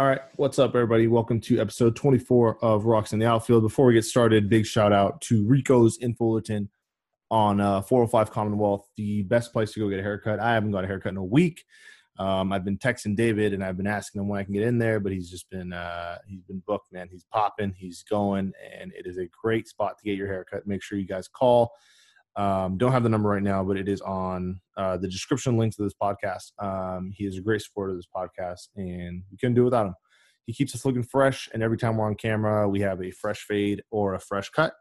All 0.00 0.06
right, 0.06 0.22
what's 0.36 0.58
up, 0.58 0.74
everybody? 0.74 1.08
Welcome 1.08 1.42
to 1.42 1.60
episode 1.60 1.94
24 1.94 2.64
of 2.64 2.86
Rocks 2.86 3.12
in 3.12 3.18
the 3.18 3.26
Outfield. 3.26 3.64
Before 3.64 3.84
we 3.84 3.92
get 3.92 4.06
started, 4.06 4.48
big 4.48 4.64
shout 4.64 4.94
out 4.94 5.20
to 5.20 5.44
Rico's 5.44 5.98
in 5.98 6.14
Fullerton 6.14 6.70
on 7.30 7.60
uh, 7.60 7.82
405 7.82 8.30
Commonwealth, 8.30 8.88
the 8.96 9.24
best 9.24 9.52
place 9.52 9.72
to 9.72 9.80
go 9.80 9.90
get 9.90 9.98
a 9.98 10.02
haircut. 10.02 10.40
I 10.40 10.54
haven't 10.54 10.70
got 10.70 10.84
a 10.84 10.86
haircut 10.86 11.12
in 11.12 11.18
a 11.18 11.22
week. 11.22 11.66
Um, 12.18 12.50
I've 12.50 12.64
been 12.64 12.78
texting 12.78 13.14
David 13.14 13.52
and 13.52 13.62
I've 13.62 13.76
been 13.76 13.86
asking 13.86 14.22
him 14.22 14.28
when 14.28 14.40
I 14.40 14.44
can 14.44 14.54
get 14.54 14.62
in 14.62 14.78
there, 14.78 15.00
but 15.00 15.12
he's 15.12 15.30
just 15.30 15.50
been 15.50 15.74
uh, 15.74 16.16
he's 16.26 16.44
been 16.44 16.62
booked, 16.66 16.90
man. 16.90 17.08
He's 17.10 17.26
popping, 17.30 17.74
he's 17.76 18.02
going, 18.02 18.54
and 18.80 18.94
it 18.94 19.06
is 19.06 19.18
a 19.18 19.26
great 19.26 19.68
spot 19.68 19.98
to 19.98 20.04
get 20.04 20.16
your 20.16 20.28
haircut. 20.28 20.66
Make 20.66 20.82
sure 20.82 20.96
you 20.96 21.06
guys 21.06 21.28
call. 21.28 21.72
Um, 22.36 22.78
don't 22.78 22.92
have 22.92 23.02
the 23.02 23.08
number 23.08 23.28
right 23.28 23.42
now, 23.42 23.64
but 23.64 23.76
it 23.76 23.88
is 23.88 24.00
on 24.00 24.60
uh, 24.76 24.96
the 24.96 25.08
description 25.08 25.56
links 25.56 25.76
to 25.76 25.82
this 25.82 25.94
podcast. 26.00 26.52
Um, 26.58 27.10
he 27.14 27.24
is 27.24 27.36
a 27.36 27.42
great 27.42 27.62
supporter 27.62 27.92
of 27.92 27.98
this 27.98 28.06
podcast, 28.14 28.68
and 28.76 29.22
we 29.30 29.36
couldn't 29.36 29.54
do 29.54 29.62
it 29.62 29.66
without 29.66 29.86
him. 29.86 29.94
He 30.46 30.52
keeps 30.52 30.74
us 30.74 30.84
looking 30.84 31.02
fresh, 31.02 31.48
and 31.52 31.62
every 31.62 31.76
time 31.76 31.96
we're 31.96 32.06
on 32.06 32.14
camera, 32.14 32.68
we 32.68 32.80
have 32.80 33.02
a 33.02 33.10
fresh 33.10 33.40
fade 33.42 33.82
or 33.90 34.14
a 34.14 34.20
fresh 34.20 34.48
cut. 34.50 34.72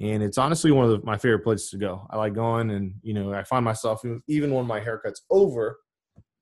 And 0.00 0.22
it's 0.22 0.38
honestly 0.38 0.70
one 0.70 0.84
of 0.84 0.90
the, 0.92 1.04
my 1.04 1.16
favorite 1.16 1.42
places 1.42 1.70
to 1.70 1.76
go. 1.76 2.06
I 2.10 2.16
like 2.16 2.34
going, 2.34 2.70
and 2.70 2.94
you 3.02 3.14
know, 3.14 3.32
I 3.32 3.42
find 3.42 3.64
myself 3.64 4.02
even 4.26 4.54
when 4.54 4.66
my 4.66 4.80
haircut's 4.80 5.22
over, 5.30 5.78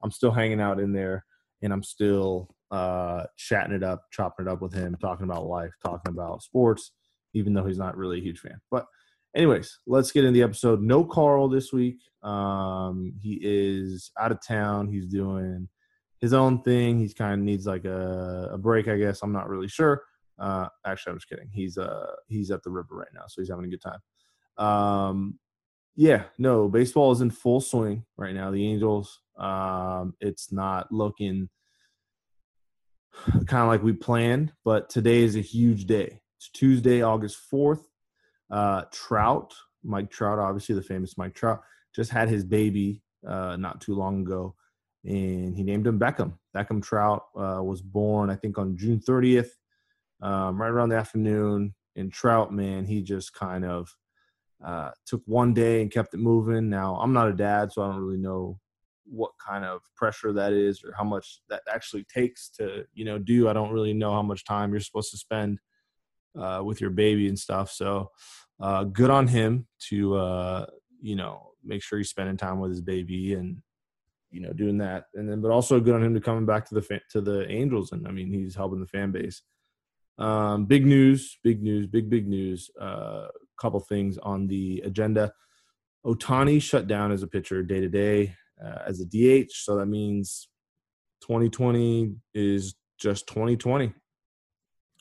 I'm 0.02 0.10
still 0.10 0.32
hanging 0.32 0.60
out 0.60 0.80
in 0.80 0.92
there, 0.92 1.24
and 1.62 1.72
I'm 1.72 1.82
still 1.82 2.54
uh, 2.70 3.24
chatting 3.36 3.74
it 3.74 3.82
up, 3.82 4.04
chopping 4.10 4.46
it 4.46 4.50
up 4.50 4.60
with 4.60 4.74
him, 4.74 4.96
talking 5.00 5.24
about 5.24 5.46
life, 5.46 5.72
talking 5.84 6.12
about 6.12 6.42
sports, 6.42 6.92
even 7.34 7.54
though 7.54 7.64
he's 7.64 7.78
not 7.78 7.96
really 7.96 8.18
a 8.18 8.22
huge 8.22 8.40
fan. 8.40 8.60
But 8.70 8.86
anyways, 9.36 9.78
let's 9.86 10.10
get 10.10 10.24
in 10.24 10.32
the 10.34 10.42
episode. 10.42 10.80
No 10.80 11.04
Carl 11.04 11.48
this 11.48 11.72
week. 11.72 11.98
Um, 12.22 13.12
he 13.20 13.38
is 13.42 14.10
out 14.18 14.32
of 14.32 14.44
town. 14.44 14.88
He's 14.88 15.06
doing 15.06 15.68
his 16.20 16.32
own 16.32 16.62
thing. 16.62 16.98
He's 16.98 17.14
kind 17.14 17.34
of 17.34 17.40
needs 17.40 17.66
like 17.66 17.84
a, 17.84 18.50
a 18.52 18.58
break, 18.58 18.88
I 18.88 18.96
guess. 18.96 19.22
I'm 19.22 19.32
not 19.32 19.48
really 19.48 19.68
sure. 19.68 20.02
Uh, 20.38 20.68
actually, 20.84 21.12
I'm 21.12 21.18
just 21.18 21.28
kidding. 21.28 21.48
He's 21.52 21.78
uh 21.78 22.12
he's 22.26 22.50
at 22.50 22.62
the 22.62 22.70
river 22.70 22.96
right 22.96 23.08
now, 23.14 23.22
so 23.28 23.40
he's 23.40 23.50
having 23.50 23.66
a 23.66 23.68
good 23.68 23.82
time. 23.82 24.00
Um, 24.58 25.38
yeah, 25.94 26.24
no, 26.38 26.68
baseball 26.68 27.12
is 27.12 27.20
in 27.20 27.30
full 27.30 27.60
swing 27.60 28.04
right 28.16 28.34
now. 28.34 28.50
The 28.50 28.66
Angels. 28.66 29.20
Um, 29.38 30.14
it's 30.20 30.50
not 30.52 30.90
looking 30.90 31.48
kind 33.46 33.62
of 33.62 33.68
like 33.68 33.82
we 33.82 33.92
planned, 33.92 34.52
but 34.64 34.90
today 34.90 35.22
is 35.22 35.36
a 35.36 35.40
huge 35.40 35.86
day. 35.86 36.20
It's 36.38 36.50
Tuesday, 36.50 37.02
August 37.02 37.38
4th. 37.52 37.80
Uh, 38.50 38.82
Trout, 38.92 39.54
Mike 39.82 40.10
Trout, 40.10 40.38
obviously 40.38 40.74
the 40.74 40.82
famous 40.82 41.18
Mike 41.18 41.34
Trout, 41.34 41.62
just 41.94 42.10
had 42.10 42.28
his 42.28 42.44
baby 42.44 43.02
uh, 43.26 43.56
not 43.56 43.80
too 43.80 43.94
long 43.94 44.22
ago, 44.22 44.54
and 45.04 45.56
he 45.56 45.62
named 45.62 45.86
him 45.86 45.98
Beckham. 45.98 46.34
Beckham 46.54 46.82
Trout 46.82 47.24
uh, 47.36 47.62
was 47.62 47.80
born, 47.82 48.30
I 48.30 48.36
think, 48.36 48.58
on 48.58 48.76
June 48.76 49.00
30th, 49.00 49.50
um, 50.22 50.60
right 50.60 50.70
around 50.70 50.90
the 50.90 50.96
afternoon. 50.96 51.74
And 51.96 52.12
Trout, 52.12 52.52
man, 52.52 52.84
he 52.84 53.02
just 53.02 53.32
kind 53.32 53.64
of 53.64 53.94
uh, 54.64 54.90
took 55.06 55.22
one 55.26 55.54
day 55.54 55.82
and 55.82 55.90
kept 55.90 56.14
it 56.14 56.18
moving. 56.18 56.68
Now, 56.68 56.96
I'm 56.96 57.12
not 57.12 57.28
a 57.28 57.32
dad, 57.32 57.72
so 57.72 57.82
I 57.82 57.86
don't 57.86 58.00
really 58.00 58.18
know 58.18 58.58
what 59.04 59.30
kind 59.44 59.64
of 59.64 59.82
pressure 59.94 60.32
that 60.32 60.52
is 60.52 60.82
or 60.84 60.92
how 60.96 61.04
much 61.04 61.40
that 61.48 61.62
actually 61.72 62.04
takes 62.12 62.50
to, 62.50 62.84
you 62.92 63.04
know, 63.04 63.18
do. 63.18 63.48
I 63.48 63.52
don't 63.52 63.72
really 63.72 63.92
know 63.94 64.12
how 64.12 64.22
much 64.22 64.44
time 64.44 64.72
you're 64.72 64.80
supposed 64.80 65.12
to 65.12 65.16
spend 65.16 65.58
uh, 66.38 66.62
with 66.64 66.80
your 66.80 66.90
baby 66.90 67.28
and 67.28 67.38
stuff. 67.38 67.70
So 67.70 68.10
uh, 68.60 68.84
good 68.84 69.10
on 69.10 69.26
him 69.26 69.66
to 69.88 70.16
uh, 70.16 70.66
you 71.00 71.16
know 71.16 71.50
make 71.64 71.82
sure 71.82 71.98
he's 71.98 72.10
spending 72.10 72.36
time 72.36 72.60
with 72.60 72.70
his 72.70 72.80
baby 72.80 73.34
and 73.34 73.62
you 74.30 74.40
know 74.40 74.52
doing 74.52 74.78
that. 74.78 75.06
And 75.14 75.28
then 75.28 75.40
but 75.40 75.50
also 75.50 75.80
good 75.80 75.94
on 75.94 76.02
him 76.02 76.14
to 76.14 76.20
coming 76.20 76.46
back 76.46 76.66
to 76.68 76.74
the 76.74 76.82
fa- 76.82 77.00
to 77.10 77.20
the 77.20 77.50
Angels. 77.50 77.92
And 77.92 78.06
I 78.06 78.10
mean 78.10 78.32
he's 78.32 78.54
helping 78.54 78.80
the 78.80 78.86
fan 78.86 79.12
base. 79.12 79.42
Um, 80.18 80.64
big 80.64 80.86
news, 80.86 81.38
big 81.44 81.62
news, 81.62 81.86
big 81.86 82.08
big 82.08 82.26
news. 82.26 82.70
A 82.80 82.84
uh, 82.84 83.28
couple 83.60 83.80
things 83.80 84.18
on 84.18 84.46
the 84.46 84.82
agenda. 84.84 85.32
Ohtani 86.04 86.62
shut 86.62 86.86
down 86.86 87.12
as 87.12 87.22
a 87.22 87.26
pitcher 87.26 87.62
day 87.62 87.80
to 87.80 87.88
day 87.88 88.34
as 88.86 89.00
a 89.00 89.04
DH, 89.04 89.52
so 89.52 89.76
that 89.76 89.86
means 89.86 90.48
2020 91.22 92.14
is 92.32 92.74
just 92.98 93.26
2020. 93.26 93.92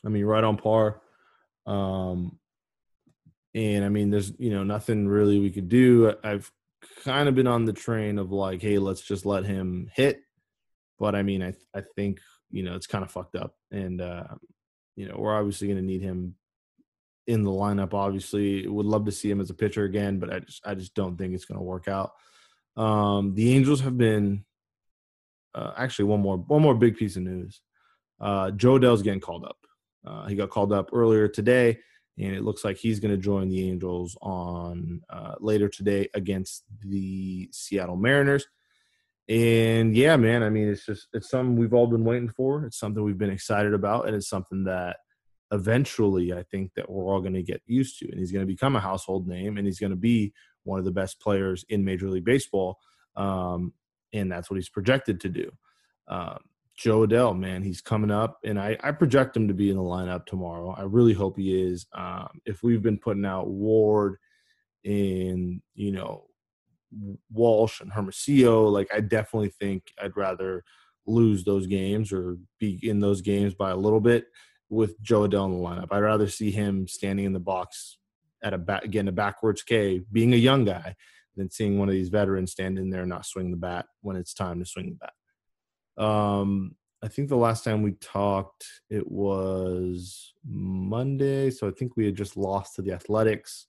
I 0.04 0.08
mean, 0.08 0.24
right 0.24 0.44
on 0.44 0.56
par 0.56 1.00
um, 1.66 2.38
and 3.54 3.84
I 3.84 3.88
mean, 3.88 4.10
there's 4.10 4.32
you 4.38 4.50
know 4.50 4.64
nothing 4.64 5.08
really 5.08 5.40
we 5.40 5.50
could 5.50 5.68
do. 5.68 6.14
I've 6.22 6.50
kind 7.04 7.28
of 7.28 7.34
been 7.34 7.46
on 7.46 7.64
the 7.64 7.72
train 7.72 8.18
of 8.18 8.30
like, 8.30 8.62
hey, 8.62 8.78
let's 8.78 9.00
just 9.00 9.26
let 9.26 9.44
him 9.44 9.90
hit. 9.94 10.20
But 10.98 11.14
I 11.14 11.22
mean, 11.22 11.42
I 11.42 11.54
I 11.74 11.82
think 11.94 12.20
you 12.50 12.62
know 12.62 12.74
it's 12.74 12.86
kind 12.86 13.04
of 13.04 13.10
fucked 13.10 13.36
up, 13.36 13.54
and 13.70 14.00
uh, 14.00 14.24
you 14.94 15.08
know 15.08 15.16
we're 15.18 15.36
obviously 15.36 15.68
going 15.68 15.80
to 15.80 15.84
need 15.84 16.02
him 16.02 16.34
in 17.26 17.42
the 17.44 17.50
lineup. 17.50 17.94
Obviously, 17.94 18.66
would 18.66 18.86
love 18.86 19.04
to 19.06 19.12
see 19.12 19.30
him 19.30 19.40
as 19.40 19.50
a 19.50 19.54
pitcher 19.54 19.84
again, 19.84 20.18
but 20.18 20.32
I 20.32 20.40
just 20.40 20.66
I 20.66 20.74
just 20.74 20.94
don't 20.94 21.16
think 21.16 21.34
it's 21.34 21.44
going 21.44 21.58
to 21.58 21.64
work 21.64 21.88
out. 21.88 22.12
Um, 22.76 23.34
the 23.34 23.54
Angels 23.54 23.80
have 23.80 23.96
been 23.96 24.44
uh, 25.54 25.72
actually 25.76 26.06
one 26.06 26.20
more 26.20 26.36
one 26.36 26.62
more 26.62 26.74
big 26.74 26.96
piece 26.96 27.16
of 27.16 27.22
news. 27.22 27.60
Uh, 28.20 28.50
Jo 28.50 28.78
Adell's 28.78 29.02
getting 29.02 29.20
called 29.20 29.44
up. 29.44 29.56
Uh, 30.06 30.26
he 30.26 30.34
got 30.34 30.50
called 30.50 30.72
up 30.72 30.90
earlier 30.92 31.28
today, 31.28 31.78
and 32.18 32.34
it 32.34 32.42
looks 32.42 32.64
like 32.64 32.76
he's 32.76 33.00
going 33.00 33.10
to 33.10 33.18
join 33.20 33.48
the 33.48 33.68
Angels 33.68 34.16
on 34.22 35.02
uh, 35.10 35.34
later 35.40 35.68
today 35.68 36.08
against 36.14 36.64
the 36.80 37.48
Seattle 37.52 37.96
Mariners. 37.96 38.46
And 39.28 39.96
yeah, 39.96 40.16
man, 40.16 40.42
I 40.42 40.50
mean, 40.50 40.68
it's 40.68 40.86
just 40.86 41.08
it's 41.12 41.28
something 41.28 41.56
we've 41.56 41.74
all 41.74 41.88
been 41.88 42.04
waiting 42.04 42.28
for. 42.28 42.64
It's 42.64 42.78
something 42.78 43.02
we've 43.02 43.18
been 43.18 43.30
excited 43.30 43.74
about, 43.74 44.06
and 44.06 44.14
it's 44.14 44.28
something 44.28 44.64
that 44.64 44.98
eventually 45.52 46.32
I 46.32 46.44
think 46.44 46.74
that 46.74 46.88
we're 46.88 47.04
all 47.04 47.20
going 47.20 47.34
to 47.34 47.42
get 47.42 47.62
used 47.66 47.98
to. 47.98 48.08
And 48.08 48.18
he's 48.18 48.32
going 48.32 48.46
to 48.46 48.52
become 48.52 48.76
a 48.76 48.80
household 48.80 49.26
name, 49.26 49.58
and 49.58 49.66
he's 49.66 49.80
going 49.80 49.90
to 49.90 49.96
be 49.96 50.32
one 50.62 50.78
of 50.78 50.84
the 50.84 50.92
best 50.92 51.20
players 51.20 51.64
in 51.68 51.84
Major 51.84 52.08
League 52.08 52.24
Baseball. 52.24 52.78
Um, 53.16 53.72
and 54.12 54.30
that's 54.30 54.48
what 54.50 54.56
he's 54.56 54.68
projected 54.68 55.20
to 55.22 55.28
do. 55.28 55.50
Um, 56.08 56.38
Jo 56.76 57.06
Adell, 57.06 57.38
man, 57.38 57.62
he's 57.62 57.80
coming 57.80 58.10
up, 58.10 58.38
and 58.44 58.58
I, 58.58 58.76
I 58.82 58.92
project 58.92 59.36
him 59.36 59.48
to 59.48 59.54
be 59.54 59.70
in 59.70 59.76
the 59.76 59.82
lineup 59.82 60.26
tomorrow. 60.26 60.74
I 60.76 60.82
really 60.82 61.14
hope 61.14 61.38
he 61.38 61.58
is. 61.58 61.86
Um, 61.94 62.40
if 62.44 62.62
we've 62.62 62.82
been 62.82 62.98
putting 62.98 63.24
out 63.24 63.48
Ward 63.48 64.16
and 64.84 65.60
you 65.74 65.92
know 65.92 66.24
Walsh 67.32 67.80
and 67.80 67.92
Hermosillo, 67.92 68.68
like 68.68 68.88
I 68.94 69.00
definitely 69.00 69.48
think 69.48 69.84
I'd 70.00 70.16
rather 70.16 70.64
lose 71.06 71.44
those 71.44 71.66
games 71.66 72.12
or 72.12 72.36
be 72.60 72.78
in 72.82 73.00
those 73.00 73.22
games 73.22 73.54
by 73.54 73.70
a 73.70 73.76
little 73.76 74.00
bit 74.00 74.26
with 74.68 75.00
Jo 75.00 75.26
Adell 75.26 75.46
in 75.46 75.52
the 75.52 75.68
lineup. 75.68 75.88
I'd 75.90 76.00
rather 76.00 76.28
see 76.28 76.50
him 76.50 76.88
standing 76.88 77.24
in 77.24 77.32
the 77.32 77.40
box 77.40 77.98
at 78.42 78.52
a 78.52 78.58
back, 78.58 78.90
getting 78.90 79.08
a 79.08 79.12
backwards 79.12 79.62
K, 79.62 80.02
being 80.12 80.34
a 80.34 80.36
young 80.36 80.64
guy, 80.64 80.94
than 81.36 81.50
seeing 81.50 81.78
one 81.78 81.88
of 81.88 81.94
these 81.94 82.08
veterans 82.08 82.52
stand 82.52 82.78
in 82.78 82.90
there 82.90 83.02
and 83.02 83.10
not 83.10 83.24
swing 83.24 83.50
the 83.50 83.56
bat 83.56 83.86
when 84.02 84.16
it's 84.16 84.34
time 84.34 84.58
to 84.58 84.66
swing 84.66 84.90
the 84.90 84.96
bat. 84.96 85.12
Um, 85.98 86.74
I 87.02 87.08
think 87.08 87.28
the 87.28 87.36
last 87.36 87.64
time 87.64 87.82
we 87.82 87.92
talked, 87.92 88.66
it 88.90 89.10
was 89.10 90.32
Monday. 90.44 91.50
So 91.50 91.68
I 91.68 91.70
think 91.70 91.96
we 91.96 92.06
had 92.06 92.16
just 92.16 92.36
lost 92.36 92.76
to 92.76 92.82
the 92.82 92.92
Athletics. 92.92 93.66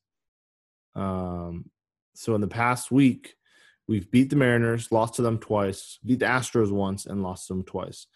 Um, 0.95 1.69
so 2.15 2.33
in 2.35 2.41
the 2.41 2.47
past 2.47 2.89
week, 2.91 3.35
we've 3.87 4.09
beat 4.11 4.29
the 4.29 4.35
Mariners, 4.35 4.91
lost 4.91 5.15
to 5.15 5.21
them 5.21 5.37
twice, 5.37 5.99
beat 6.05 6.19
the 6.19 6.25
Astros 6.25 6.71
once, 6.71 7.05
and 7.05 7.21
lost 7.21 7.47
to 7.47 7.53
them 7.53 7.63
twice. 7.63 8.07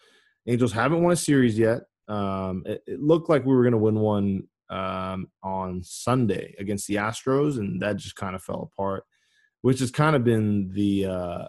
Angels 0.46 0.72
haven't 0.72 1.02
won 1.02 1.12
a 1.12 1.16
series 1.16 1.58
yet. 1.58 1.82
Um, 2.08 2.64
it, 2.66 2.82
it, 2.86 3.00
looked 3.00 3.28
like 3.28 3.44
we 3.44 3.54
were 3.54 3.62
going 3.62 3.72
to 3.72 3.78
win 3.78 4.00
one 4.00 4.48
um, 4.70 5.28
on 5.42 5.82
Sunday 5.84 6.54
against 6.58 6.88
the 6.88 6.96
Astros, 6.96 7.58
and 7.58 7.80
that 7.80 7.96
just 7.96 8.16
kind 8.16 8.34
of 8.34 8.42
fell 8.42 8.70
apart, 8.72 9.04
which 9.60 9.78
has 9.78 9.92
kind 9.92 10.16
of 10.16 10.24
been 10.24 10.70
the 10.72 11.06
uh, 11.06 11.48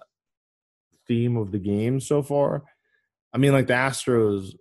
theme 1.07 1.37
of 1.37 1.51
the 1.51 1.59
game 1.59 1.99
so 1.99 2.21
far. 2.21 2.63
I 3.33 3.37
mean, 3.37 3.51
like 3.51 3.67
the 3.67 3.73
Astros 3.73 4.53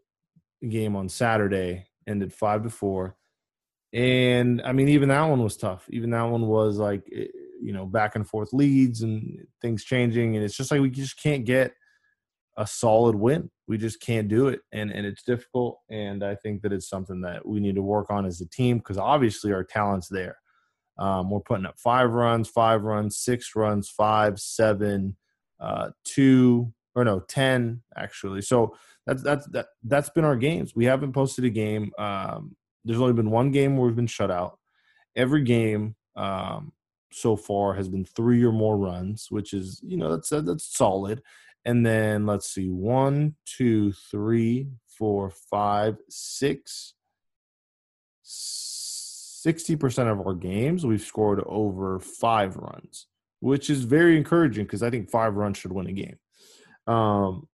game 0.69 0.97
on 0.97 1.09
Saturday 1.09 1.87
ended 2.07 2.33
five 2.33 2.63
to 2.63 2.71
four, 2.71 3.17
and 3.93 4.63
I 4.63 4.73
mean, 4.73 4.89
even 4.89 5.09
that 5.11 5.25
one 5.25 5.43
was 5.43 5.57
tough. 5.57 5.87
Even 5.91 6.11
that 6.11 6.23
one 6.23 6.47
was 6.47 6.79
like, 6.79 7.03
eh, 7.15 7.27
you 7.61 7.73
know, 7.73 7.87
back 7.87 8.17
and 8.17 8.27
forth 8.27 8.53
leads 8.53 9.03
and 9.03 9.47
things 9.61 9.85
changing, 9.85 10.37
and 10.37 10.45
it's 10.45 10.57
just 10.57 10.71
like 10.71 10.81
we 10.81 10.91
just 10.91 11.21
can't 11.21 11.45
get 11.45 11.73
a 12.57 12.67
solid 12.67 13.15
win. 13.15 13.51
We 13.69 13.79
just 13.79 14.01
can't 14.01 14.29
do 14.29 14.49
it, 14.49 14.61
and 14.73 14.91
and 14.91 15.07
it's 15.07 15.23
difficult. 15.23 15.79
And 15.91 16.25
I 16.25 16.35
think 16.35 16.63
that 16.63 16.73
it's 16.73 16.89
something 16.89 17.21
that 17.23 17.47
we 17.47 17.61
need 17.61 17.75
to 17.77 17.83
work 17.83 18.11
on 18.11 18.27
as 18.27 18.41
a 18.41 18.49
team 18.49 18.79
because 18.79 18.99
obviously 18.99 19.53
our 19.53 19.65
talent's 19.65 20.09
there. 20.09 20.39
Um, 20.99 21.31
we're 21.31 21.41
putting 21.41 21.67
up 21.67 21.79
five 21.79 22.11
runs, 22.11 22.49
five 22.49 22.83
runs, 22.83 23.17
six 23.17 23.57
runs, 23.57 23.89
five, 23.89 24.39
seven, 24.39 25.17
uh, 25.63 25.91
two 26.05 26.73
or 26.95 27.05
no 27.05 27.21
ten 27.21 27.83
actually. 27.97 28.43
So 28.43 28.77
that's 29.07 29.23
that's 29.23 29.47
that 29.49 29.69
that's 29.85 30.11
been 30.11 30.25
our 30.25 30.37
games. 30.37 30.77
We 30.77 30.85
haven't 30.85 31.13
posted 31.13 31.45
a 31.45 31.51
game. 31.51 31.93
Um, 31.99 32.57
there's 32.85 33.01
only 33.01 33.15
been 33.15 33.31
one 33.31 33.51
game 33.51 33.77
where 33.77 33.87
we've 33.87 33.97
been 33.97 34.07
shut 34.07 34.31
out. 34.31 34.59
Every 35.17 35.43
game 35.43 35.95
um, 36.17 36.73
so 37.13 37.37
far 37.37 37.75
has 37.75 37.89
been 37.89 38.05
three 38.05 38.45
or 38.45 38.53
more 38.53 38.77
runs, 38.77 39.29
which 39.31 39.55
is 39.55 39.81
you 39.83 39.97
know 39.97 40.11
that's 40.11 40.29
that's 40.29 40.77
solid. 40.77 41.23
And 41.65 41.87
then 41.87 42.27
let's 42.27 42.53
see, 42.53 42.71
one, 42.71 43.37
two, 43.47 43.93
three, 43.93 44.67
four, 44.99 45.31
five, 45.31 45.97
six, 46.09 46.95
60% 48.25 50.11
of 50.11 50.27
our 50.27 50.35
games, 50.35 50.87
we've 50.87 51.03
scored 51.03 51.43
over 51.47 51.99
five 51.99 52.57
runs, 52.57 53.07
which 53.43 53.69
is 53.69 53.83
very 53.83 54.17
encouraging 54.17 54.65
because 54.65 54.85
I 54.85 54.91
think 54.91 55.11
five 55.11 55.35
runs 55.35 55.59
should 55.59 55.73
win 55.73 55.89
a 55.89 55.93
game. 55.93 56.17
Um, 56.87 57.49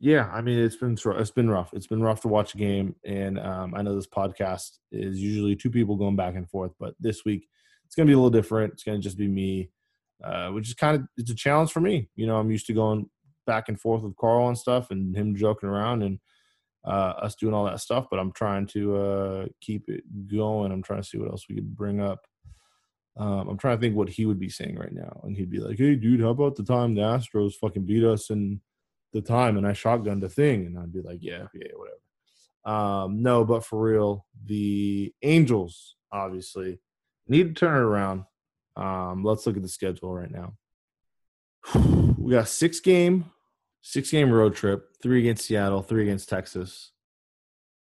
yeah, 0.00 0.28
I 0.32 0.40
mean 0.40 0.58
it's 0.58 0.74
been 0.74 0.98
it's 1.06 1.30
been 1.30 1.48
rough. 1.48 1.70
It's 1.72 1.86
been 1.86 2.02
rough 2.02 2.20
to 2.22 2.28
watch 2.28 2.54
a 2.54 2.58
game, 2.58 2.96
and 3.04 3.38
um, 3.38 3.74
I 3.76 3.82
know 3.82 3.94
this 3.94 4.08
podcast 4.08 4.78
is 4.90 5.20
usually 5.20 5.54
two 5.54 5.70
people 5.70 5.94
going 5.94 6.16
back 6.16 6.34
and 6.34 6.50
forth, 6.50 6.72
but 6.80 6.94
this 6.98 7.24
week 7.24 7.46
it's 7.86 7.94
gonna 7.94 8.08
be 8.08 8.12
a 8.12 8.16
little 8.16 8.28
different. 8.28 8.72
It's 8.72 8.82
gonna 8.82 8.98
just 8.98 9.16
be 9.16 9.28
me, 9.28 9.70
uh, 10.22 10.48
which 10.48 10.68
is 10.68 10.74
kind 10.74 10.96
of 10.96 11.06
it's 11.16 11.30
a 11.30 11.34
challenge 11.34 11.70
for 11.70 11.80
me. 11.80 12.08
You 12.16 12.26
know, 12.26 12.36
I'm 12.36 12.50
used 12.50 12.66
to 12.66 12.72
going 12.72 13.08
back 13.46 13.68
and 13.68 13.80
forth 13.80 14.02
with 14.02 14.16
Carl 14.16 14.48
and 14.48 14.58
stuff, 14.58 14.90
and 14.90 15.16
him 15.16 15.36
joking 15.36 15.68
around, 15.68 16.02
and 16.02 16.18
uh, 16.84 17.14
us 17.22 17.36
doing 17.36 17.54
all 17.54 17.66
that 17.66 17.80
stuff. 17.80 18.06
But 18.10 18.18
I'm 18.18 18.32
trying 18.32 18.66
to 18.68 18.96
uh, 18.96 19.46
keep 19.60 19.88
it 19.88 20.02
going. 20.26 20.72
I'm 20.72 20.82
trying 20.82 21.02
to 21.02 21.08
see 21.08 21.18
what 21.18 21.30
else 21.30 21.44
we 21.48 21.54
could 21.54 21.76
bring 21.76 22.00
up. 22.00 22.18
Um, 23.18 23.48
I'm 23.48 23.58
trying 23.58 23.76
to 23.76 23.80
think 23.80 23.96
what 23.96 24.08
he 24.08 24.26
would 24.26 24.38
be 24.38 24.48
saying 24.48 24.76
right 24.76 24.92
now, 24.92 25.20
and 25.24 25.36
he'd 25.36 25.50
be 25.50 25.58
like, 25.58 25.78
"Hey, 25.78 25.96
dude, 25.96 26.20
how 26.20 26.28
about 26.28 26.56
the 26.56 26.62
time 26.62 26.94
the 26.94 27.02
Astros 27.02 27.54
fucking 27.54 27.84
beat 27.84 28.04
us 28.04 28.30
and 28.30 28.60
the 29.12 29.20
time 29.20 29.56
and 29.56 29.66
I 29.66 29.72
shotgunned 29.72 30.22
a 30.22 30.28
thing?" 30.28 30.66
And 30.66 30.78
I'd 30.78 30.92
be 30.92 31.02
like, 31.02 31.18
"Yeah, 31.20 31.46
yeah, 31.54 31.72
whatever." 31.74 31.98
Um, 32.64 33.22
no, 33.22 33.44
but 33.44 33.64
for 33.64 33.80
real, 33.80 34.26
the 34.44 35.12
Angels 35.22 35.96
obviously 36.12 36.80
need 37.26 37.54
to 37.54 37.60
turn 37.60 37.76
it 37.76 37.80
around. 37.80 38.24
Um, 38.76 39.24
let's 39.24 39.46
look 39.46 39.56
at 39.56 39.62
the 39.62 39.68
schedule 39.68 40.14
right 40.14 40.30
now. 40.30 40.54
We 42.18 42.34
got 42.34 42.48
six 42.48 42.78
game 42.80 43.30
six 43.88 44.10
game 44.10 44.30
road 44.30 44.54
trip, 44.54 44.90
three 45.02 45.20
against 45.20 45.46
Seattle, 45.46 45.82
three 45.82 46.02
against 46.02 46.28
Texas, 46.28 46.92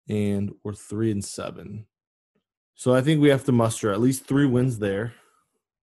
and 0.08 0.52
we're 0.64 0.72
three 0.72 1.10
and 1.10 1.24
seven. 1.24 1.86
So 2.80 2.94
I 2.94 3.02
think 3.02 3.20
we 3.20 3.28
have 3.28 3.44
to 3.44 3.52
muster 3.52 3.92
at 3.92 4.00
least 4.00 4.24
three 4.24 4.46
wins 4.46 4.78
there, 4.78 5.12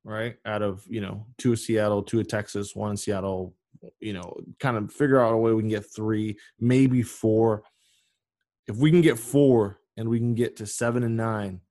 right? 0.03 0.35
Out 0.47 0.63
of 0.63 0.83
you 0.89 0.99
know 0.99 1.27
two 1.37 1.53
of 1.53 1.59
Seattle, 1.59 2.01
two 2.01 2.19
of 2.19 2.27
Texas, 2.27 2.75
one 2.75 2.89
in 2.89 2.97
Seattle. 2.97 3.53
You 3.99 4.13
know, 4.13 4.35
kind 4.59 4.77
of 4.77 4.91
figure 4.91 5.23
out 5.23 5.31
a 5.31 5.37
way 5.37 5.53
we 5.53 5.61
can 5.61 5.69
get 5.69 5.85
three, 5.95 6.39
maybe 6.59 7.03
four. 7.03 7.61
If 8.65 8.77
we 8.77 8.89
can 8.89 9.01
get 9.01 9.19
four 9.19 9.77
and 9.95 10.09
we 10.09 10.17
can 10.17 10.33
get 10.33 10.55
to 10.55 10.65
seven 10.65 11.03
and 11.03 11.15
nine, 11.15 11.61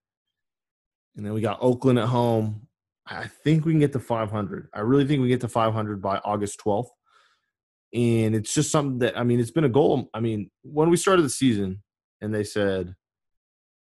and 1.16 1.26
then 1.26 1.32
we 1.32 1.40
got 1.40 1.58
Oakland 1.60 1.98
at 1.98 2.06
home. 2.06 2.68
I 3.04 3.26
think 3.26 3.64
we 3.64 3.72
can 3.72 3.80
get 3.80 3.94
to 3.94 4.00
500. 4.00 4.68
I 4.72 4.80
really 4.80 5.06
think 5.06 5.22
we 5.22 5.28
get 5.28 5.40
to 5.40 5.48
500 5.48 6.00
by 6.00 6.18
August 6.18 6.60
12th 6.64 6.88
and 7.92 8.34
it's 8.34 8.54
just 8.54 8.70
something 8.70 9.00
that 9.00 9.18
I 9.18 9.24
mean, 9.24 9.40
it's 9.40 9.50
been 9.50 9.64
a 9.64 9.68
goal. 9.68 10.08
I 10.14 10.20
mean, 10.20 10.50
when 10.62 10.88
we 10.88 10.96
started 10.96 11.22
the 11.22 11.30
season 11.30 11.82
and 12.20 12.32
they 12.32 12.44
said, 12.44 12.94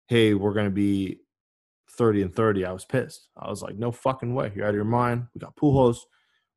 "Hey, 0.06 0.34
we're 0.34 0.52
going 0.52 0.66
to 0.66 0.70
be 0.70 1.20
30 1.90 2.22
and 2.22 2.34
30," 2.34 2.64
I 2.64 2.72
was 2.72 2.84
pissed. 2.84 3.28
I 3.36 3.48
was 3.48 3.62
like, 3.62 3.76
"No 3.76 3.92
fucking 3.92 4.34
way! 4.34 4.52
You're 4.54 4.66
out 4.66 4.70
of 4.70 4.74
your 4.76 4.84
mind." 4.84 5.26
We 5.34 5.40
got 5.40 5.56
Pujols, 5.56 5.98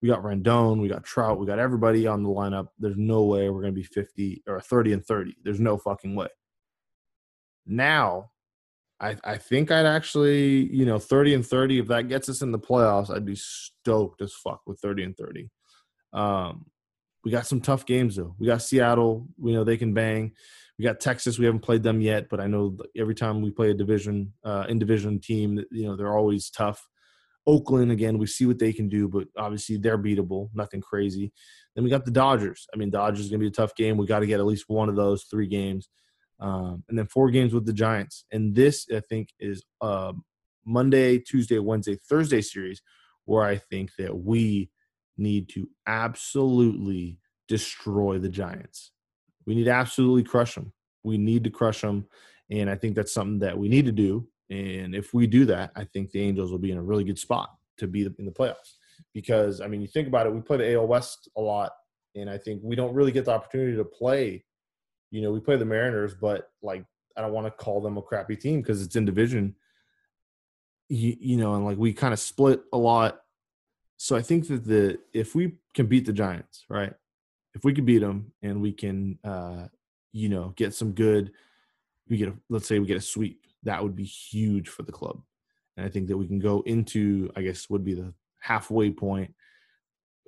we 0.04 0.10
got 0.10 0.22
Rendon, 0.22 0.82
we 0.82 0.90
got 0.90 1.06
Trout, 1.06 1.40
we 1.40 1.46
got 1.48 1.60
everybody 1.60 2.06
on 2.08 2.24
the 2.24 2.30
lineup. 2.30 2.68
There's 2.78 2.98
no 2.98 3.24
way 3.24 3.50
we're 3.50 3.62
going 3.62 3.74
to 3.74 3.80
be 3.80 3.84
50 3.84 4.44
or 4.48 4.60
30 4.60 4.94
and 4.94 5.06
30. 5.06 5.38
There's 5.44 5.62
no 5.62 5.78
fucking 5.78 6.14
way. 6.14 6.28
Now, 7.66 8.32
I, 9.00 9.16
I 9.24 9.38
think 9.38 9.72
I'd 9.72 9.86
actually, 9.86 10.74
you 10.74 10.86
know, 10.86 11.00
30 11.00 11.36
and 11.36 11.46
30. 11.46 11.80
If 11.80 11.88
that 11.88 12.10
gets 12.10 12.28
us 12.28 12.42
in 12.42 12.52
the 12.52 12.60
playoffs, 12.60 13.10
I'd 13.10 13.26
be 13.26 13.38
stoked 13.38 14.22
as 14.22 14.34
fuck 14.34 14.62
with 14.68 14.80
30 14.82 15.04
and 15.04 15.18
30. 15.18 15.50
Um, 16.12 16.66
we 17.24 17.32
got 17.32 17.48
some 17.48 17.62
tough 17.62 17.86
games 17.86 18.16
though. 18.16 18.36
We 18.38 18.48
got 18.48 18.62
Seattle. 18.62 19.28
We 19.38 19.54
know 19.54 19.64
they 19.64 19.78
can 19.78 19.94
bang. 19.94 20.34
We 20.78 20.84
got 20.84 21.00
Texas. 21.00 21.38
We 21.38 21.46
haven't 21.46 21.62
played 21.62 21.84
them 21.84 22.02
yet, 22.02 22.30
but 22.30 22.40
I 22.40 22.48
know 22.48 22.78
every 22.98 23.16
time 23.16 23.42
we 23.42 23.52
play 23.52 23.72
a 23.72 23.76
division 23.76 24.34
uh, 24.44 24.66
in 24.68 24.80
division 24.80 25.20
team, 25.20 25.64
you 25.72 25.86
know 25.86 25.96
they're 25.96 26.18
always 26.18 26.50
tough. 26.50 26.88
Oakland 27.46 27.92
again, 27.92 28.18
we 28.18 28.26
see 28.26 28.46
what 28.46 28.60
they 28.60 28.72
can 28.72 28.88
do, 28.88 29.08
but 29.08 29.28
obviously 29.38 29.78
they're 29.78 29.98
beatable. 29.98 30.50
Nothing 30.54 30.82
crazy. 30.82 31.34
Then 31.76 31.84
we 31.84 31.90
got 31.90 32.06
the 32.06 32.12
Dodgers. 32.12 32.68
I 32.74 32.78
mean, 32.78 32.90
Dodgers 32.90 33.26
is 33.26 33.30
gonna 33.30 33.40
be 33.40 33.48
a 33.48 33.52
tough 33.52 33.76
game. 33.76 33.98
We 33.98 34.06
got 34.06 34.20
to 34.20 34.28
get 34.28 34.40
at 34.40 34.46
least 34.46 34.66
one 34.68 34.90
of 34.90 34.96
those 34.96 35.24
three 35.24 35.48
games, 35.48 35.90
um, 36.40 36.84
and 36.90 36.98
then 36.98 37.06
four 37.06 37.30
games 37.30 37.54
with 37.54 37.66
the 37.66 37.74
Giants. 37.74 38.26
And 38.32 38.56
this, 38.56 38.88
I 38.94 39.02
think, 39.02 39.30
is 39.40 39.64
Monday, 40.66 41.20
Tuesday, 41.20 41.60
Wednesday, 41.60 41.96
Thursday 41.96 42.42
series 42.42 42.82
where 43.26 43.44
I 43.44 43.58
think 43.58 43.92
that 43.98 44.18
we 44.18 44.70
need 45.18 45.50
to 45.50 45.70
absolutely 45.88 47.20
destroy 47.48 48.18
the 48.18 48.30
Giants. 48.30 48.92
We 49.46 49.56
need 49.56 49.66
to 49.66 49.72
absolutely 49.72 50.24
crush 50.24 50.56
them. 50.56 50.72
We 51.04 51.18
need 51.18 51.44
to 51.44 51.50
crush 51.50 51.82
them. 51.82 52.08
And 52.50 52.70
I 52.70 52.76
think 52.76 52.96
that's 52.96 53.14
something 53.14 53.40
that 53.40 53.58
we 53.58 53.68
need 53.68 53.86
to 53.86 53.92
do. 53.92 54.28
And 54.50 54.96
if 54.96 55.14
we 55.14 55.28
do 55.28 55.46
that, 55.46 55.72
I 55.76 55.86
think 55.86 56.12
the 56.12 56.22
Angels 56.22 56.52
will 56.52 56.60
be 56.60 56.72
in 56.72 56.78
a 56.78 56.84
really 56.84 57.04
good 57.04 57.20
spot 57.20 57.50
to 57.78 57.88
be 57.88 58.06
in 58.06 58.26
the 58.26 58.32
playoffs. 58.32 58.76
Because, 59.14 59.62
I 59.62 59.68
mean, 59.68 59.82
you 59.82 59.88
think 59.88 60.08
about 60.08 60.28
it, 60.28 60.34
we 60.34 60.42
play 60.42 60.58
the 60.58 60.74
AL 60.76 60.88
West 60.88 61.30
a 61.36 61.42
lot. 61.42 61.72
And 62.16 62.30
I 62.30 62.38
think 62.38 62.62
we 62.64 62.76
don't 62.76 62.94
really 62.94 63.12
get 63.12 63.26
the 63.26 63.32
opportunity 63.32 63.76
to 63.76 63.84
play. 63.84 64.46
You 65.12 65.22
know, 65.22 65.32
we 65.32 65.40
play 65.40 65.58
the 65.58 65.66
Mariners, 65.66 66.14
but 66.14 66.50
like, 66.62 66.86
I 67.18 67.22
don't 67.22 67.34
want 67.34 67.48
to 67.48 67.52
call 67.52 67.82
them 67.82 67.98
a 67.98 68.02
crappy 68.02 68.36
team 68.36 68.62
because 68.62 68.82
it's 68.82 68.96
in 68.96 69.06
division. 69.06 69.56
You, 70.90 71.16
you 71.20 71.38
know, 71.38 71.56
and 71.56 71.66
like 71.66 71.78
we 71.78 71.94
kind 71.94 72.14
of 72.14 72.20
split 72.20 72.62
a 72.72 72.78
lot 72.78 73.23
so 73.98 74.16
I 74.16 74.22
think 74.22 74.48
that 74.48 74.66
the 74.66 75.00
if 75.14 75.36
we 75.36 75.54
can 75.74 75.88
beat 75.88 76.06
the 76.06 76.14
Giants, 76.14 76.66
right? 76.70 76.94
If 77.56 77.64
we 77.64 77.74
can 77.74 77.86
beat 77.86 78.00
them 78.00 78.32
and 78.42 78.62
we 78.62 78.72
can, 78.72 79.20
uh, 79.24 79.68
you 80.12 80.30
know, 80.30 80.54
get 80.56 80.74
some 80.74 80.92
good, 80.92 81.32
we 82.10 82.18
get 82.18 82.30
a, 82.30 82.34
let's 82.50 82.68
say 82.68 82.80
we 82.80 82.88
get 82.88 82.98
a 82.98 83.02
sweep, 83.02 83.46
that 83.64 83.82
would 83.82 83.96
be 83.96 84.04
huge 84.04 84.70
for 84.70 84.84
the 84.84 84.92
club. 84.92 85.22
And 85.78 85.86
I 85.86 85.90
think 85.90 86.08
that 86.08 86.18
we 86.18 86.28
can 86.28 86.40
go 86.40 86.62
into, 86.66 87.32
I 87.36 87.42
guess, 87.42 87.70
would 87.70 87.84
be 87.84 87.94
the 87.94 88.14
halfway 88.40 88.92
point, 88.92 89.34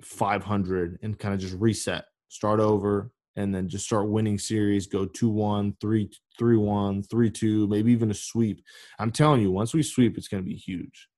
500, 0.02 0.98
and 1.02 1.18
kind 1.18 1.34
of 1.34 1.40
just 1.40 1.56
reset, 1.58 2.04
start 2.28 2.60
over, 2.60 3.10
and 3.36 3.54
then 3.54 3.68
just 3.68 3.84
start 3.84 4.08
winning 4.08 4.38
series, 4.38 4.86
go 4.86 5.04
2 5.04 5.28
1, 5.28 5.76
3 5.80 6.10
3 6.38 6.56
1, 6.56 7.02
3 7.02 7.30
2, 7.30 7.68
maybe 7.68 7.92
even 7.92 8.10
a 8.10 8.14
sweep. 8.14 8.62
I'm 8.98 9.12
telling 9.12 9.42
you, 9.42 9.50
once 9.50 9.74
we 9.74 9.82
sweep, 9.82 10.16
it's 10.16 10.28
going 10.28 10.42
to 10.42 10.48
be 10.48 10.56
huge. 10.56 11.08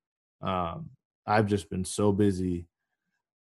Um, 0.43 0.91
I've 1.29 1.47
just 1.47 1.69
been 1.69 1.85
so 1.85 2.11
busy 2.11 2.67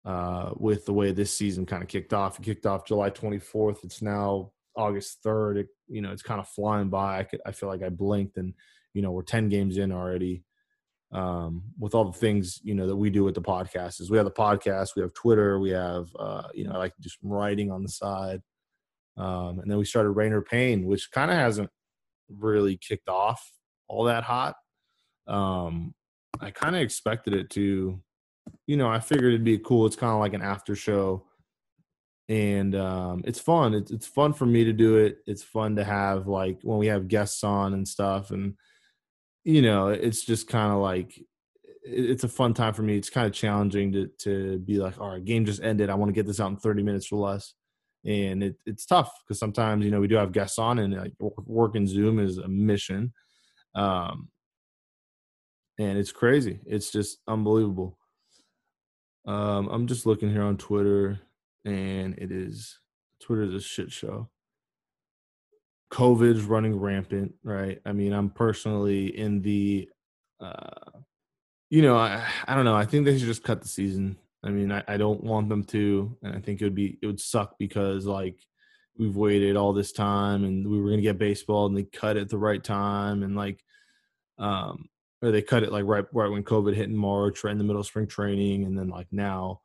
uh, 0.04 0.50
with 0.56 0.84
the 0.86 0.92
way 0.92 1.12
this 1.12 1.32
season 1.32 1.66
kind 1.66 1.82
of 1.82 1.88
kicked 1.88 2.12
off. 2.12 2.38
It 2.38 2.42
kicked 2.42 2.66
off 2.66 2.84
July 2.84 3.10
24th. 3.10 3.84
It's 3.84 4.02
now 4.02 4.50
August 4.76 5.22
3rd. 5.24 5.58
It, 5.58 5.68
you 5.88 6.02
know, 6.02 6.10
it's 6.10 6.22
kind 6.22 6.40
of 6.40 6.48
flying 6.48 6.88
by. 6.88 7.20
I, 7.20 7.22
could, 7.22 7.40
I 7.46 7.52
feel 7.52 7.68
like 7.68 7.82
I 7.82 7.88
blinked 7.88 8.36
and, 8.38 8.54
you 8.92 9.02
know, 9.02 9.12
we're 9.12 9.22
10 9.22 9.48
games 9.48 9.78
in 9.78 9.92
already 9.92 10.42
um, 11.12 11.62
with 11.78 11.94
all 11.94 12.04
the 12.04 12.18
things, 12.18 12.60
you 12.64 12.74
know, 12.74 12.88
that 12.88 12.96
we 12.96 13.08
do 13.08 13.22
with 13.22 13.34
the 13.34 13.42
podcast 13.42 14.00
is 14.00 14.10
we 14.10 14.16
have 14.16 14.26
the 14.26 14.32
podcast, 14.32 14.96
we 14.96 15.02
have 15.02 15.14
Twitter, 15.14 15.60
we 15.60 15.70
have, 15.70 16.08
uh, 16.18 16.48
you 16.52 16.64
know, 16.64 16.72
I 16.72 16.78
like 16.78 16.96
to 16.96 17.02
do 17.02 17.08
some 17.08 17.30
writing 17.30 17.70
on 17.70 17.82
the 17.82 17.88
side. 17.88 18.42
Um, 19.16 19.60
and 19.60 19.70
then 19.70 19.78
we 19.78 19.84
started 19.84 20.10
Rainer 20.10 20.42
Pain, 20.42 20.86
which 20.86 21.10
kind 21.10 21.30
of 21.30 21.36
hasn't 21.36 21.70
really 22.28 22.76
kicked 22.76 23.08
off 23.08 23.52
all 23.88 24.04
that 24.04 24.24
hot. 24.24 24.56
Um, 25.26 25.94
I 26.40 26.50
kind 26.50 26.76
of 26.76 26.82
expected 26.82 27.34
it 27.34 27.50
to, 27.50 28.00
you 28.66 28.76
know, 28.76 28.88
I 28.88 29.00
figured 29.00 29.32
it'd 29.32 29.44
be 29.44 29.58
cool. 29.58 29.86
It's 29.86 29.96
kind 29.96 30.12
of 30.12 30.20
like 30.20 30.34
an 30.34 30.42
after 30.42 30.74
show, 30.74 31.24
and 32.28 32.74
um, 32.74 33.22
it's 33.24 33.40
fun. 33.40 33.74
It's 33.74 33.90
it's 33.90 34.06
fun 34.06 34.32
for 34.32 34.46
me 34.46 34.64
to 34.64 34.72
do 34.72 34.96
it. 34.96 35.18
It's 35.26 35.42
fun 35.42 35.76
to 35.76 35.84
have 35.84 36.26
like 36.26 36.58
when 36.62 36.78
we 36.78 36.86
have 36.86 37.08
guests 37.08 37.44
on 37.44 37.74
and 37.74 37.86
stuff, 37.86 38.30
and 38.30 38.54
you 39.44 39.62
know, 39.62 39.88
it's 39.88 40.24
just 40.24 40.48
kind 40.48 40.72
of 40.72 40.80
like 40.80 41.20
it's 41.84 42.24
a 42.24 42.28
fun 42.28 42.52
time 42.52 42.74
for 42.74 42.82
me. 42.82 42.96
It's 42.96 43.10
kind 43.10 43.26
of 43.26 43.32
challenging 43.32 43.92
to 43.92 44.08
to 44.20 44.58
be 44.58 44.78
like, 44.78 45.00
all 45.00 45.10
right, 45.10 45.24
game 45.24 45.44
just 45.44 45.62
ended. 45.62 45.90
I 45.90 45.94
want 45.94 46.08
to 46.08 46.14
get 46.14 46.26
this 46.26 46.40
out 46.40 46.50
in 46.50 46.56
30 46.56 46.82
minutes 46.82 47.12
or 47.12 47.20
less. 47.28 47.54
And 48.04 48.42
it, 48.42 48.56
it's 48.66 48.86
tough 48.86 49.12
because 49.24 49.38
sometimes 49.38 49.84
you 49.84 49.90
know 49.90 50.00
we 50.00 50.08
do 50.08 50.16
have 50.16 50.32
guests 50.32 50.58
on, 50.58 50.78
and 50.78 50.94
like 50.94 51.12
working 51.18 51.86
Zoom 51.86 52.18
is 52.18 52.38
a 52.38 52.48
mission. 52.48 53.12
Um, 53.74 54.28
and 55.78 55.98
it's 55.98 56.12
crazy. 56.12 56.60
It's 56.66 56.90
just 56.90 57.18
unbelievable. 57.26 57.98
Um, 59.26 59.68
I'm 59.68 59.86
just 59.86 60.06
looking 60.06 60.30
here 60.30 60.42
on 60.42 60.56
Twitter, 60.56 61.20
and 61.64 62.16
it 62.18 62.30
is 62.30 62.78
Twitter 63.20 63.42
is 63.42 63.54
a 63.54 63.60
shit 63.60 63.92
show. 63.92 64.28
COVID's 65.92 66.42
running 66.42 66.78
rampant, 66.78 67.34
right? 67.42 67.80
I 67.84 67.92
mean, 67.92 68.12
I'm 68.12 68.30
personally 68.30 69.16
in 69.16 69.42
the, 69.42 69.88
uh, 70.40 71.00
you 71.70 71.82
know, 71.82 71.96
I 71.96 72.24
I 72.46 72.54
don't 72.54 72.64
know. 72.64 72.74
I 72.74 72.84
think 72.84 73.04
they 73.04 73.18
should 73.18 73.28
just 73.28 73.44
cut 73.44 73.62
the 73.62 73.68
season. 73.68 74.16
I 74.44 74.50
mean, 74.50 74.70
I, 74.70 74.82
I 74.86 74.96
don't 74.96 75.24
want 75.24 75.48
them 75.48 75.64
to, 75.64 76.16
and 76.22 76.34
I 76.34 76.40
think 76.40 76.60
it 76.60 76.64
would 76.64 76.74
be 76.74 76.98
it 77.02 77.06
would 77.06 77.20
suck 77.20 77.56
because 77.58 78.06
like 78.06 78.38
we've 78.98 79.16
waited 79.16 79.56
all 79.56 79.72
this 79.72 79.92
time 79.92 80.44
and 80.44 80.66
we 80.66 80.80
were 80.80 80.90
gonna 80.90 81.02
get 81.02 81.18
baseball 81.18 81.66
and 81.66 81.76
they 81.76 81.84
cut 81.84 82.16
it 82.16 82.22
at 82.22 82.28
the 82.28 82.38
right 82.38 82.62
time 82.62 83.22
and 83.22 83.36
like 83.36 83.62
um 84.38 84.88
or 85.22 85.30
they 85.30 85.42
cut 85.42 85.62
it 85.62 85.72
like 85.72 85.84
right 85.84 86.04
right 86.12 86.30
when 86.30 86.44
COVID 86.44 86.74
hit 86.74 86.88
in 86.88 86.96
March, 86.96 87.44
right 87.44 87.52
in 87.52 87.58
the 87.58 87.64
middle 87.64 87.80
of 87.80 87.86
spring 87.86 88.06
training, 88.06 88.64
and 88.64 88.78
then 88.78 88.88
like 88.88 89.08
now 89.10 89.60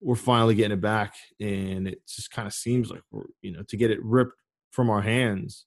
we're 0.00 0.14
finally 0.16 0.54
getting 0.54 0.78
it 0.78 0.80
back, 0.80 1.14
and 1.40 1.88
it 1.88 2.06
just 2.06 2.30
kind 2.30 2.46
of 2.46 2.54
seems 2.54 2.90
like 2.90 3.02
we're 3.10 3.26
you 3.42 3.52
know 3.52 3.62
to 3.68 3.76
get 3.76 3.90
it 3.90 4.02
ripped 4.02 4.40
from 4.70 4.90
our 4.90 5.02
hands, 5.02 5.66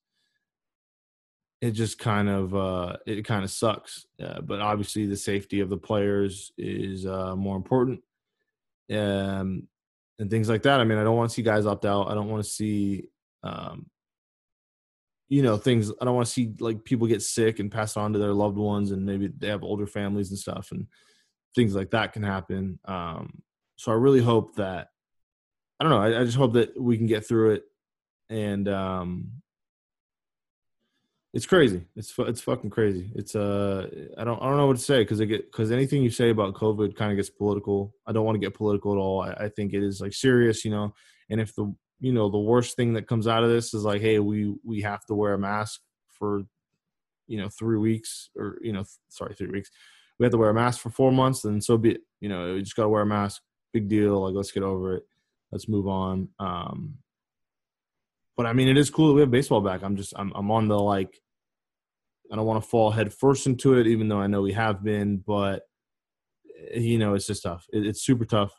it 1.61 1.71
just 1.71 1.97
kind 1.97 2.29
of 2.29 2.55
uh, 2.55 2.97
it 3.05 3.23
kind 3.25 3.43
of 3.43 3.51
sucks. 3.51 4.05
Uh, 4.21 4.41
but 4.41 4.61
obviously, 4.61 5.05
the 5.05 5.17
safety 5.17 5.59
of 5.59 5.69
the 5.69 5.77
players 5.77 6.51
is 6.57 7.05
uh, 7.05 7.35
more 7.35 7.55
important, 7.55 8.01
um, 8.91 9.67
and 10.19 10.29
things 10.29 10.49
like 10.49 10.63
that. 10.63 10.79
I 10.79 10.83
mean, 10.83 10.97
I 10.97 11.03
don't 11.03 11.17
want 11.17 11.29
to 11.29 11.33
see 11.33 11.41
guys 11.41 11.65
opt 11.65 11.85
out. 11.85 12.09
I 12.09 12.13
don't 12.13 12.29
want 12.29 12.43
to 12.43 12.49
see, 12.49 13.09
um, 13.43 13.87
you 15.29 15.41
know, 15.41 15.57
things. 15.57 15.91
I 16.01 16.05
don't 16.05 16.15
want 16.15 16.27
to 16.27 16.33
see 16.33 16.53
like 16.59 16.83
people 16.83 17.07
get 17.07 17.21
sick 17.21 17.59
and 17.59 17.71
pass 17.71 17.97
on 17.97 18.13
to 18.13 18.19
their 18.19 18.33
loved 18.33 18.57
ones, 18.57 18.91
and 18.91 19.05
maybe 19.05 19.27
they 19.37 19.47
have 19.47 19.63
older 19.63 19.87
families 19.87 20.29
and 20.29 20.39
stuff, 20.39 20.69
and 20.71 20.87
things 21.55 21.75
like 21.75 21.91
that 21.91 22.13
can 22.13 22.23
happen. 22.23 22.79
Um, 22.85 23.41
so 23.75 23.91
I 23.91 23.95
really 23.95 24.21
hope 24.21 24.55
that 24.55 24.87
I 25.79 25.83
don't 25.83 25.91
know. 25.91 26.01
I, 26.01 26.21
I 26.21 26.23
just 26.23 26.37
hope 26.37 26.53
that 26.53 26.79
we 26.79 26.97
can 26.97 27.07
get 27.07 27.27
through 27.27 27.51
it, 27.51 27.63
and 28.29 28.67
um, 28.69 29.31
it's 31.33 31.45
crazy. 31.45 31.83
It's 31.95 32.13
it's 32.19 32.41
fucking 32.41 32.69
crazy. 32.69 33.11
It's 33.13 33.35
uh, 33.35 33.87
I 34.17 34.23
don't 34.23 34.41
I 34.41 34.45
don't 34.45 34.57
know 34.57 34.67
what 34.67 34.77
to 34.77 34.81
say 34.83 34.99
because 35.03 35.19
it 35.19 35.27
get 35.27 35.51
because 35.51 35.71
anything 35.71 36.01
you 36.01 36.09
say 36.09 36.29
about 36.29 36.55
COVID 36.55 36.95
kind 36.95 37.11
of 37.11 37.17
gets 37.17 37.29
political. 37.29 37.93
I 38.07 38.13
don't 38.13 38.25
want 38.25 38.35
to 38.35 38.39
get 38.39 38.55
political 38.55 38.93
at 38.93 38.97
all. 38.97 39.21
I, 39.21 39.31
I 39.45 39.49
think 39.49 39.73
it 39.73 39.83
is 39.83 39.99
like 39.99 40.13
serious, 40.13 40.63
you 40.63 40.71
know. 40.71 40.93
And 41.29 41.41
if 41.41 41.53
the 41.53 41.75
you 41.99 42.13
know 42.13 42.29
the 42.29 42.37
worst 42.37 42.75
thing 42.75 42.93
that 42.93 43.07
comes 43.07 43.27
out 43.27 43.43
of 43.43 43.49
this 43.49 43.73
is 43.73 43.83
like, 43.83 44.01
hey, 44.01 44.19
we 44.19 44.55
we 44.63 44.81
have 44.81 45.05
to 45.05 45.15
wear 45.15 45.33
a 45.33 45.39
mask 45.39 45.81
for 46.07 46.43
you 47.27 47.37
know 47.39 47.49
three 47.49 47.77
weeks 47.77 48.29
or 48.35 48.57
you 48.61 48.73
know 48.73 48.83
sorry 49.09 49.35
three 49.35 49.47
weeks. 49.47 49.69
We 50.19 50.25
have 50.25 50.31
to 50.31 50.37
wear 50.37 50.49
a 50.49 50.53
mask 50.53 50.81
for 50.81 50.89
four 50.89 51.11
months, 51.11 51.41
then 51.41 51.61
so 51.61 51.77
be 51.77 51.91
it. 51.91 52.01
You 52.21 52.29
know, 52.29 52.55
we 52.55 52.61
just 52.61 52.75
got 52.75 52.83
to 52.83 52.89
wear 52.89 53.03
a 53.03 53.05
mask. 53.05 53.41
Big 53.73 53.87
deal. 53.87 54.23
Like 54.23 54.35
let's 54.35 54.51
get 54.51 54.63
over 54.63 54.95
it. 54.95 55.03
Let's 55.51 55.69
move 55.69 55.87
on. 55.87 56.29
Um, 56.39 56.95
but 58.35 58.45
I 58.45 58.53
mean, 58.53 58.67
it 58.67 58.77
is 58.77 58.89
cool 58.89 59.07
that 59.09 59.13
we 59.13 59.21
have 59.21 59.31
baseball 59.31 59.61
back. 59.61 59.83
I'm 59.83 59.95
just 59.95 60.13
I'm 60.15 60.31
I'm 60.35 60.51
on 60.51 60.67
the 60.67 60.77
like 60.77 61.19
I 62.31 62.35
don't 62.35 62.45
want 62.45 62.63
to 62.63 62.69
fall 62.69 62.91
head 62.91 63.13
first 63.13 63.47
into 63.47 63.75
it, 63.75 63.87
even 63.87 64.07
though 64.07 64.19
I 64.19 64.27
know 64.27 64.41
we 64.41 64.53
have 64.53 64.83
been. 64.83 65.17
But 65.25 65.63
you 66.73 66.99
know, 66.99 67.13
it's 67.13 67.27
just 67.27 67.43
tough. 67.43 67.65
It, 67.71 67.85
it's 67.85 68.03
super 68.03 68.25
tough. 68.25 68.53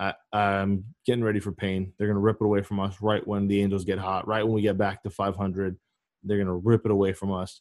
I, 0.00 0.14
I'm 0.32 0.84
getting 1.04 1.22
ready 1.22 1.40
for 1.40 1.52
pain. 1.52 1.92
They're 1.98 2.08
gonna 2.08 2.20
rip 2.20 2.38
it 2.40 2.44
away 2.44 2.62
from 2.62 2.80
us 2.80 2.96
right 3.02 3.24
when 3.26 3.46
the 3.46 3.60
Angels 3.60 3.84
get 3.84 3.98
hot. 3.98 4.26
Right 4.26 4.42
when 4.42 4.54
we 4.54 4.62
get 4.62 4.78
back 4.78 5.02
to 5.02 5.10
500, 5.10 5.76
they're 6.24 6.38
gonna 6.38 6.56
rip 6.56 6.86
it 6.86 6.90
away 6.90 7.12
from 7.12 7.32
us, 7.32 7.60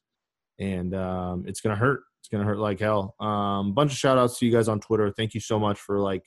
and 0.57 0.95
um, 0.95 1.43
it's 1.45 1.59
gonna 1.59 1.75
hurt. 1.75 2.01
It's 2.21 2.29
gonna 2.29 2.45
hurt 2.45 2.57
like 2.57 2.79
hell. 2.79 3.15
Um, 3.19 3.73
bunch 3.73 3.91
of 3.91 3.97
shout 3.97 4.17
outs 4.17 4.39
to 4.39 4.45
you 4.45 4.53
guys 4.53 4.69
on 4.69 4.79
Twitter. 4.79 5.11
Thank 5.11 5.33
you 5.33 5.41
so 5.41 5.59
much 5.59 5.79
for 5.79 5.99
like 5.99 6.23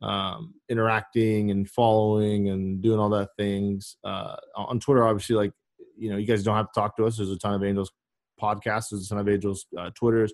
um, 0.00 0.54
interacting 0.68 1.50
and 1.50 1.68
following 1.68 2.48
and 2.50 2.80
doing 2.80 3.00
all 3.00 3.10
that 3.10 3.30
things 3.36 3.96
uh, 4.04 4.36
on 4.54 4.78
Twitter. 4.78 5.02
Obviously, 5.04 5.34
like 5.34 5.52
you 5.96 6.10
know, 6.10 6.16
you 6.16 6.26
guys 6.26 6.44
don't 6.44 6.56
have 6.56 6.70
to 6.72 6.80
talk 6.80 6.96
to 6.96 7.06
us. 7.06 7.16
There's 7.16 7.32
a 7.32 7.38
ton 7.38 7.54
of 7.54 7.64
Angels 7.64 7.90
podcasts, 8.40 8.90
there's 8.90 9.06
a 9.06 9.08
ton 9.08 9.18
of 9.18 9.28
Angels 9.28 9.66
uh, 9.76 9.90
Twitters. 9.96 10.32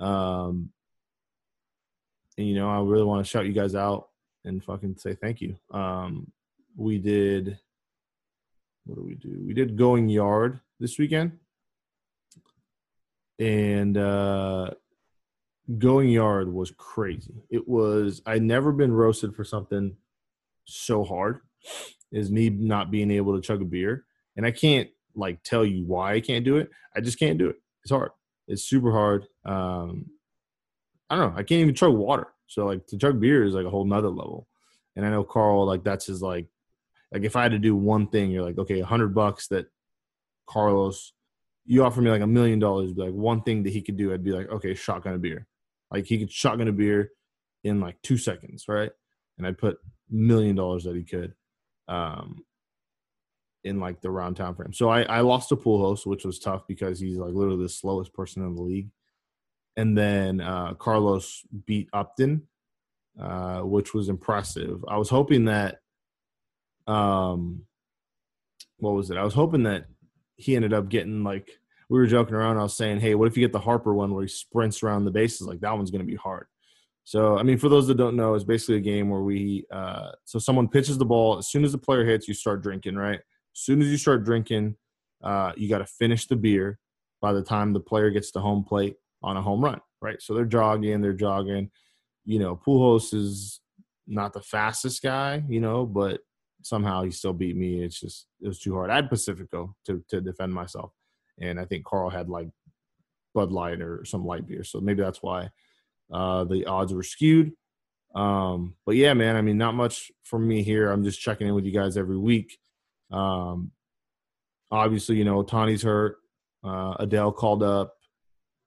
Um, 0.00 0.70
you 2.46 2.54
know, 2.54 2.68
I 2.70 2.80
really 2.80 3.04
want 3.04 3.24
to 3.24 3.28
shout 3.28 3.46
you 3.46 3.52
guys 3.52 3.74
out 3.74 4.08
and 4.44 4.62
fucking 4.62 4.96
say 4.98 5.14
thank 5.14 5.40
you. 5.40 5.56
Um, 5.72 6.30
we 6.76 6.98
did. 6.98 7.58
What 8.86 8.96
do 8.96 9.04
we 9.04 9.14
do? 9.14 9.42
We 9.46 9.54
did 9.54 9.76
going 9.76 10.08
yard 10.08 10.60
this 10.80 10.98
weekend, 10.98 11.38
and 13.38 13.96
uh, 13.98 14.70
going 15.76 16.08
yard 16.08 16.52
was 16.52 16.70
crazy. 16.70 17.42
It 17.50 17.68
was. 17.68 18.22
I 18.24 18.38
never 18.38 18.72
been 18.72 18.92
roasted 18.92 19.34
for 19.34 19.44
something 19.44 19.96
so 20.64 21.04
hard 21.04 21.40
as 22.14 22.30
me 22.30 22.50
not 22.50 22.90
being 22.90 23.10
able 23.10 23.34
to 23.34 23.42
chug 23.42 23.60
a 23.60 23.64
beer, 23.64 24.04
and 24.36 24.46
I 24.46 24.50
can't 24.52 24.88
like 25.14 25.42
tell 25.42 25.64
you 25.64 25.84
why 25.84 26.14
I 26.14 26.20
can't 26.20 26.44
do 26.44 26.56
it. 26.56 26.70
I 26.96 27.00
just 27.00 27.18
can't 27.18 27.38
do 27.38 27.48
it. 27.48 27.56
It's 27.82 27.90
hard. 27.90 28.12
It's 28.46 28.62
super 28.62 28.92
hard. 28.92 29.26
Um, 29.44 30.06
I 31.10 31.16
don't 31.16 31.32
know. 31.32 31.38
I 31.38 31.42
can't 31.42 31.60
even 31.60 31.74
chug 31.74 31.94
water. 31.94 32.28
So 32.46 32.66
like 32.66 32.86
to 32.88 32.98
chug 32.98 33.20
beer 33.20 33.44
is 33.44 33.54
like 33.54 33.66
a 33.66 33.70
whole 33.70 33.84
nother 33.84 34.08
level. 34.08 34.46
And 34.96 35.06
I 35.06 35.10
know 35.10 35.24
Carl, 35.24 35.66
like 35.66 35.84
that's 35.84 36.06
his 36.06 36.22
like, 36.22 36.46
like 37.12 37.24
if 37.24 37.36
I 37.36 37.42
had 37.42 37.52
to 37.52 37.58
do 37.58 37.74
one 37.76 38.08
thing, 38.08 38.30
you're 38.30 38.44
like, 38.44 38.58
okay, 38.58 38.80
a 38.80 38.86
hundred 38.86 39.14
bucks 39.14 39.48
that 39.48 39.66
Carlos, 40.46 41.12
you 41.66 41.84
offer 41.84 42.00
me 42.00 42.10
like 42.10 42.22
a 42.22 42.26
million 42.26 42.58
dollars, 42.58 42.92
like 42.96 43.12
one 43.12 43.42
thing 43.42 43.62
that 43.62 43.72
he 43.72 43.82
could 43.82 43.96
do. 43.96 44.12
I'd 44.12 44.24
be 44.24 44.32
like, 44.32 44.48
okay, 44.50 44.74
shotgun 44.74 45.14
a 45.14 45.18
beer. 45.18 45.46
Like 45.90 46.06
he 46.06 46.18
could 46.18 46.32
shotgun 46.32 46.68
a 46.68 46.72
beer 46.72 47.10
in 47.64 47.80
like 47.80 48.00
two 48.02 48.18
seconds, 48.18 48.66
right? 48.68 48.90
And 49.36 49.46
I'd 49.46 49.58
put 49.58 49.78
million 50.10 50.56
dollars 50.56 50.84
that 50.84 50.96
he 50.96 51.04
could. 51.04 51.34
Um, 51.86 52.44
in 53.64 53.80
like 53.80 54.00
the 54.00 54.10
round 54.10 54.36
time 54.36 54.54
frame. 54.54 54.72
So 54.72 54.88
I, 54.88 55.02
I 55.02 55.20
lost 55.20 55.48
to 55.50 55.56
Pujols, 55.56 56.06
which 56.06 56.24
was 56.24 56.38
tough 56.38 56.66
because 56.66 57.00
he's 57.00 57.16
like 57.16 57.34
literally 57.34 57.62
the 57.62 57.68
slowest 57.68 58.12
person 58.12 58.44
in 58.44 58.54
the 58.54 58.62
league. 58.62 58.90
And 59.78 59.96
then 59.96 60.40
uh, 60.40 60.74
Carlos 60.74 61.44
beat 61.64 61.88
Upton, 61.92 62.48
uh, 63.18 63.60
which 63.60 63.94
was 63.94 64.08
impressive. 64.08 64.84
I 64.88 64.96
was 64.96 65.08
hoping 65.08 65.44
that, 65.44 65.78
um, 66.88 67.62
what 68.78 68.94
was 68.94 69.12
it? 69.12 69.16
I 69.16 69.22
was 69.22 69.34
hoping 69.34 69.62
that 69.62 69.84
he 70.34 70.56
ended 70.56 70.72
up 70.72 70.88
getting 70.88 71.22
like 71.22 71.48
we 71.88 71.96
were 71.96 72.08
joking 72.08 72.34
around. 72.34 72.58
I 72.58 72.64
was 72.64 72.76
saying, 72.76 72.98
hey, 72.98 73.14
what 73.14 73.28
if 73.28 73.36
you 73.36 73.44
get 73.44 73.52
the 73.52 73.60
Harper 73.60 73.94
one 73.94 74.12
where 74.12 74.24
he 74.24 74.28
sprints 74.28 74.82
around 74.82 75.04
the 75.04 75.12
bases? 75.12 75.46
Like 75.46 75.60
that 75.60 75.76
one's 75.76 75.92
going 75.92 76.04
to 76.04 76.10
be 76.10 76.16
hard. 76.16 76.48
So, 77.04 77.38
I 77.38 77.44
mean, 77.44 77.56
for 77.56 77.68
those 77.68 77.86
that 77.86 77.96
don't 77.96 78.16
know, 78.16 78.34
it's 78.34 78.44
basically 78.44 78.78
a 78.78 78.80
game 78.80 79.08
where 79.08 79.22
we, 79.22 79.64
uh, 79.72 80.10
so 80.24 80.40
someone 80.40 80.66
pitches 80.66 80.98
the 80.98 81.06
ball. 81.06 81.38
As 81.38 81.48
soon 81.48 81.64
as 81.64 81.70
the 81.70 81.78
player 81.78 82.04
hits, 82.04 82.26
you 82.26 82.34
start 82.34 82.64
drinking, 82.64 82.96
right? 82.96 83.20
As 83.20 83.60
soon 83.60 83.80
as 83.80 83.86
you 83.88 83.96
start 83.96 84.24
drinking, 84.24 84.74
uh, 85.22 85.52
you 85.56 85.68
got 85.68 85.78
to 85.78 85.86
finish 85.86 86.26
the 86.26 86.36
beer 86.36 86.80
by 87.22 87.32
the 87.32 87.42
time 87.42 87.72
the 87.72 87.80
player 87.80 88.10
gets 88.10 88.32
to 88.32 88.40
home 88.40 88.64
plate 88.64 88.96
on 89.22 89.36
a 89.36 89.42
home 89.42 89.62
run, 89.62 89.80
right? 90.00 90.20
So 90.20 90.34
they're 90.34 90.44
jogging, 90.44 91.00
they're 91.00 91.12
jogging. 91.12 91.70
You 92.24 92.38
know, 92.38 92.60
Pujols 92.66 93.14
is 93.14 93.60
not 94.06 94.32
the 94.32 94.42
fastest 94.42 95.02
guy, 95.02 95.42
you 95.48 95.60
know, 95.60 95.86
but 95.86 96.20
somehow 96.62 97.02
he 97.02 97.10
still 97.10 97.32
beat 97.32 97.56
me. 97.56 97.82
It's 97.82 98.00
just 98.00 98.26
it 98.40 98.48
was 98.48 98.60
too 98.60 98.74
hard. 98.74 98.90
I 98.90 98.96
had 98.96 99.08
Pacifico 99.08 99.74
to 99.86 100.04
to 100.08 100.20
defend 100.20 100.52
myself, 100.52 100.92
and 101.40 101.58
I 101.58 101.64
think 101.64 101.84
Carl 101.84 102.10
had 102.10 102.28
like 102.28 102.48
Bud 103.34 103.52
Light 103.52 103.80
or 103.80 104.04
some 104.04 104.24
light 104.24 104.46
beer, 104.46 104.64
so 104.64 104.80
maybe 104.80 105.02
that's 105.02 105.22
why 105.22 105.50
uh, 106.12 106.44
the 106.44 106.66
odds 106.66 106.92
were 106.92 107.02
skewed. 107.02 107.52
Um, 108.14 108.74
but 108.86 108.96
yeah, 108.96 109.14
man, 109.14 109.36
I 109.36 109.42
mean, 109.42 109.58
not 109.58 109.74
much 109.74 110.10
from 110.24 110.48
me 110.48 110.62
here. 110.62 110.90
I'm 110.90 111.04
just 111.04 111.20
checking 111.20 111.46
in 111.46 111.54
with 111.54 111.64
you 111.64 111.72
guys 111.72 111.96
every 111.96 112.18
week. 112.18 112.58
Um, 113.10 113.72
obviously, 114.70 115.16
you 115.16 115.24
know, 115.24 115.42
Tawny's 115.42 115.82
hurt. 115.82 116.16
Uh, 116.64 116.96
Adell 117.04 117.34
called 117.34 117.62
up. 117.62 117.94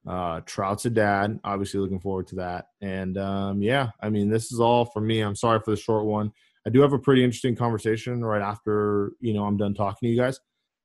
Uh, 0.06 0.40
Trout's 0.46 0.84
a 0.84 0.90
dad. 0.90 1.38
Obviously, 1.44 1.80
looking 1.80 2.00
forward 2.00 2.26
to 2.28 2.36
that. 2.36 2.66
And 2.80 3.16
um, 3.18 3.62
yeah, 3.62 3.90
I 4.00 4.10
mean, 4.10 4.28
this 4.28 4.52
is 4.52 4.60
all 4.60 4.84
for 4.84 5.00
me. 5.00 5.20
I'm 5.20 5.36
sorry 5.36 5.60
for 5.64 5.70
the 5.70 5.76
short 5.76 6.04
one. 6.04 6.32
I 6.66 6.70
do 6.70 6.80
have 6.80 6.92
a 6.92 6.98
pretty 6.98 7.24
interesting 7.24 7.56
conversation 7.56 8.24
right 8.24 8.42
after 8.42 9.12
you 9.20 9.34
know 9.34 9.44
I'm 9.44 9.56
done 9.56 9.74
talking 9.74 10.08
to 10.08 10.12
you 10.12 10.20
guys, 10.20 10.40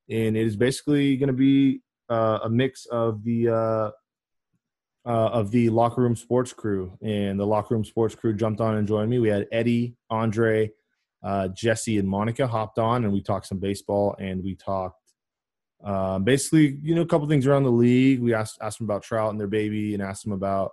and 0.08 0.36
it 0.36 0.46
is 0.46 0.56
basically 0.56 1.16
going 1.16 1.28
to 1.28 1.32
be 1.32 1.82
uh, 2.08 2.40
a 2.44 2.50
mix 2.50 2.86
of 2.86 3.22
the 3.24 3.48
uh, 3.48 3.90
uh, 5.08 5.28
of 5.28 5.50
the 5.50 5.68
locker 5.70 6.02
room 6.02 6.16
sports 6.16 6.52
crew, 6.52 6.96
and 7.02 7.38
the 7.38 7.46
locker 7.46 7.74
room 7.74 7.84
sports 7.84 8.14
crew 8.14 8.34
jumped 8.34 8.60
on 8.60 8.76
and 8.76 8.88
joined 8.88 9.10
me. 9.10 9.18
We 9.18 9.28
had 9.28 9.46
Eddie, 9.52 9.96
Andre, 10.10 10.72
uh, 11.22 11.48
Jesse 11.48 11.98
and 11.98 12.08
Monica 12.08 12.46
hopped 12.46 12.78
on 12.78 13.04
and 13.04 13.12
we 13.12 13.20
talked 13.20 13.46
some 13.46 13.58
baseball 13.58 14.14
and 14.18 14.42
we 14.42 14.54
talked 14.54 15.07
um, 15.84 16.24
basically, 16.24 16.78
you 16.82 16.94
know, 16.94 17.02
a 17.02 17.06
couple 17.06 17.28
things 17.28 17.46
around 17.46 17.62
the 17.62 17.70
league. 17.70 18.20
We 18.20 18.34
asked 18.34 18.58
asked 18.60 18.78
them 18.78 18.86
about 18.86 19.02
Trout 19.02 19.30
and 19.30 19.40
their 19.40 19.46
baby 19.46 19.94
and 19.94 20.02
asked 20.02 20.24
them 20.24 20.32
about 20.32 20.72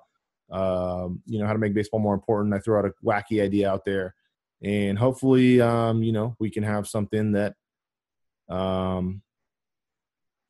um, 0.51 1.21
you 1.25 1.39
know 1.39 1.45
how 1.45 1.53
to 1.53 1.59
make 1.59 1.74
baseball 1.74 2.00
more 2.00 2.13
important. 2.13 2.53
I 2.53 2.59
threw 2.59 2.77
out 2.77 2.85
a 2.85 2.93
wacky 3.03 3.41
idea 3.41 3.69
out 3.69 3.85
there, 3.85 4.15
and 4.63 4.97
hopefully, 4.97 5.62
um, 5.62 6.01
you 6.01 6.12
know, 6.12 6.35
we 6.39 6.50
can 6.50 6.63
have 6.63 6.88
something 6.88 7.33
that, 7.33 7.55
um, 8.50 9.21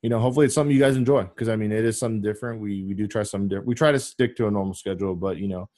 you 0.02 0.08
know, 0.08 0.20
hopefully 0.20 0.46
it's 0.46 0.54
something 0.54 0.74
you 0.74 0.82
guys 0.82 0.96
enjoy 0.96 1.24
because 1.24 1.48
I 1.48 1.56
mean 1.56 1.72
it 1.72 1.84
is 1.84 1.98
something 1.98 2.22
different. 2.22 2.60
We 2.60 2.84
we 2.84 2.94
do 2.94 3.06
try 3.06 3.24
something 3.24 3.48
different. 3.48 3.68
We 3.68 3.74
try 3.74 3.92
to 3.92 3.98
stick 3.98 4.36
to 4.36 4.46
a 4.46 4.50
normal 4.50 4.74
schedule, 4.74 5.14
but 5.14 5.36
you 5.36 5.48
know, 5.48 5.68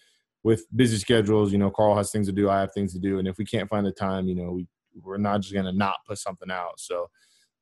with 0.44 0.66
busy 0.75 0.99
schedules, 0.99 1.50
you 1.52 1.58
know, 1.58 1.70
Carl 1.70 1.97
has 1.97 2.12
things 2.12 2.28
to 2.28 2.32
do, 2.32 2.49
I 2.49 2.61
have 2.61 2.73
things 2.73 2.92
to 2.92 3.00
do, 3.00 3.18
and 3.18 3.26
if 3.26 3.38
we 3.38 3.44
can't 3.44 3.68
find 3.68 3.85
the 3.85 3.92
time, 3.92 4.28
you 4.28 4.37
know, 4.37 4.52
we 4.52 4.66
we're 5.02 5.16
not 5.16 5.40
just 5.40 5.54
gonna 5.54 5.73
not 5.73 6.04
put 6.06 6.18
something 6.18 6.50
out. 6.50 6.78
So 6.78 7.08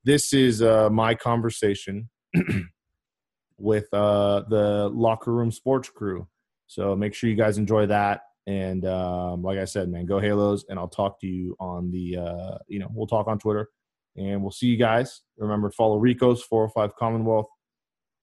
this 0.07 0.33
is 0.33 0.63
uh, 0.63 0.89
my 0.89 1.17
conversation 1.17 2.09
with 3.59 3.93
uh, 3.93 4.43
the 4.49 4.89
locker 4.95 5.33
room 5.33 5.51
sports 5.51 5.89
crew. 5.89 6.29
So 6.69 6.95
make 6.95 7.13
sure 7.13 7.29
you 7.29 7.35
guys 7.35 7.59
enjoy 7.59 7.87
that. 7.87 8.23
And 8.47 8.87
um, 8.87 9.43
like 9.43 9.59
I 9.59 9.65
said, 9.65 9.89
man, 9.89 10.07
go 10.07 10.21
Halos, 10.21 10.65
and 10.69 10.79
I'll 10.79 10.87
talk 10.87 11.21
to 11.23 11.27
you 11.27 11.57
on 11.59 11.91
the, 11.91 12.19
uh, 12.19 12.59
you 12.69 12.79
know, 12.79 12.87
we'll 12.95 13.09
talk 13.09 13.27
on 13.27 13.41
Twitter, 13.41 13.69
and 14.17 14.41
we'll 14.41 14.53
see 14.53 14.69
you 14.69 14.77
guys. 14.77 15.23
Remember, 15.37 15.69
follow 15.73 15.97
Rico's 15.99 16.41
405 16.45 16.95
Commonwealth 16.95 17.49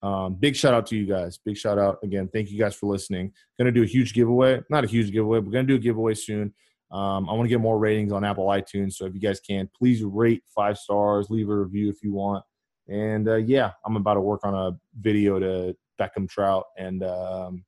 um, 0.04 0.34
big 0.34 0.54
shout 0.54 0.74
out 0.74 0.86
to 0.88 0.96
you 0.96 1.06
guys. 1.06 1.38
Big 1.38 1.56
shout 1.56 1.78
out 1.78 1.98
again. 2.02 2.28
Thank 2.30 2.50
you 2.50 2.58
guys 2.58 2.74
for 2.74 2.86
listening. 2.86 3.32
Going 3.58 3.72
to 3.72 3.72
do 3.72 3.82
a 3.82 3.86
huge 3.86 4.12
giveaway. 4.12 4.60
Not 4.68 4.84
a 4.84 4.86
huge 4.86 5.10
giveaway. 5.10 5.38
We're 5.38 5.50
going 5.50 5.66
to 5.66 5.72
do 5.72 5.76
a 5.76 5.82
giveaway 5.82 6.12
soon. 6.12 6.52
Um, 6.90 7.28
I 7.28 7.32
want 7.32 7.44
to 7.44 7.48
get 7.48 7.60
more 7.60 7.78
ratings 7.78 8.12
on 8.12 8.24
Apple 8.24 8.46
iTunes. 8.46 8.94
So 8.94 9.06
if 9.06 9.14
you 9.14 9.20
guys 9.20 9.40
can, 9.40 9.68
please 9.76 10.02
rate 10.02 10.42
five 10.54 10.78
stars, 10.78 11.28
leave 11.30 11.48
a 11.48 11.56
review 11.56 11.88
if 11.88 12.02
you 12.02 12.12
want. 12.12 12.44
And 12.88 13.28
uh, 13.28 13.36
yeah, 13.36 13.72
I'm 13.84 13.96
about 13.96 14.14
to 14.14 14.20
work 14.20 14.44
on 14.44 14.54
a 14.54 14.78
video 15.00 15.38
to 15.38 15.76
Beckham 15.98 16.28
Trout, 16.28 16.64
and 16.76 17.02
um, 17.02 17.64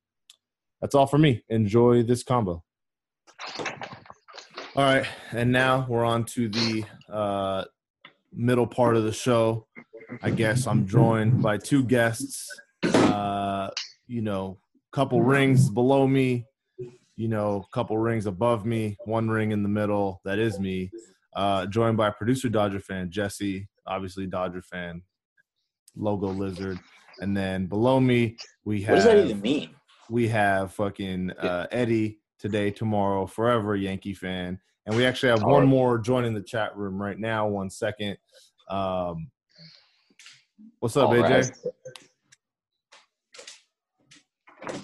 that's 0.79 0.93
all 0.93 1.07
for 1.07 1.17
me. 1.17 1.43
Enjoy 1.49 2.03
this 2.03 2.23
combo. 2.23 2.63
All 4.75 4.83
right, 4.83 5.07
and 5.31 5.51
now 5.51 5.87
we're 5.89 6.05
on 6.05 6.23
to 6.25 6.49
the 6.49 6.85
uh, 7.11 7.63
middle 8.31 8.67
part 8.67 8.95
of 8.95 9.05
the 9.05 9.11
show. 9.11 9.65
I 10.21 10.29
guess 10.29 10.67
I'm 10.67 10.87
joined 10.87 11.41
by 11.41 11.57
two 11.57 11.83
guests. 11.83 12.47
Uh, 12.83 13.69
you 14.07 14.21
know, 14.21 14.59
couple 14.91 15.21
rings 15.21 15.69
below 15.69 16.07
me, 16.07 16.45
you 17.17 17.27
know, 17.27 17.65
a 17.67 17.75
couple 17.75 17.97
rings 17.97 18.27
above 18.27 18.65
me, 18.65 18.95
one 19.05 19.27
ring 19.27 19.51
in 19.51 19.63
the 19.63 19.69
middle. 19.69 20.21
That 20.23 20.37
is 20.39 20.59
me. 20.59 20.91
Uh, 21.35 21.65
joined 21.65 21.97
by 21.97 22.11
producer 22.11 22.47
Dodger 22.47 22.79
fan 22.79 23.09
Jesse, 23.11 23.67
obviously 23.85 24.27
Dodger 24.27 24.61
fan, 24.61 25.01
logo 25.95 26.27
lizard, 26.27 26.79
and 27.19 27.35
then 27.35 27.65
below 27.65 27.99
me 27.99 28.37
we 28.63 28.81
have. 28.83 28.89
What 28.91 28.95
does 28.97 29.05
that 29.05 29.25
even 29.25 29.41
mean? 29.41 29.71
We 30.09 30.27
have 30.29 30.73
fucking 30.73 31.31
uh, 31.31 31.67
Eddie 31.71 32.19
today, 32.39 32.71
tomorrow, 32.71 33.25
forever 33.25 33.75
Yankee 33.75 34.13
fan, 34.13 34.59
and 34.85 34.95
we 34.95 35.05
actually 35.05 35.29
have 35.29 35.43
one 35.43 35.67
more 35.67 35.97
joining 35.97 36.33
the 36.33 36.41
chat 36.41 36.77
room 36.77 37.01
right 37.01 37.19
now. 37.19 37.47
One 37.47 37.69
second. 37.69 38.17
Um, 38.69 39.31
what's 40.79 40.95
up, 40.95 41.09
All 41.09 41.15
AJ? 41.15 41.29
right. 41.29 41.51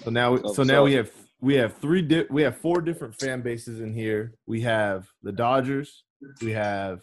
So 0.02 0.10
now, 0.10 0.36
so 0.36 0.62
now 0.62 0.84
we 0.84 0.92
have 0.94 1.10
we 1.44 1.54
have 1.56 1.76
three 1.76 2.00
di- 2.00 2.26
we 2.30 2.40
have 2.42 2.56
four 2.56 2.80
different 2.80 3.14
fan 3.14 3.42
bases 3.42 3.80
in 3.80 3.92
here. 3.92 4.32
We 4.46 4.62
have 4.62 5.06
the 5.22 5.30
Dodgers, 5.30 6.04
we 6.40 6.52
have 6.52 7.02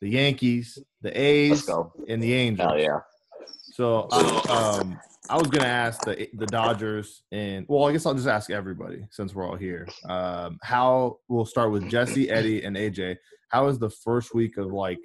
the 0.00 0.08
Yankees, 0.08 0.76
the 1.02 1.18
A's, 1.18 1.70
and 2.08 2.20
the 2.20 2.34
Angels. 2.34 2.68
Hell 2.68 2.78
yeah. 2.80 2.98
So 3.74 4.08
I, 4.10 4.78
um, 4.80 4.98
I 5.30 5.36
was 5.36 5.46
gonna 5.46 5.68
ask 5.68 6.02
the 6.04 6.28
the 6.34 6.46
Dodgers 6.46 7.22
and 7.30 7.64
well, 7.68 7.84
I 7.84 7.92
guess 7.92 8.06
I'll 8.06 8.14
just 8.14 8.26
ask 8.26 8.50
everybody 8.50 9.06
since 9.12 9.34
we're 9.34 9.48
all 9.48 9.56
here. 9.56 9.86
Um, 10.08 10.58
how 10.62 11.18
we'll 11.28 11.46
start 11.46 11.70
with 11.70 11.88
Jesse, 11.88 12.28
Eddie, 12.28 12.64
and 12.64 12.76
AJ. 12.76 13.18
How 13.50 13.68
is 13.68 13.78
the 13.78 13.90
first 13.90 14.34
week 14.34 14.58
of 14.58 14.72
like? 14.72 14.98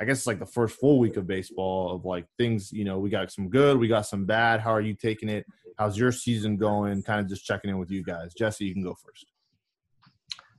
I 0.00 0.04
guess 0.04 0.18
it's 0.18 0.26
like 0.26 0.40
the 0.40 0.46
first 0.46 0.78
full 0.78 0.98
week 0.98 1.16
of 1.16 1.26
baseball 1.26 1.94
of 1.94 2.04
like 2.04 2.26
things. 2.36 2.72
You 2.72 2.84
know, 2.84 2.98
we 2.98 3.10
got 3.10 3.30
some 3.30 3.48
good, 3.48 3.78
we 3.78 3.88
got 3.88 4.06
some 4.06 4.24
bad. 4.24 4.60
How 4.60 4.70
are 4.70 4.80
you 4.80 4.94
taking 4.94 5.28
it? 5.28 5.46
How's 5.78 5.96
your 5.96 6.12
season 6.12 6.56
going? 6.56 7.02
Kind 7.02 7.20
of 7.20 7.28
just 7.28 7.44
checking 7.44 7.70
in 7.70 7.78
with 7.78 7.90
you 7.90 8.02
guys. 8.02 8.32
Jesse, 8.34 8.64
you 8.64 8.72
can 8.72 8.82
go 8.82 8.94
first. 8.94 9.26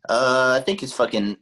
Uh, 0.10 0.58
I 0.60 0.64
think 0.64 0.84
it's 0.84 0.94
fucking. 0.94 1.38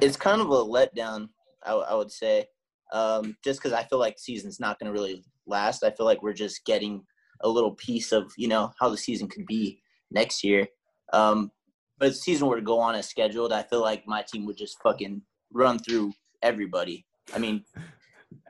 It's 0.00 0.16
kind 0.16 0.40
of 0.40 0.48
a 0.50 0.64
letdown. 0.64 1.28
I 1.64 1.94
would 1.94 2.10
say, 2.10 2.46
um, 2.92 3.36
just 3.44 3.60
because 3.60 3.72
I 3.72 3.84
feel 3.84 4.00
like 4.00 4.18
season's 4.18 4.58
not 4.58 4.78
going 4.78 4.92
to 4.92 4.92
really 4.92 5.24
last. 5.46 5.84
I 5.84 5.90
feel 5.90 6.06
like 6.06 6.22
we're 6.22 6.32
just 6.32 6.64
getting 6.64 7.04
a 7.42 7.48
little 7.48 7.74
piece 7.76 8.12
of 8.12 8.32
you 8.36 8.48
know 8.48 8.72
how 8.80 8.88
the 8.88 8.96
season 8.96 9.28
could 9.28 9.46
be 9.46 9.80
next 10.10 10.42
year. 10.42 10.66
Um, 11.12 11.50
but 11.98 12.08
if 12.08 12.14
the 12.14 12.18
season 12.18 12.48
were 12.48 12.56
to 12.56 12.62
go 12.62 12.80
on 12.80 12.94
as 12.94 13.08
scheduled, 13.08 13.52
I 13.52 13.62
feel 13.62 13.80
like 13.80 14.06
my 14.06 14.22
team 14.22 14.44
would 14.46 14.56
just 14.56 14.76
fucking 14.82 15.22
run 15.52 15.78
through 15.78 16.12
everybody. 16.42 17.06
I 17.34 17.38
mean, 17.38 17.64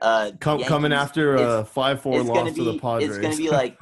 uh, 0.01 0.31
Com- 0.39 0.63
coming 0.63 0.93
after 0.93 1.35
a 1.35 1.65
five 1.65 2.01
four 2.01 2.21
loss 2.21 2.37
gonna 2.37 2.51
the 2.51 2.73
be 2.73 2.79
Padres. 2.79 3.09
it's 3.09 3.19
gonna 3.19 3.35
be 3.37 3.49
like 3.49 3.77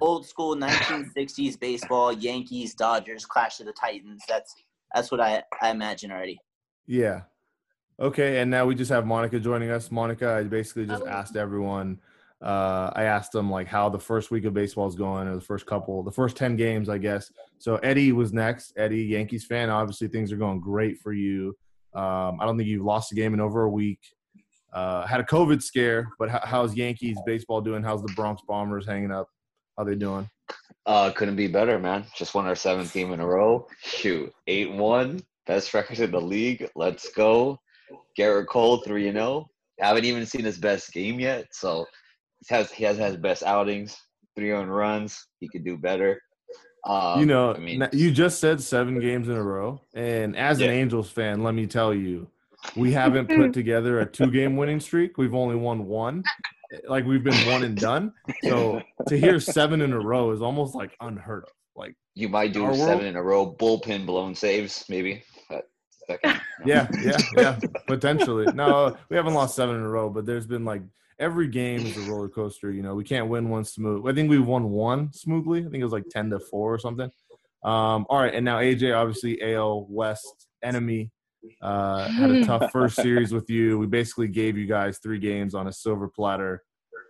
old 0.00 0.26
school 0.32 0.56
1960s 0.56 1.58
baseball, 1.58 2.12
Yankees, 2.12 2.74
Dodgers, 2.74 3.26
Clash 3.26 3.60
of 3.60 3.66
the 3.66 3.72
Titans. 3.72 4.22
That's 4.28 4.54
that's 4.94 5.10
what 5.10 5.20
I 5.20 5.42
I 5.60 5.70
imagine 5.70 6.10
already. 6.10 6.40
Yeah. 6.86 7.22
Okay, 8.00 8.40
and 8.40 8.50
now 8.50 8.66
we 8.66 8.74
just 8.74 8.90
have 8.90 9.06
Monica 9.06 9.38
joining 9.38 9.70
us. 9.70 9.90
Monica, 9.90 10.32
I 10.32 10.42
basically 10.44 10.86
just 10.86 11.02
Oh. 11.04 11.08
asked 11.08 11.36
everyone. 11.36 12.00
Uh, 12.42 12.90
I 12.94 13.04
asked 13.04 13.32
them 13.32 13.50
like 13.50 13.68
how 13.68 13.88
the 13.88 13.98
first 14.00 14.30
week 14.30 14.44
of 14.44 14.52
baseball 14.52 14.86
is 14.88 14.94
going, 14.96 15.28
or 15.28 15.34
the 15.36 15.40
first 15.40 15.64
couple, 15.66 16.02
the 16.02 16.10
first 16.12 16.36
ten 16.36 16.56
games, 16.56 16.88
I 16.88 16.98
guess. 16.98 17.32
So 17.58 17.76
Eddie 17.76 18.12
was 18.12 18.32
next. 18.32 18.72
Eddie, 18.76 19.04
Yankees 19.04 19.46
fan. 19.46 19.70
Obviously, 19.70 20.08
things 20.08 20.32
are 20.32 20.36
going 20.36 20.60
great 20.60 20.98
for 20.98 21.12
you. 21.12 21.56
Um, 21.94 22.40
I 22.40 22.46
don't 22.46 22.56
think 22.56 22.68
you've 22.68 22.84
lost 22.84 23.12
a 23.12 23.14
game 23.14 23.34
in 23.34 23.40
over 23.40 23.62
a 23.62 23.70
week. 23.70 24.00
Uh, 24.72 25.06
had 25.06 25.20
a 25.20 25.24
COVID 25.24 25.62
scare, 25.62 26.08
but 26.18 26.28
how, 26.28 26.40
how's 26.42 26.74
Yankees 26.74 27.16
baseball 27.24 27.60
doing? 27.60 27.84
How's 27.84 28.02
the 28.02 28.12
Bronx 28.14 28.42
Bombers 28.48 28.86
hanging 28.86 29.12
up? 29.12 29.28
How 29.78 29.84
they 29.84 29.94
doing? 29.94 30.28
Uh, 30.86 31.10
couldn't 31.10 31.36
be 31.36 31.46
better, 31.46 31.78
man. 31.78 32.04
Just 32.16 32.34
won 32.34 32.46
our 32.46 32.56
seventh 32.56 32.92
game 32.92 33.12
in 33.12 33.20
a 33.20 33.26
row. 33.26 33.66
Shoot, 33.82 34.32
eight 34.48 34.72
one, 34.72 35.20
best 35.46 35.72
record 35.72 36.00
in 36.00 36.10
the 36.10 36.20
league. 36.20 36.68
Let's 36.74 37.10
go. 37.10 37.58
Gerrit 38.18 38.48
Cole 38.48 38.78
three 38.78 39.08
and 39.08 39.16
zero. 39.16 39.46
Haven't 39.80 40.04
even 40.04 40.26
seen 40.26 40.44
his 40.44 40.58
best 40.58 40.92
game 40.92 41.18
yet, 41.18 41.46
so 41.52 41.86
he 42.46 42.54
has 42.54 42.70
he 42.72 42.84
has 42.84 42.98
had 42.98 43.12
his 43.12 43.20
best 43.20 43.42
outings. 43.44 43.96
Three 44.36 44.52
on 44.52 44.68
runs. 44.68 45.26
He 45.38 45.48
could 45.48 45.64
do 45.64 45.76
better. 45.76 46.20
Um, 46.86 47.20
you 47.20 47.26
know, 47.26 47.54
I 47.54 47.58
mean, 47.58 47.88
you 47.92 48.10
just 48.10 48.40
said 48.40 48.60
seven 48.60 49.00
games 49.00 49.28
in 49.28 49.34
a 49.36 49.42
row, 49.42 49.80
and 49.94 50.36
as 50.36 50.60
an 50.60 50.68
Angels 50.70 51.10
fan, 51.10 51.42
let 51.42 51.54
me 51.54 51.66
tell 51.66 51.94
you, 51.94 52.28
we 52.76 52.92
haven't 52.92 53.28
put 53.28 53.52
together 53.54 54.00
a 54.00 54.06
two-game 54.06 54.56
winning 54.56 54.80
streak. 54.80 55.16
We've 55.16 55.34
only 55.34 55.56
won 55.56 55.86
one. 55.86 56.24
Like 56.88 57.04
we've 57.04 57.22
been 57.22 57.46
one 57.50 57.62
and 57.62 57.76
done. 57.76 58.12
So 58.42 58.82
to 59.06 59.18
hear 59.18 59.38
seven 59.40 59.80
in 59.80 59.92
a 59.92 60.00
row 60.00 60.30
is 60.32 60.42
almost 60.42 60.74
like 60.74 60.90
unheard 61.00 61.44
of. 61.44 61.50
Like, 61.76 61.94
you 62.14 62.28
might 62.28 62.52
do 62.52 62.64
our 62.64 62.70
world- 62.72 62.86
seven 62.88 63.06
in 63.06 63.16
a 63.16 63.22
row. 63.22 63.50
Bullpen 63.52 64.06
blown 64.06 64.34
saves, 64.34 64.84
maybe. 64.88 65.22
But 65.48 65.68
second, 66.06 66.40
yeah, 66.66 66.88
yeah, 67.02 67.18
yeah, 67.36 67.58
potentially. 67.86 68.46
No, 68.54 68.96
we 69.08 69.16
haven't 69.16 69.34
lost 69.34 69.56
seven 69.56 69.76
in 69.76 69.82
a 69.82 69.88
row, 69.88 70.10
but 70.10 70.26
there's 70.26 70.46
been 70.46 70.64
like 70.64 70.82
every 71.18 71.48
game 71.48 71.80
is 71.80 71.96
a 71.96 72.10
roller 72.10 72.28
coaster. 72.28 72.70
You 72.70 72.82
know, 72.82 72.94
we 72.94 73.04
can't 73.04 73.28
win 73.28 73.48
one 73.48 73.64
smooth. 73.64 74.06
I 74.06 74.12
think 74.14 74.30
we 74.30 74.38
won 74.38 74.70
one 74.70 75.12
smoothly. 75.12 75.60
I 75.60 75.64
think 75.64 75.76
it 75.76 75.84
was 75.84 75.92
like 75.92 76.08
ten 76.10 76.30
to 76.30 76.40
four 76.40 76.72
or 76.72 76.78
something. 76.78 77.10
Um, 77.64 78.06
all 78.10 78.18
right, 78.18 78.34
and 78.34 78.44
now 78.44 78.58
AJ, 78.58 78.96
obviously 78.96 79.40
AL 79.42 79.86
West 79.88 80.48
enemy, 80.62 81.10
uh, 81.62 82.08
had 82.08 82.30
a 82.30 82.44
tough 82.46 82.70
first 82.70 82.96
series 82.96 83.32
with 83.32 83.48
you. 83.48 83.78
We 83.78 83.86
basically 83.86 84.28
gave 84.28 84.58
you 84.58 84.66
guys 84.66 84.98
three 84.98 85.18
games 85.18 85.54
on 85.54 85.66
a 85.66 85.72
silver 85.72 86.08
platter 86.08 86.62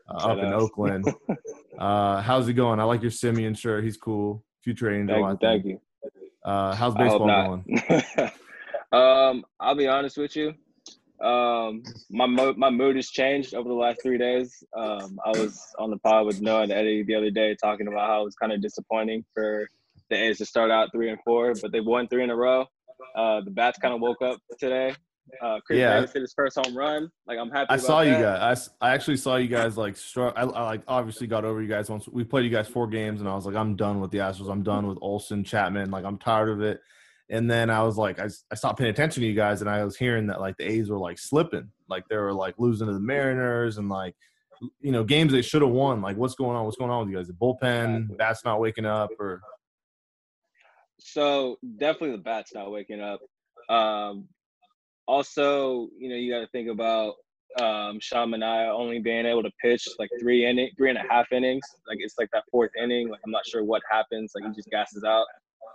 uh, 0.08 0.28
up 0.28 0.38
in 0.38 0.52
Oakland. 0.52 1.12
Uh, 1.78 2.20
how's 2.20 2.46
it 2.48 2.54
going? 2.54 2.78
I 2.78 2.84
like 2.84 3.02
your 3.02 3.10
Semien 3.10 3.58
shirt. 3.58 3.82
He's 3.82 3.96
cool. 3.96 4.44
Future 4.62 4.92
Angel. 4.92 5.16
Thank 5.16 5.26
I 5.26 5.30
you. 5.30 5.60
think. 5.62 5.80
Thank 6.02 6.14
you. 6.14 6.20
Uh, 6.44 6.74
how's 6.74 6.94
baseball 6.94 7.26
going? 7.26 7.80
um, 8.92 9.44
I'll 9.58 9.74
be 9.74 9.88
honest 9.88 10.18
with 10.18 10.36
you. 10.36 10.54
Um, 11.24 11.82
my 12.10 12.26
mo- 12.26 12.54
my 12.56 12.70
mood 12.70 12.96
has 12.96 13.08
changed 13.08 13.54
over 13.54 13.68
the 13.68 13.74
last 13.74 14.02
three 14.02 14.18
days. 14.18 14.62
Um, 14.76 15.18
I 15.24 15.30
was 15.30 15.60
on 15.78 15.90
the 15.90 15.96
pod 15.98 16.26
with 16.26 16.40
Noah 16.42 16.62
and 16.62 16.72
Eddie 16.72 17.02
the 17.02 17.14
other 17.14 17.30
day 17.30 17.56
talking 17.60 17.88
about 17.88 18.06
how 18.08 18.22
it 18.22 18.24
was 18.24 18.34
kind 18.37 18.52
of 18.52 18.60
disappointing 18.60 19.24
for 19.32 19.68
the 20.10 20.16
A's 20.16 20.38
to 20.38 20.46
start 20.46 20.70
out 20.70 20.90
three 20.92 21.08
and 21.08 21.18
four, 21.24 21.54
but 21.62 21.72
they 21.72 21.80
won 21.80 22.08
three 22.08 22.22
in 22.22 22.30
a 22.30 22.37
row. 22.37 22.66
Uh, 23.16 23.40
the 23.40 23.50
bats 23.50 23.78
kind 23.78 23.94
of 23.94 24.00
woke 24.00 24.20
up 24.22 24.38
today. 24.58 24.94
Uh, 25.42 25.58
Khris 25.66 25.78
Yeah. 25.78 25.94
Davis 25.94 26.12
hit 26.12 26.20
his 26.20 26.34
first 26.34 26.58
home 26.62 26.76
run. 26.76 27.08
Like 27.26 27.38
I'm 27.38 27.50
happy. 27.50 27.68
I 27.70 27.78
saw 27.78 28.02
you 28.02 28.10
that. 28.12 28.20
guys. 28.40 28.68
I 28.82 28.90
actually 28.90 29.16
saw 29.16 29.37
you 29.37 29.48
guys 29.48 29.78
like 29.78 29.96
struck. 29.96 30.34
I, 30.37 30.42
I 30.42 30.62
like 30.64 30.82
obviously 30.87 31.26
got 31.26 31.46
over 31.46 31.62
you 31.62 31.68
guys 31.68 31.88
once 31.88 32.06
we 32.06 32.24
played 32.24 32.44
you 32.44 32.50
guys 32.50 32.68
four 32.68 32.87
games, 32.87 33.20
and 33.20 33.28
I 33.28 33.34
was 33.34 33.46
like, 33.46 33.54
I'm 33.56 33.74
done 33.76 34.00
with 34.00 34.10
the 34.10 34.18
Astros. 34.18 34.50
I'm 34.50 34.62
done 34.62 34.87
with 34.87 34.98
Olson, 35.00 35.42
Chapman. 35.42 35.90
Like 35.90 36.04
I'm 36.04 36.18
tired 36.18 36.50
of 36.50 36.60
it. 36.60 36.80
And 37.30 37.50
then 37.50 37.70
I 37.70 37.82
was 37.82 37.96
like, 37.96 38.18
I, 38.18 38.28
I 38.50 38.54
stopped 38.54 38.78
paying 38.78 38.90
attention 38.90 39.22
to 39.22 39.26
you 39.26 39.34
guys, 39.34 39.60
and 39.60 39.70
I 39.70 39.84
was 39.84 39.96
hearing 39.96 40.26
that 40.26 40.40
like 40.40 40.56
the 40.56 40.70
A's 40.70 40.90
were 40.90 40.98
like 40.98 41.18
slipping, 41.18 41.70
like 41.88 42.06
they 42.08 42.16
were 42.16 42.32
like 42.32 42.54
losing 42.58 42.87
to 42.87 42.92
the 42.92 43.00
Mariners, 43.00 43.78
and 43.78 43.88
like 43.88 44.14
you 44.80 44.92
know 44.92 45.04
games 45.04 45.32
they 45.32 45.42
should 45.42 45.62
have 45.62 45.70
won. 45.70 46.02
Like 46.02 46.16
what's 46.16 46.34
going 46.34 46.56
on? 46.56 46.64
What's 46.64 46.76
going 46.76 46.90
on 46.90 47.00
with 47.00 47.10
you 47.10 47.16
guys? 47.16 47.28
The 47.28 47.32
bullpen, 47.32 48.16
bats 48.18 48.44
not 48.44 48.60
waking 48.60 48.87
up, 48.87 49.10
or 49.18 49.40
So 50.98 51.58
definitely 51.78 52.16
the 52.16 52.22
bats 52.22 52.54
not 52.54 52.70
waking 52.70 53.00
up. 53.00 53.20
Um, 53.74 54.28
also, 55.06 55.88
you 55.98 56.08
know, 56.08 56.16
you 56.16 56.32
got 56.32 56.40
to 56.40 56.48
think 56.48 56.68
about 56.68 57.14
um, 57.60 57.98
Sean 58.00 58.30
Manaea 58.30 58.72
only 58.72 58.98
being 58.98 59.26
able 59.26 59.42
to 59.42 59.50
pitch 59.62 59.87
like 59.98 60.10
three 60.20 60.46
inning, 60.46 60.70
three 60.76 60.90
and 60.90 60.98
a 60.98 61.04
half 61.08 61.26
innings. 61.32 61.64
Like 61.87 61.98
it's 62.00 62.14
like 62.18 62.28
that 62.32 62.44
fourth 62.50 62.70
inning. 62.80 63.08
Like 63.08 63.20
I'm 63.24 63.30
not 63.30 63.46
sure 63.46 63.64
what 63.64 63.82
happens. 63.90 64.32
Like 64.34 64.44
he 64.48 64.54
just 64.54 64.70
gasses 64.70 65.04
out, 65.04 65.26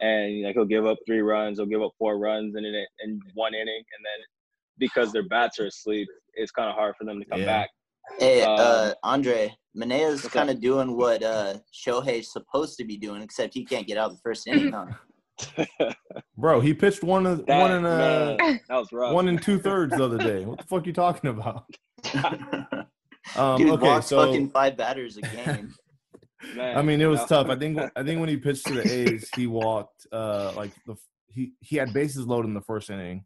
and 0.02 0.44
like 0.44 0.56
he'll 0.56 0.66
give 0.66 0.86
up 0.86 0.98
three 1.06 1.22
runs, 1.22 1.58
he'll 1.58 1.66
give 1.68 1.82
up 1.82 1.92
four 1.98 2.18
runs 2.18 2.56
in 2.56 2.66
it 2.66 2.88
in 3.04 3.20
one 3.34 3.54
inning, 3.54 3.84
and 3.98 4.06
then 4.06 4.26
because 4.78 5.12
their 5.12 5.28
bats 5.28 5.60
are 5.60 5.66
asleep, 5.68 6.08
it's 6.36 6.52
kind 6.52 6.70
of 6.70 6.76
hard 6.76 6.96
for 6.98 7.04
them 7.06 7.20
to 7.20 7.26
come 7.26 7.42
Yeah. 7.42 7.46
back. 7.46 7.70
Hey, 8.18 8.42
Um, 8.44 8.56
uh, 8.60 8.94
Andre, 9.04 9.54
Manaea's 9.76 10.24
what's 10.24 10.34
kind 10.34 10.50
of 10.50 10.60
doing 10.62 10.96
what 10.96 11.22
uh, 11.22 11.56
Shohei's 11.74 12.32
supposed 12.32 12.78
to 12.78 12.86
be 12.86 12.98
doing, 12.98 13.22
except 13.22 13.54
he 13.54 13.64
can't 13.66 13.86
get 13.86 13.98
out 13.98 14.12
the 14.12 14.18
first 14.24 14.48
inning. 14.48 14.72
Huh? 14.74 15.94
bro, 16.38 16.60
he 16.60 16.74
pitched 16.74 17.04
one 17.04 17.26
of 17.26 17.46
That, 17.46 17.62
one 17.62 17.72
and 17.72 17.86
uh 17.86 18.38
man, 18.40 18.60
that 18.68 18.76
was 18.78 18.92
rough. 18.92 19.14
one 19.14 19.28
and 19.28 19.42
two 19.42 19.60
thirds 19.68 19.96
the 19.96 20.04
other 20.04 20.18
day. 20.18 20.44
What 20.46 20.60
the 20.60 20.66
fuck 20.66 20.84
are 20.84 20.86
you 20.88 20.94
talking 20.94 21.30
about? 21.30 21.66
Um, 23.36 23.58
Dude 23.62 23.70
okay, 23.74 23.86
walks 23.86 24.08
so 24.08 24.26
fucking 24.26 24.50
five 24.50 24.76
batters 24.76 25.18
a 25.18 25.22
game. 25.22 25.72
Man, 26.56 26.78
I 26.78 26.82
mean, 26.82 27.02
it 27.02 27.06
was 27.06 27.20
you 27.20 27.24
know? 27.24 27.44
tough. 27.44 27.50
I 27.50 27.56
think 27.58 27.80
I 27.96 28.04
think 28.04 28.20
when 28.20 28.30
he 28.30 28.38
pitched 28.38 28.66
to 28.68 28.74
the 28.74 28.92
A's, 28.92 29.30
he 29.36 29.48
walked 29.48 30.08
uh 30.12 30.54
like 30.56 30.72
the 30.86 30.96
he 31.28 31.54
he 31.62 31.76
had 31.76 31.94
bases 31.94 32.26
loaded 32.26 32.48
in 32.48 32.54
the 32.54 32.62
first 32.62 32.90
inning. 32.90 33.26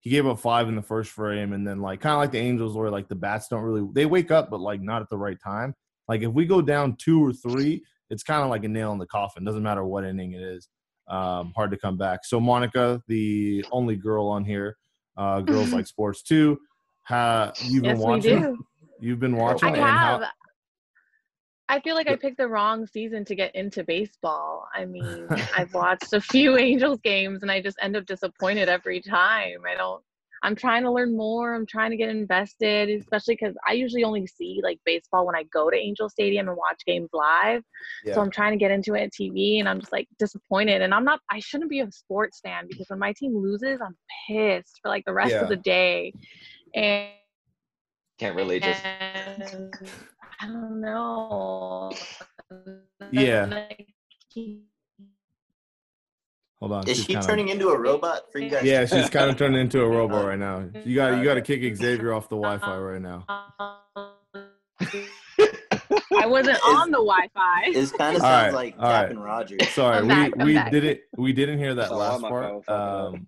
He 0.00 0.10
gave 0.10 0.26
up 0.26 0.40
five 0.40 0.68
in 0.68 0.74
the 0.74 0.82
first 0.82 1.10
frame, 1.12 1.52
and 1.52 1.66
then 1.66 1.80
like 1.80 2.00
kind 2.00 2.12
of 2.14 2.18
like 2.18 2.32
the 2.32 2.38
Angels, 2.38 2.76
where 2.76 2.90
like 2.90 3.08
the 3.08 3.14
bats 3.14 3.48
don't 3.48 3.62
really 3.62 3.86
they 3.92 4.06
wake 4.06 4.30
up, 4.30 4.50
but 4.50 4.60
like 4.60 4.80
not 4.80 5.00
at 5.02 5.08
the 5.10 5.16
right 5.18 5.38
time. 5.42 5.74
Like 6.08 6.22
if 6.22 6.32
we 6.32 6.44
go 6.44 6.60
down 6.60 6.96
two 6.98 7.24
or 7.24 7.32
three, 7.32 7.82
it's 8.10 8.22
kind 8.22 8.42
of 8.42 8.50
like 8.50 8.64
a 8.64 8.68
nail 8.68 8.92
in 8.92 8.98
the 8.98 9.06
coffin. 9.06 9.44
Doesn't 9.44 9.62
matter 9.62 9.84
what 9.84 10.04
inning 10.04 10.32
it 10.32 10.42
is. 10.42 10.68
Um, 11.08 11.52
hard 11.56 11.70
to 11.70 11.76
come 11.76 11.96
back. 11.96 12.24
So 12.24 12.40
Monica, 12.40 13.00
the 13.08 13.64
only 13.70 13.96
girl 13.96 14.26
on 14.28 14.44
here, 14.44 14.76
uh, 15.16 15.40
girls 15.40 15.72
like 15.72 15.86
sports 15.86 16.22
too. 16.22 16.58
Ha, 17.04 17.52
you've 17.64 17.84
yes, 17.84 17.92
been 17.94 18.00
watching. 18.00 18.40
we 18.40 18.46
do. 18.46 18.66
You've 19.00 19.20
been 19.20 19.36
watching. 19.36 19.68
I 19.70 19.72
and 19.72 19.80
how- 19.82 20.18
have. 20.20 20.28
I 21.72 21.80
feel 21.80 21.94
like 21.94 22.06
I 22.06 22.16
picked 22.16 22.36
the 22.36 22.48
wrong 22.48 22.86
season 22.86 23.24
to 23.24 23.34
get 23.34 23.54
into 23.54 23.82
baseball. 23.82 24.68
I 24.74 24.84
mean, 24.84 25.26
I've 25.56 25.72
watched 25.72 26.12
a 26.12 26.20
few 26.20 26.58
Angels 26.58 27.00
games 27.02 27.40
and 27.40 27.50
I 27.50 27.62
just 27.62 27.78
end 27.80 27.96
up 27.96 28.04
disappointed 28.04 28.68
every 28.68 29.00
time. 29.00 29.60
I 29.66 29.74
don't. 29.74 30.02
I'm 30.44 30.54
trying 30.54 30.82
to 30.82 30.90
learn 30.90 31.16
more. 31.16 31.54
I'm 31.54 31.64
trying 31.64 31.90
to 31.92 31.96
get 31.96 32.10
invested, 32.10 32.90
especially 32.90 33.36
because 33.40 33.56
I 33.66 33.72
usually 33.72 34.04
only 34.04 34.26
see 34.26 34.60
like 34.62 34.80
baseball 34.84 35.24
when 35.24 35.36
I 35.36 35.44
go 35.44 35.70
to 35.70 35.76
Angel 35.76 36.10
Stadium 36.10 36.48
and 36.48 36.56
watch 36.58 36.82
games 36.84 37.08
live. 37.14 37.62
Yeah. 38.04 38.14
So 38.14 38.20
I'm 38.20 38.30
trying 38.30 38.52
to 38.52 38.58
get 38.58 38.70
into 38.70 38.94
it 38.94 39.04
at 39.04 39.12
TV, 39.12 39.60
and 39.60 39.68
I'm 39.68 39.80
just 39.80 39.92
like 39.92 40.08
disappointed. 40.18 40.82
And 40.82 40.92
I'm 40.92 41.04
not. 41.04 41.20
I 41.30 41.38
shouldn't 41.38 41.70
be 41.70 41.80
a 41.80 41.90
sports 41.90 42.40
fan 42.40 42.66
because 42.68 42.86
when 42.90 42.98
my 42.98 43.14
team 43.14 43.34
loses, 43.34 43.80
I'm 43.80 43.96
pissed 44.28 44.80
for 44.82 44.88
like 44.90 45.04
the 45.06 45.14
rest 45.14 45.32
Yeah. 45.32 45.44
of 45.44 45.48
the 45.48 45.56
day. 45.56 46.12
And 46.74 47.12
Can't 48.22 48.36
really 48.36 48.60
just. 48.60 48.84
and 48.84 49.74
I 50.40 50.46
don't 50.46 50.80
know. 50.80 51.90
Yeah. 53.10 53.66
Hold 56.60 56.72
on. 56.72 56.88
Is 56.88 56.98
she's 56.98 57.06
she 57.06 57.12
kinda- 57.14 57.26
turning 57.26 57.48
into 57.48 57.70
a 57.70 57.76
robot 57.76 58.30
for 58.30 58.38
you 58.38 58.48
guys? 58.48 58.62
Yeah, 58.62 58.86
she's 58.86 59.10
kind 59.10 59.28
of 59.28 59.36
turning 59.36 59.60
into 59.60 59.80
a 59.82 59.88
robot 59.88 60.24
right 60.24 60.38
now. 60.38 60.68
You 60.84 60.94
got 60.94 61.18
you 61.18 61.24
got 61.24 61.34
to 61.34 61.40
kick 61.42 61.62
Xavier 61.76 62.12
off 62.12 62.28
the 62.28 62.36
Wi-Fi 62.36 62.76
right 62.78 63.02
now. 63.02 63.24
I 66.16 66.26
wasn't 66.26 66.58
on 66.64 66.92
the 66.92 66.98
Wi-Fi. 66.98 67.72
This 67.72 67.90
kind 67.90 68.14
of 68.14 68.22
sounds 68.22 68.54
right, 68.54 68.54
like 68.54 68.76
all 68.78 68.84
right. 68.84 69.02
Jack 69.02 69.10
and 69.10 69.24
Rogers. 69.24 69.68
Sorry, 69.70 69.96
I'm 69.96 70.04
we 70.06 70.08
back, 70.14 70.36
we 70.36 70.54
back. 70.54 70.70
didn't 70.70 71.00
we 71.18 71.32
didn't 71.32 71.58
hear 71.58 71.74
that 71.74 71.88
So 71.88 71.96
last 71.96 72.20
part. 72.22 72.44
phone, 72.44 72.62
fuck 72.62 72.68
it 72.68 72.80
up. 72.80 73.14
Um, 73.14 73.26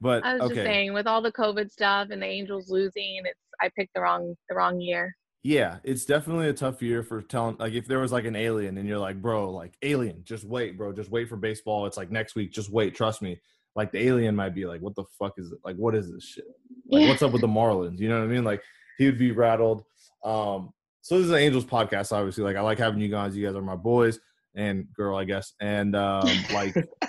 but 0.00 0.24
I 0.24 0.34
was 0.34 0.42
okay, 0.42 0.54
just 0.54 0.66
saying, 0.66 0.92
with 0.92 1.06
all 1.06 1.22
the 1.22 1.32
COVID 1.32 1.70
stuff 1.70 2.08
and 2.10 2.20
the 2.22 2.26
Angels 2.26 2.70
losing, 2.70 3.20
it's 3.24 3.40
I 3.60 3.70
picked 3.76 3.94
the 3.94 4.00
wrong 4.02 4.34
the 4.48 4.54
wrong 4.54 4.80
year. 4.80 5.14
yeah, 5.42 5.78
it's 5.84 6.04
definitely 6.04 6.48
a 6.48 6.52
tough 6.52 6.82
year 6.82 7.02
for 7.02 7.22
telling. 7.22 7.56
Like, 7.58 7.72
if 7.72 7.86
there 7.86 8.00
was 8.00 8.12
like 8.12 8.24
an 8.24 8.36
alien 8.36 8.76
and 8.78 8.88
you're 8.88 8.98
like, 8.98 9.20
bro, 9.22 9.50
like 9.50 9.74
alien, 9.82 10.22
just 10.24 10.44
wait, 10.44 10.76
bro, 10.76 10.92
just 10.92 11.10
wait 11.10 11.28
for 11.28 11.36
baseball. 11.36 11.86
It's 11.86 11.96
like 11.96 12.10
next 12.10 12.34
week, 12.34 12.52
just 12.52 12.70
wait, 12.70 12.94
trust 12.94 13.22
me. 13.22 13.40
Like 13.74 13.92
the 13.92 14.06
alien 14.06 14.34
might 14.34 14.54
be 14.54 14.64
like, 14.66 14.80
what 14.80 14.94
the 14.94 15.04
fuck 15.18 15.34
is 15.38 15.52
it? 15.52 15.58
Like, 15.64 15.76
what 15.76 15.94
is 15.94 16.10
this 16.12 16.24
shit? 16.24 16.44
Like, 16.90 17.02
Yeah. 17.02 17.08
what's 17.08 17.22
up 17.22 17.32
with 17.32 17.42
the 17.42 17.46
Marlins? 17.48 17.98
You 17.98 18.08
know 18.08 18.18
what 18.18 18.24
I 18.24 18.28
mean? 18.28 18.42
Like, 18.44 18.62
he 18.98 19.04
would 19.06 19.18
be 19.18 19.32
rattled. 19.32 19.84
Um, 20.24 20.70
so 21.02 21.16
this 21.18 21.26
is 21.26 21.30
an 21.30 21.38
Angels 21.38 21.64
podcast, 21.66 22.10
obviously. 22.12 22.42
Like, 22.42 22.56
I 22.56 22.62
like 22.62 22.78
having 22.78 23.00
you 23.00 23.08
guys. 23.08 23.36
You 23.36 23.46
guys 23.46 23.54
are 23.54 23.62
my 23.62 23.76
boys 23.76 24.18
and 24.54 24.86
girl, 24.94 25.16
I 25.16 25.24
guess. 25.24 25.52
And 25.60 25.94
um, 25.94 26.26
like, 26.54 26.74
I 27.02 27.08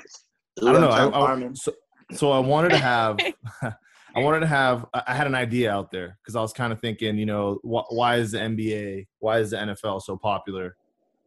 don't 0.60 0.82
know. 0.82 0.92
I'm 0.92 1.14
I, 1.14 1.46
I- 1.48 1.50
so, 1.54 1.72
so 2.12 2.32
I 2.32 2.40
wanted 2.40 2.70
to 2.70 2.78
have, 2.78 3.18
I 3.62 4.20
wanted 4.20 4.42
to 4.42 4.48
have, 4.48 4.86
I 4.94 5.14
had 5.14 5.28
an 5.28 5.36
idea 5.36 5.72
out 5.72 5.92
there 5.92 6.18
because 6.22 6.36
I 6.36 6.42
was 6.42 6.54
kind 6.54 6.74
of 6.74 6.80
thinking, 6.80 7.18
you 7.18 7.26
know, 7.26 7.56
wh- 7.64 7.92
why 7.92 8.16
is 8.18 8.32
the 8.32 8.40
NBA, 8.40 9.08
why 9.20 9.40
is 9.40 9.52
the 9.52 9.58
NFL 9.58 10.02
so 10.02 10.18
popular? 10.18 10.76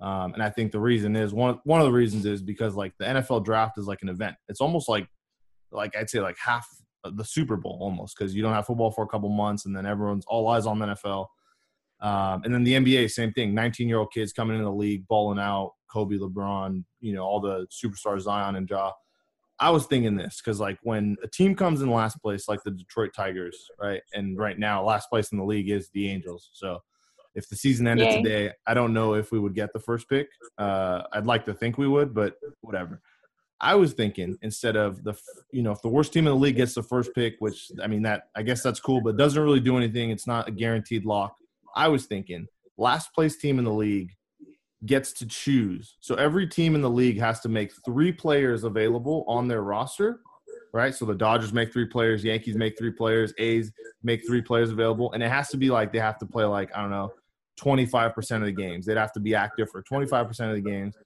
Um, 0.01 0.33
and 0.33 0.43
I 0.43 0.49
think 0.51 0.73
the 0.73 0.81
reason 0.81 1.15
is 1.15 1.35
one 1.35 1.59
one 1.65 1.81
of 1.81 1.87
the 1.87 1.93
reasons 1.93 2.25
is 2.25 2.41
because 2.41 2.75
like 2.75 2.95
the 2.99 3.05
NFL 3.05 3.45
draft 3.45 3.77
is 3.77 3.87
like 3.87 4.01
an 4.01 4.09
event. 4.09 4.35
It's 4.49 4.63
almost 4.63 4.89
like, 4.89 5.07
like 5.73 5.95
I'd 5.95 6.09
say 6.09 6.21
like 6.21 6.39
half 6.39 6.67
the 7.05 7.25
Super 7.25 7.57
Bowl 7.57 7.79
almost 7.83 8.17
because 8.17 8.35
you 8.35 8.43
don't 8.43 8.55
have 8.55 8.67
football 8.67 8.91
for 8.91 9.05
a 9.05 9.09
couple 9.09 9.29
months 9.29 9.67
and 9.67 9.77
then 9.77 9.85
everyone's 9.87 10.25
all 10.27 10.49
eyes 10.49 10.67
on 10.67 10.79
the 10.79 10.87
NFL. 10.87 11.27
Um, 12.01 12.43
and 12.45 12.55
then 12.55 12.65
the 12.65 12.73
NBA, 12.73 13.11
same 13.11 13.33
thing. 13.33 13.55
19 13.55 13.89
year 13.89 13.99
old 13.99 14.13
kids 14.13 14.33
coming 14.33 14.57
into 14.57 14.65
the 14.65 14.75
league, 14.75 15.07
balling 15.07 15.39
out. 15.39 15.73
Kobe, 15.91 16.17
LeBron, 16.17 16.85
you 17.01 17.13
know, 17.13 17.25
all 17.25 17.41
the 17.41 17.67
superstars, 17.67 18.21
Zion 18.21 18.57
and 18.57 18.69
Ja. 18.69 18.93
I 19.61 19.71
was 19.71 19.87
thinking 19.87 20.17
this 20.17 20.41
because, 20.43 20.59
like, 20.59 20.79
when 20.83 21.17
a 21.23 21.29
team 21.29 21.55
comes 21.55 21.83
in 21.83 21.91
last 21.91 22.21
place, 22.23 22.49
like 22.49 22.63
the 22.65 22.71
Detroit 22.71 23.11
Tigers, 23.15 23.57
right? 23.79 24.01
And 24.15 24.39
right 24.39 24.59
now, 24.59 24.83
last 24.83 25.11
place 25.11 25.33
in 25.33 25.39
the 25.39 25.45
league 25.45 25.69
is 25.69 25.91
the 25.93 26.09
Angels. 26.09 26.49
So 26.55 26.79
if 27.35 27.49
the 27.49 27.57
season 27.57 27.87
ended 27.87 28.09
Yay. 28.11 28.17
today, 28.17 28.53
I 28.67 28.75
don't 28.75 28.95
know 28.95 29.15
if 29.15 29.31
we 29.31 29.39
would 29.39 29.55
get 29.55 29.73
the 29.73 29.79
first 29.79 30.09
pick. 30.09 30.29
Uh, 30.59 31.03
I'd 31.13 31.27
like 31.27 31.45
to 31.45 31.55
think 31.55 31.79
we 31.79 31.87
would, 31.87 32.15
but 32.15 32.35
whatever. 32.63 33.03
I 33.61 33.75
was 33.75 33.93
thinking 33.93 34.39
instead 34.41 34.75
of 34.77 35.05
the, 35.05 35.15
you 35.53 35.63
know, 35.63 35.73
if 35.73 35.83
the 35.83 35.89
worst 35.89 36.15
team 36.15 36.27
in 36.27 36.33
the 36.33 36.39
league 36.39 36.57
gets 36.57 36.75
the 36.75 36.83
first 36.83 37.11
pick, 37.15 37.35
which 37.41 37.71
I 37.83 37.87
mean, 37.87 38.03
that 38.03 38.25
I 38.35 38.43
guess 38.43 38.63
that's 38.63 38.81
cool, 38.81 39.03
but 39.03 39.19
doesn't 39.19 39.43
really 39.43 39.61
do 39.61 39.77
anything. 39.77 40.11
It's 40.11 40.27
not 40.27 40.49
a 40.49 40.51
guaranteed 40.51 41.05
lock. 41.05 41.37
I 41.77 41.89
was 41.89 42.07
thinking 42.07 42.47
last 42.79 43.13
place 43.15 43.37
team 43.37 43.59
in 43.59 43.67
the 43.67 43.73
league 43.73 44.13
gets 44.87 45.13
to 45.13 45.27
choose. 45.27 45.97
So 46.01 46.15
every 46.15 46.47
team 46.47 46.75
in 46.75 46.81
the 46.81 46.91
league 46.91 47.19
has 47.19 47.41
to 47.41 47.49
make 47.49 47.73
three 47.85 48.13
players 48.13 48.65
available 48.65 49.25
on 49.29 49.47
their 49.47 49.63
roster, 49.63 50.21
right? 50.73 50.95
So 50.95 51.05
the 51.05 51.15
Dodgers 51.15 51.53
make 51.53 51.73
three 51.73 51.87
players, 51.87 52.25
Yankees 52.25 52.57
make 52.57 52.79
three 52.79 52.93
players, 52.93 53.35
A's 53.39 53.73
make 54.03 54.27
three 54.27 54.41
players 54.41 54.71
available, 54.71 55.13
and 55.13 55.23
it 55.23 55.31
has 55.31 55.49
to 55.51 55.57
be 55.57 55.71
like 55.71 55.93
they 55.93 55.99
have 55.99 56.19
to 56.19 56.27
play 56.27 56.45
like 56.45 56.75
I 56.75 56.81
don't 56.81 56.91
know, 56.91 57.13
twenty 57.57 57.87
five 57.87 58.15
percent 58.15 58.43
of 58.43 58.47
the 58.47 58.53
games. 58.53 58.87
They'd 58.87 58.97
have 58.97 59.13
to 59.13 59.21
be 59.21 59.35
active 59.35 59.71
for 59.71 59.83
twenty 59.83 60.07
five 60.07 60.27
percent 60.27 60.51
of 60.51 60.57
the 60.57 60.71
games, 60.71 60.97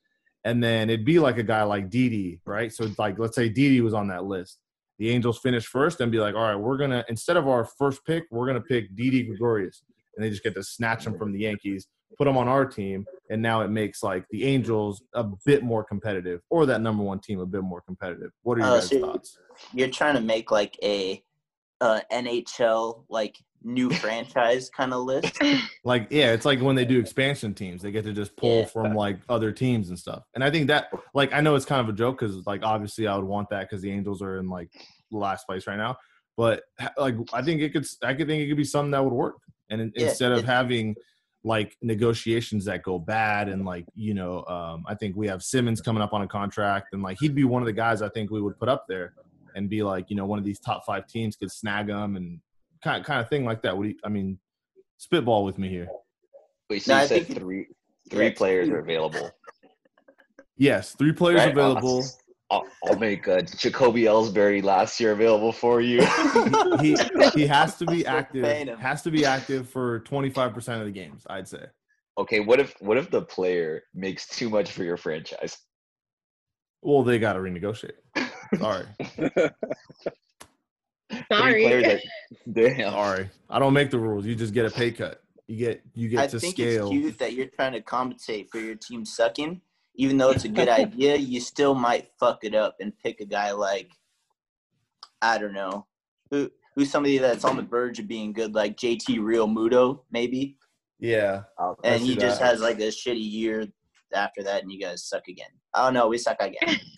and 0.45 0.63
then 0.63 0.89
it'd 0.89 1.05
be 1.05 1.19
like 1.19 1.39
a 1.39 1.43
guy 1.43 1.65
like 1.65 1.91
Didi, 1.91 2.41
right? 2.47 2.73
So 2.73 2.89
like 2.99 3.19
let's 3.19 3.35
say 3.35 3.49
Didi 3.49 3.81
was 3.81 3.95
on 3.95 4.09
that 4.09 4.25
list. 4.25 4.59
The 5.01 5.11
Angels 5.11 5.41
finish 5.41 5.67
first 5.67 6.01
and 6.01 6.13
be 6.13 6.19
like, 6.19 6.37
all 6.37 6.43
right, 6.43 6.55
we're 6.55 6.77
gonna 6.77 7.05
instead 7.09 7.37
of 7.37 7.49
our 7.49 7.65
first 7.65 8.05
pick, 8.07 8.25
we're 8.31 8.47
gonna 8.47 8.61
pick 8.61 8.95
Didi 8.95 9.25
Gregorius, 9.25 9.83
and 10.17 10.25
they 10.25 10.31
just 10.31 10.45
get 10.45 10.55
to 10.55 10.63
snatch 10.63 11.05
him 11.05 11.19
from 11.19 11.33
the 11.33 11.41
Yankees, 11.41 11.89
put 12.17 12.25
them 12.27 12.37
on 12.37 12.49
our 12.49 12.65
team, 12.67 13.05
and 13.31 13.41
now 13.43 13.61
it 13.63 13.69
makes 13.71 14.03
like 14.03 14.25
the 14.31 14.45
Angels 14.45 15.03
a 15.15 15.25
bit 15.45 15.63
more 15.63 15.85
competitive, 15.85 16.41
or 16.51 16.67
that 16.67 16.81
number 16.81 17.03
one 17.03 17.21
team 17.21 17.41
a 17.41 17.47
bit 17.47 17.63
more 17.63 17.81
competitive. 17.83 18.31
What 18.43 18.59
are 18.59 18.61
your 18.61 18.69
Uh, 18.69 18.75
guys' 18.81 18.89
so- 18.89 19.01
thoughts? 19.01 19.39
You're 19.73 19.89
trying 19.91 20.15
to 20.15 20.21
make 20.21 20.51
like 20.51 20.77
a 20.83 21.23
uh, 21.81 22.01
NHL 22.13 23.05
like 23.09 23.37
new 23.63 23.91
franchise 24.03 24.71
kind 24.71 24.93
of 24.93 25.05
list. 25.05 25.39
Like, 25.87 26.07
yeah, 26.11 26.33
it's 26.33 26.47
like 26.47 26.63
when 26.63 26.77
they 26.77 26.87
do 26.87 26.99
expansion 26.99 27.53
teams, 27.53 27.83
they 27.83 27.91
get 27.91 28.05
to 28.05 28.13
just 28.15 28.35
pull 28.39 28.61
Yeah. 28.61 28.65
from 28.67 28.95
like 28.95 29.19
other 29.29 29.53
teams 29.53 29.91
and 29.91 29.99
stuff. 29.99 30.23
And 30.35 30.43
I 30.43 30.51
think 30.51 30.69
that, 30.69 30.89
like, 31.13 31.35
I 31.35 31.43
know 31.43 31.55
it's 31.57 31.67
kind 31.67 31.81
of 31.83 31.91
a 31.91 31.97
joke 31.97 32.19
because, 32.19 32.47
like, 32.47 32.63
obviously 32.63 33.07
I 33.07 33.15
would 33.17 33.27
want 33.27 33.51
that 33.51 33.69
because 33.69 33.83
the 33.83 33.91
Angels 33.91 34.23
are 34.23 34.39
in 34.39 34.49
like 34.49 34.71
last 35.11 35.47
place 35.47 35.67
right 35.67 35.77
now. 35.77 35.97
But 36.39 36.63
like, 36.97 37.17
I 37.35 37.43
think 37.43 37.61
it 37.61 37.75
could, 37.75 37.85
I 38.03 38.15
could 38.15 38.27
think 38.27 38.43
it 38.43 38.49
could 38.49 38.57
be 38.57 38.65
something 38.65 38.93
that 38.93 39.05
would 39.05 39.13
work. 39.13 39.37
And 39.69 39.93
Yeah, 39.95 40.07
instead 40.09 40.33
of 40.33 40.45
having 40.45 40.95
like 41.47 41.77
negotiations 41.83 42.65
that 42.65 42.83
go 42.83 42.99
bad 42.99 43.49
and 43.51 43.65
like 43.67 43.85
you 43.95 44.15
know, 44.15 44.45
um, 44.47 44.85
I 44.89 44.95
think 44.95 45.15
we 45.15 45.27
have 45.29 45.43
Simmons 45.43 45.81
coming 45.83 46.03
up 46.03 46.13
on 46.15 46.23
a 46.23 46.27
contract 46.29 46.89
and 46.95 47.03
like 47.03 47.19
he'd 47.21 47.35
be 47.35 47.45
one 47.45 47.61
of 47.63 47.67
the 47.67 47.73
guys 47.73 48.01
I 48.03 48.09
think 48.09 48.31
we 48.31 48.41
would 48.41 48.59
put 48.59 48.69
up 48.69 48.87
there 48.89 49.13
and 49.55 49.69
be 49.69 49.83
like, 49.83 50.07
you 50.09 50.17
know, 50.17 50.25
one 50.27 50.39
of 50.39 50.45
these 50.45 50.59
top 50.59 50.85
five 50.87 51.07
teams 51.07 51.37
could 51.37 51.51
snag 51.53 51.89
him 51.89 52.17
and 52.17 52.41
kind 52.83 53.05
kind 53.05 53.21
of 53.21 53.29
thing 53.29 53.45
like 53.45 53.63
that. 53.63 53.77
What 53.77 53.85
do 53.85 53.89
you, 53.91 53.97
I 54.05 54.09
mean? 54.09 54.39
Spitball 54.97 55.45
with 55.45 55.59
me 55.59 55.69
here. 55.69 55.89
Wait, 56.71 56.83
so 56.83 56.93
No, 56.95 56.99
you 56.99 57.05
I 57.05 57.07
said 57.09 57.27
think- 57.27 57.39
three 57.39 57.67
three 58.11 58.27
Yeah, 58.29 58.35
players 58.37 58.69
are 58.71 58.79
available. 58.79 59.31
Yes, 60.57 60.95
three 60.95 61.13
players 61.13 61.41
Right. 61.41 61.51
available. 61.53 62.05
I'll, 62.51 62.67
I'll 62.85 62.99
make 62.99 63.27
uh, 63.27 63.41
Jacoby 63.43 64.03
Ellsbury 64.03 64.63
last 64.63 65.01
year 65.01 65.13
available 65.13 65.53
for 65.53 65.81
you. 65.81 66.01
He 66.81 66.97
he 67.35 67.47
has 67.47 67.77
to 67.79 67.87
be 67.87 68.05
active. 68.07 68.45
Has 68.79 69.03
to 69.03 69.11
be 69.11 69.25
active 69.25 69.69
for 69.69 70.01
twenty 70.01 70.29
five 70.31 70.53
percent 70.53 70.81
of 70.81 70.87
the 70.87 70.93
games. 70.93 71.25
I'd 71.31 71.49
say. 71.49 71.67
okay, 72.19 72.41
what 72.41 72.61
if 72.61 72.75
what 72.81 72.97
if 72.99 73.11
the 73.11 73.23
player 73.23 73.83
makes 73.95 74.27
too 74.29 74.51
much 74.51 74.73
for 74.73 74.85
your 74.85 74.97
franchise? 74.97 75.57
Well, 76.83 77.03
they 77.03 77.19
got 77.19 77.33
to 77.35 77.39
renegotiate. 77.39 77.93
Sorry, 78.59 78.87
Three 81.11 81.23
Sorry. 81.33 81.83
that, 81.83 82.01
damn. 82.53 82.93
sorry. 82.93 83.31
I 83.49 83.59
don't 83.59 83.73
make 83.73 83.91
the 83.91 83.99
rules. 83.99 84.27
You 84.27 84.35
just 84.35 84.53
get 84.55 84.67
a 84.67 84.71
pay 84.71 84.91
cut. 84.93 85.23
You 85.47 85.57
get 85.57 85.83
you 85.95 86.09
get 86.09 86.21
I 86.21 86.27
to 86.29 86.41
think 86.41 86.55
scale. 86.57 86.87
it's 86.87 86.91
cute 86.91 87.19
that 87.19 87.33
you're 87.35 87.47
trying 87.47 87.73
to 87.73 87.81
compensate 87.81 88.51
for 88.51 88.59
your 88.59 88.75
team 88.75 89.05
sucking. 89.05 89.61
Even 89.97 90.17
though 90.17 90.31
it's 90.31 90.45
a 90.45 90.49
good 90.49 90.69
idea, 90.83 91.17
you 91.17 91.41
still 91.41 91.75
might 91.75 92.09
fuck 92.19 92.45
it 92.45 92.55
up 92.55 92.77
and 92.81 92.93
pick 92.99 93.21
a 93.21 93.25
guy 93.25 93.53
like 93.53 93.91
I 95.23 95.39
don't 95.39 95.55
know 95.55 95.87
who 96.31 96.51
who's 96.75 96.91
somebody 96.91 97.19
that's 97.19 97.45
on 97.45 97.57
the 97.57 97.63
verge 97.63 97.99
of 97.99 98.09
being 98.09 98.33
good, 98.33 98.55
like 98.55 98.77
JT 98.77 99.19
Realmuto 99.21 100.01
maybe, 100.11 100.59
Yeah, 100.99 101.45
I 101.59 101.73
and 101.85 102.03
see 102.03 102.09
he 102.09 102.17
just 102.17 102.41
that. 102.41 102.47
has 102.47 102.61
like 102.61 102.79
a 102.79 102.89
shitty 102.89 103.31
year 103.31 103.67
after 104.13 104.43
that, 104.43 104.63
and 104.63 104.73
you 104.73 104.81
guys 104.81 105.05
suck 105.05 105.29
again. 105.29 105.51
Oh 105.75 105.91
no, 105.91 106.09
we 106.09 106.19
suck 106.19 106.37
again. 106.41 106.79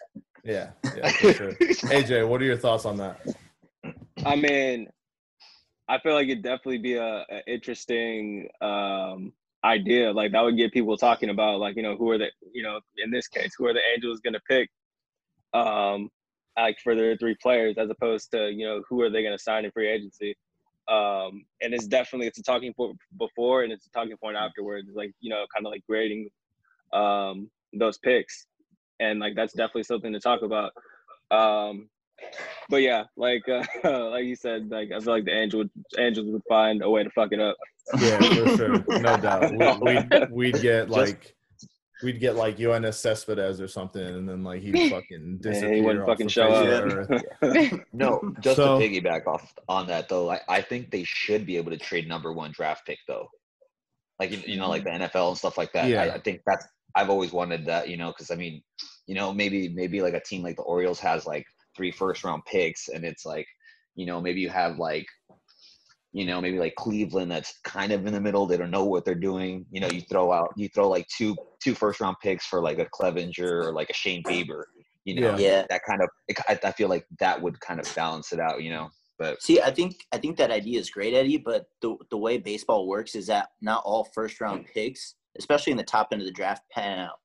Yeah, 0.45 0.71
yeah, 0.97 1.09
for 1.09 1.33
sure. 1.33 1.51
AJ, 1.51 2.29
what 2.29 2.41
are 2.41 2.45
your 2.45 2.57
thoughts 2.57 2.85
on 2.85 2.97
that? 2.99 3.21
I 4.25 4.37
mean, 4.37 4.87
I 5.89 5.99
feel 5.99 6.15
like 6.15 6.29
it'd 6.29 6.45
definitely 6.45 6.79
be 6.79 6.95
a, 6.95 7.27
a 7.29 7.43
interesting 7.53 8.49
um, 8.61 9.33
idea. 9.65 10.13
Like 10.13 10.33
that 10.33 10.43
would 10.43 10.57
get 10.57 10.73
people 10.73 10.97
talking 10.97 11.31
about, 11.31 11.61
like 11.61 11.77
you 11.77 11.83
know, 11.83 11.97
who 11.97 12.11
are 12.11 12.19
the, 12.19 12.31
you 12.53 12.63
know, 12.63 12.81
in 13.03 13.11
this 13.11 13.29
case, 13.29 13.55
who 13.57 13.67
are 13.67 13.75
the 13.75 13.81
Angels 13.95 14.21
going 14.21 14.35
to 14.35 14.41
pick? 14.49 14.69
Um, 15.55 16.11
like 16.57 16.79
for 16.83 16.95
their 16.95 17.17
three 17.17 17.37
players 17.41 17.77
as 17.79 17.91
opposed 17.91 18.31
to 18.31 18.51
you 18.51 18.67
know 18.67 18.83
who 18.89 19.03
are 19.03 19.11
they 19.11 19.23
going 19.23 19.37
to 19.37 19.43
sign 19.43 19.65
in 19.65 19.71
free 19.71 19.89
agency. 19.89 20.37
Um, 20.89 21.45
and 21.61 21.75
it's 21.75 21.87
definitely 21.87 22.29
it's 22.29 22.39
a 22.39 22.43
talking 22.43 22.73
point 22.73 22.97
before 23.19 23.65
and 23.65 23.73
it's 23.73 23.87
a 23.87 23.91
talking 23.91 24.17
point 24.17 24.37
afterwards. 24.37 24.89
Like 24.95 25.13
you 25.21 25.31
know, 25.31 25.45
kind 25.55 25.67
of 25.67 25.73
like 25.73 25.85
grading 25.89 26.29
um, 26.93 27.51
those 27.73 27.99
picks, 27.99 28.47
and 29.01 29.21
like 29.21 29.35
that's 29.35 29.53
definitely 29.53 29.85
something 29.85 30.13
to 30.13 30.21
talk 30.21 30.43
about. 30.43 30.73
Um, 31.31 31.89
but 32.69 32.79
yeah, 32.83 33.05
like 33.17 33.43
uh, 33.49 33.63
like 34.11 34.25
you 34.25 34.37
said, 34.37 34.71
like 34.71 34.91
I 34.93 35.01
feel 35.01 35.13
like 35.15 35.25
the 35.25 35.35
angel 35.37 35.65
angels 35.99 36.27
would 36.31 36.43
find 36.49 36.83
a 36.83 36.91
way 36.91 37.05
to 37.05 37.11
fuck 37.11 37.33
it 37.33 37.41
up. 37.41 37.57
Yeah, 38.01 38.19
for 38.19 38.57
sure, 38.57 38.85
no 39.01 39.17
doubt. 39.17 39.53
We, 39.53 39.93
we'd, 39.93 40.31
we'd 40.31 40.61
get 40.63 40.91
like 40.91 41.35
we'd 42.03 42.21
get 42.21 42.37
like 42.37 42.59
Yoenis 42.59 42.95
Cespedes 42.95 43.61
or 43.61 43.69
something, 43.69 44.03
and 44.05 44.29
then 44.29 44.43
like 44.45 44.63
he'd 44.63 44.91
fucking 44.91 45.39
disappear. 45.41 45.75
he 45.75 45.81
wouldn't 45.81 46.03
off 46.03 46.09
fucking 46.09 46.29
show 46.29 46.49
up. 46.49 47.09
the. 47.09 47.85
No, 47.93 48.21
just 48.41 48.57
So- 48.57 48.79
to 48.79 48.85
piggyback 48.85 49.27
off 49.27 49.53
on 49.69 49.87
that 49.89 50.09
though, 50.09 50.31
I, 50.31 50.41
I 50.49 50.61
think 50.63 50.91
they 50.91 51.05
should 51.05 51.47
be 51.47 51.57
able 51.57 51.71
to 51.71 51.79
trade 51.79 52.09
number 52.09 52.33
one 52.33 52.51
draft 52.53 52.87
pick 52.87 52.99
though. 53.07 53.29
Like 54.19 54.31
you, 54.33 54.39
you 54.47 54.57
know, 54.59 54.69
like 54.69 54.85
the 54.85 54.91
NFL 54.91 55.29
and 55.29 55.39
stuff 55.39 55.59
like 55.59 55.73
that. 55.73 55.89
Yeah. 55.89 56.03
I, 56.05 56.15
I 56.15 56.19
think 56.19 56.41
that's 56.47 56.67
I've 56.95 57.11
always 57.11 57.33
wanted 57.33 57.67
that, 57.67 57.89
you 57.91 57.99
know, 57.99 58.09
because 58.09 58.31
I 58.31 58.35
mean, 58.37 58.63
you 59.07 59.15
know, 59.15 59.33
maybe 59.33 59.69
maybe 59.69 60.01
like 60.01 60.15
a 60.15 60.21
team 60.21 60.43
like 60.43 60.57
the 60.57 60.63
Orioles 60.63 60.99
has 61.01 61.27
like 61.27 61.45
three 61.77 61.91
first 61.91 62.25
round 62.25 62.43
picks, 62.47 62.89
and 62.89 63.05
it's 63.05 63.25
like, 63.25 63.47
you 63.95 64.07
know, 64.07 64.21
maybe 64.21 64.41
you 64.41 64.49
have 64.49 64.79
like, 64.79 65.07
you 66.13 66.25
know, 66.25 66.41
maybe 66.41 66.59
like 66.59 66.75
Cleveland 66.77 67.31
that's 67.31 67.59
kind 67.65 67.93
of 67.93 68.07
in 68.07 68.13
the 68.13 68.21
middle. 68.21 68.47
They 68.47 68.57
don't 68.57 68.71
know 68.71 68.85
what 68.85 69.05
they're 69.05 69.15
doing. 69.15 69.67
You 69.71 69.81
know, 69.81 69.89
you 69.89 70.01
throw 70.01 70.33
out 70.33 70.53
you 70.57 70.69
throw 70.69 70.89
like 70.89 71.07
two 71.09 71.37
two 71.63 71.75
first 71.75 72.01
round 72.01 72.17
picks 72.23 72.47
for 72.47 72.63
like 72.63 72.79
a 72.79 72.87
Clevinger 72.87 73.65
or 73.65 73.73
like 73.73 73.91
a 73.91 73.95
Shane 73.95 74.23
Bieber. 74.23 74.63
You 75.05 75.21
know, 75.21 75.37
Yeah. 75.37 75.39
Yeah. 75.39 75.67
that 75.69 75.83
kind 75.89 76.03
of 76.03 76.09
I, 76.49 76.59
I 76.65 76.73
feel 76.73 76.89
like 76.89 77.07
that 77.21 77.41
would 77.41 77.61
kind 77.61 77.79
of 77.79 77.95
balance 77.95 78.33
it 78.33 78.41
out. 78.41 78.63
You 78.63 78.71
know, 78.71 78.91
but 79.19 79.43
See, 79.43 79.61
I 79.61 79.71
think 79.71 79.97
I 80.13 80.19
think 80.19 80.37
that 80.39 80.51
idea 80.51 80.79
is 80.81 80.91
great, 80.91 81.15
Eddie. 81.15 81.39
But 81.39 81.67
the 81.83 81.97
the 82.11 82.19
way 82.19 82.39
baseball 82.39 82.87
works 82.87 83.15
is 83.15 83.27
that 83.27 83.49
not 83.61 83.83
all 83.85 84.09
first 84.15 84.41
round 84.41 84.67
picks, 84.73 85.15
especially 85.39 85.71
in 85.71 85.77
the 85.77 85.85
top 85.85 86.09
end 86.13 86.23
of 86.23 86.27
the 86.27 86.33
draft, 86.33 86.63
pan 86.73 86.99
out. 86.99 87.19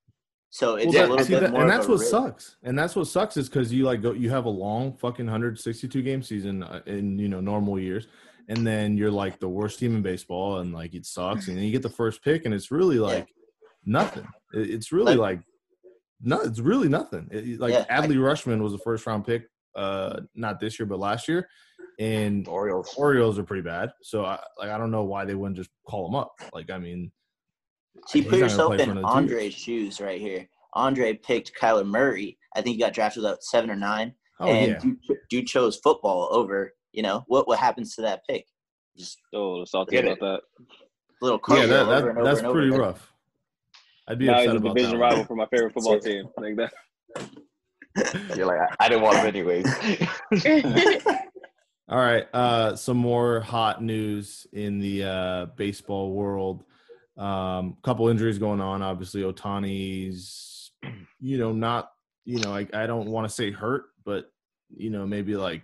So 0.53 0.75
it's 0.75 0.93
Well, 0.93 1.07
a 1.07 1.09
little 1.09 1.25
see, 1.25 1.33
bit 1.33 1.39
that- 1.43 1.51
more. 1.51 1.61
and 1.61 1.71
of 1.71 1.75
that's 1.77 1.87
a 1.87 1.91
what 1.91 1.99
risk. 2.01 2.11
sucks. 2.11 2.57
And 2.63 2.77
that's 2.77 2.93
what 2.95 3.07
sucks 3.07 3.37
is 3.37 3.47
because 3.47 3.71
you 3.73 3.85
like 3.85 4.01
go, 4.01 4.11
you 4.11 4.29
have 4.29 4.45
a 4.45 4.49
long 4.49 4.93
fucking 4.97 5.25
162 5.25 6.01
game 6.01 6.21
season 6.21 6.61
uh, 6.63 6.81
in 6.85 7.17
you 7.17 7.29
know 7.29 7.39
normal 7.39 7.79
years, 7.79 8.07
and 8.49 8.67
then 8.67 8.97
you're 8.97 9.11
like 9.11 9.39
the 9.39 9.47
worst 9.47 9.79
team 9.79 9.95
in 9.95 10.01
baseball, 10.01 10.59
and 10.59 10.73
like 10.73 10.93
it 10.93 11.05
sucks, 11.05 11.47
and 11.47 11.55
then 11.57 11.63
you 11.63 11.71
get 11.71 11.81
the 11.83 11.89
first 11.89 12.21
pick, 12.21 12.43
and 12.45 12.53
it's 12.53 12.69
really 12.69 12.99
like 12.99 13.27
nothing. 13.85 14.27
It's 14.53 14.91
really 14.91 15.15
like 15.15 15.39
no, 16.21 16.41
it's 16.41 16.59
really 16.59 16.89
nothing. 16.89 17.29
It- 17.31 17.47
it- 17.47 17.59
like 17.61 17.71
Yeah, 17.73 17.85
I- 17.89 18.01
Adley 18.05 18.17
Rutschman 18.17 18.61
was 18.61 18.73
a 18.73 18.77
first 18.79 19.07
round 19.07 19.25
pick, 19.25 19.43
uh, 19.75 20.19
not 20.35 20.59
this 20.59 20.77
year 20.79 20.85
but 20.85 20.99
last 20.99 21.29
year, 21.29 21.47
and 21.97 22.45
the 22.45 22.51
Orioles. 22.51 22.93
Orioles 22.97 23.39
are 23.39 23.43
pretty 23.43 23.63
bad. 23.63 23.93
So 24.03 24.25
I 24.25 24.37
like 24.59 24.69
I 24.69 24.77
don't 24.77 24.91
know 24.91 25.03
why 25.05 25.23
they 25.23 25.33
wouldn't 25.33 25.55
just 25.57 25.69
call 25.87 26.05
him 26.09 26.15
up. 26.15 26.33
Like 26.53 26.69
I 26.69 26.77
mean, 26.77 27.09
See, 28.07 28.21
put 28.21 28.31
not 28.31 28.31
gonna 28.31 28.43
yourself 28.43 28.79
in 28.79 29.03
Andre's 29.05 29.53
shoes 29.53 29.99
right 30.01 30.19
here. 30.19 30.47
Andre 30.73 31.13
picked 31.13 31.51
Kyler 31.59 31.85
Murray. 31.85 32.37
I 32.55 32.61
think 32.61 32.75
he 32.75 32.81
got 32.81 32.93
drafted 32.93 33.25
at 33.25 33.43
seven 33.43 33.69
or 33.69 33.75
nine. 33.75 34.13
Oh 34.39 34.47
and 34.47 34.71
yeah, 34.71 34.79
dude, 34.79 34.97
dude 35.29 35.47
chose 35.47 35.77
football 35.83 36.29
over. 36.31 36.73
You 36.93 37.03
know 37.03 37.23
what? 37.27 37.47
What 37.47 37.59
happens 37.59 37.95
to 37.95 38.01
that 38.03 38.21
pick? 38.29 38.45
Just 38.97 39.17
So 39.33 39.63
salty 39.65 39.95
Get 39.95 40.05
about 40.05 40.13
it. 40.13 40.19
that. 40.19 40.39
a 41.21 41.25
little 41.25 41.39
yeah, 41.49 41.55
cardio 41.55 41.67
that, 41.67 41.81
over 41.87 41.89
that, 41.89 42.17
over 42.17 42.23
that's 42.23 42.41
pretty 42.41 42.67
again. 42.69 42.79
rough. 42.79 43.13
I'd 44.07 44.19
be 44.19 44.25
Now 44.25 44.39
he's 44.39 44.47
upset 44.47 44.55
a 44.55 44.57
about 44.59 44.75
division 44.75 44.97
that. 44.97 45.03
rival 45.03 45.25
for 45.25 45.35
my 45.35 45.45
favorite 45.47 45.73
football 45.73 45.99
team. 46.01 46.27
Like 46.37 46.55
that. 46.57 46.73
You're 48.35 48.45
like, 48.47 48.59
I, 48.59 48.85
I 48.85 48.89
didn't 48.89 49.03
want 49.03 49.17
him 49.17 49.27
anyways. 49.27 49.65
All 51.89 51.97
right, 51.99 52.25
uh, 52.33 52.75
some 52.77 52.95
more 52.97 53.41
hot 53.41 53.83
news 53.83 54.47
in 54.53 54.79
the 54.79 55.03
uh, 55.03 55.45
baseball 55.57 56.13
world. 56.13 56.63
Um, 57.17 57.77
couple 57.83 58.07
injuries 58.07 58.39
going 58.39 58.61
on. 58.61 58.81
Obviously, 58.81 59.21
Ohtani's, 59.21 60.71
you 61.19 61.37
know, 61.37 61.51
not, 61.51 61.91
you 62.25 62.39
know, 62.39 62.55
I, 62.55 62.67
I 62.73 62.87
don't 62.87 63.09
want 63.09 63.27
to 63.27 63.33
say 63.33 63.51
hurt, 63.51 63.85
but 64.05 64.31
you 64.69 64.89
know, 64.89 65.05
maybe 65.05 65.35
like 65.35 65.63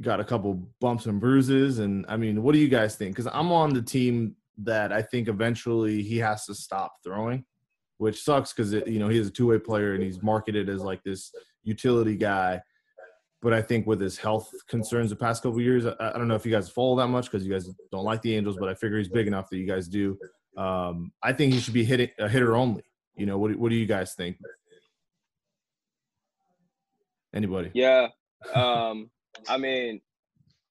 got 0.00 0.20
a 0.20 0.24
couple 0.24 0.62
bumps 0.80 1.06
and 1.06 1.20
bruises. 1.20 1.80
And 1.80 2.06
I 2.08 2.16
mean, 2.16 2.42
what 2.42 2.52
do 2.52 2.58
you 2.58 2.68
guys 2.68 2.96
think? 2.96 3.16
Because 3.16 3.30
I'm 3.32 3.52
on 3.52 3.74
the 3.74 3.82
team 3.82 4.36
that 4.58 4.92
I 4.92 5.02
think 5.02 5.28
eventually 5.28 6.02
he 6.02 6.18
has 6.18 6.46
to 6.46 6.54
stop 6.54 6.92
throwing, 7.04 7.44
which 7.98 8.22
sucks 8.22 8.52
because 8.52 8.72
you 8.72 8.98
know 8.98 9.08
he's 9.08 9.28
a 9.28 9.30
two 9.30 9.46
way 9.46 9.58
player 9.58 9.94
and 9.94 10.02
he's 10.02 10.22
marketed 10.22 10.68
as 10.68 10.82
like 10.82 11.02
this 11.04 11.32
utility 11.62 12.16
guy. 12.16 12.60
But 13.40 13.52
I 13.52 13.62
think 13.62 13.86
with 13.86 14.00
his 14.00 14.18
health 14.18 14.50
concerns 14.68 15.10
the 15.10 15.16
past 15.16 15.42
couple 15.42 15.58
of 15.58 15.64
years, 15.64 15.86
I, 15.86 15.94
I 16.00 16.18
don't 16.18 16.26
know 16.26 16.34
if 16.34 16.44
you 16.44 16.50
guys 16.50 16.68
follow 16.68 16.96
that 16.96 17.06
much 17.06 17.26
because 17.26 17.46
you 17.46 17.52
guys 17.52 17.70
don't 17.92 18.04
like 18.04 18.20
the 18.22 18.34
Angels, 18.34 18.56
but 18.58 18.68
I 18.68 18.74
figure 18.74 18.98
he's 18.98 19.08
big 19.08 19.28
enough 19.28 19.48
that 19.50 19.58
you 19.58 19.66
guys 19.66 19.86
do. 19.86 20.18
Um, 20.56 21.12
I 21.22 21.32
think 21.32 21.52
he 21.52 21.60
should 21.60 21.74
be 21.74 21.84
hitting 21.84 22.10
a 22.18 22.28
hitter 22.28 22.56
only. 22.56 22.82
You 23.16 23.26
know, 23.26 23.38
what 23.38 23.54
what 23.56 23.70
do 23.70 23.76
you 23.76 23.86
guys 23.86 24.14
think? 24.14 24.38
Anybody? 27.34 27.70
Yeah. 27.74 28.08
Um, 28.54 29.10
I 29.48 29.58
mean, 29.58 30.00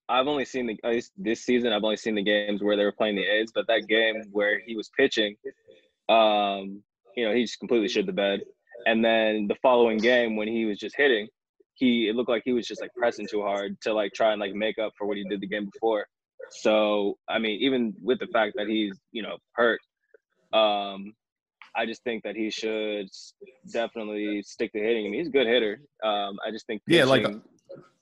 I've 0.10 0.28
only 0.28 0.46
seen 0.46 0.68
the 0.68 1.04
this 1.18 1.44
season. 1.44 1.72
I've 1.72 1.84
only 1.84 1.98
seen 1.98 2.16
the 2.16 2.24
games 2.24 2.64
where 2.64 2.76
they 2.76 2.84
were 2.84 2.92
playing 2.92 3.16
the 3.16 3.24
A's, 3.24 3.52
but 3.54 3.68
that 3.68 3.88
game 3.88 4.24
where 4.32 4.60
he 4.66 4.76
was 4.76 4.90
pitching, 4.98 5.36
um, 6.10 6.82
you 7.16 7.26
know, 7.26 7.34
he 7.34 7.44
just 7.44 7.60
completely 7.60 7.88
shit 7.90 8.06
the 8.06 8.14
bed. 8.14 8.42
And 8.86 9.04
then 9.04 9.48
the 9.48 9.56
following 9.62 9.98
game 9.98 10.36
when 10.36 10.48
he 10.48 10.66
was 10.66 10.78
just 10.78 10.96
hitting, 10.96 11.28
he 11.78 12.10
it 12.10 12.16
looked 12.16 12.30
like 12.30 12.44
he 12.46 12.54
was 12.54 12.68
just 12.68 12.82
like 12.82 12.94
pressing 12.96 13.28
too 13.30 13.42
hard 13.42 13.80
to 13.82 13.94
like 13.94 14.14
try 14.14 14.32
and 14.32 14.40
like 14.40 14.54
make 14.54 14.78
up 14.80 14.94
for 14.98 15.08
what 15.08 15.18
he 15.18 15.24
did 15.30 15.42
the 15.42 15.48
game 15.48 15.70
before. 15.72 16.06
So 16.50 17.18
I 17.30 17.40
mean, 17.40 17.60
even 17.62 17.94
with 18.02 18.20
the 18.20 18.28
fact 18.28 18.54
that 18.58 18.68
he's 18.68 18.98
you 19.12 19.22
know 19.22 19.38
hurt, 19.54 19.80
um, 20.54 21.14
I 21.76 21.86
just 21.86 22.04
think 22.04 22.24
that 22.24 22.36
he 22.36 22.50
should 22.50 23.08
definitely 23.72 24.42
stick 24.42 24.74
to 24.74 24.80
hitting. 24.80 25.06
I 25.06 25.10
mean, 25.10 25.20
he's 25.20 25.28
a 25.28 25.32
good 25.32 25.48
hitter. 25.48 25.82
Um, 26.04 26.38
I 26.46 26.52
just 26.52 26.66
think 26.66 26.82
Yeah, 26.88 27.06
like, 27.06 27.28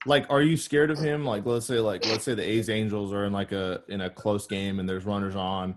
Like, 0.05 0.27
are 0.29 0.41
you 0.41 0.55
scared 0.55 0.91
of 0.91 0.99
him? 0.99 1.25
Like, 1.25 1.45
let's 1.45 1.65
say, 1.65 1.79
like, 1.79 2.05
let's 2.05 2.23
say 2.23 2.35
the 2.35 2.47
A's 2.47 2.69
Angels 2.69 3.11
are 3.11 3.25
in 3.25 3.33
like 3.33 3.51
a 3.51 3.81
in 3.89 4.01
a 4.01 4.09
close 4.09 4.47
game 4.47 4.79
and 4.79 4.87
there's 4.87 5.05
runners 5.05 5.35
on. 5.35 5.75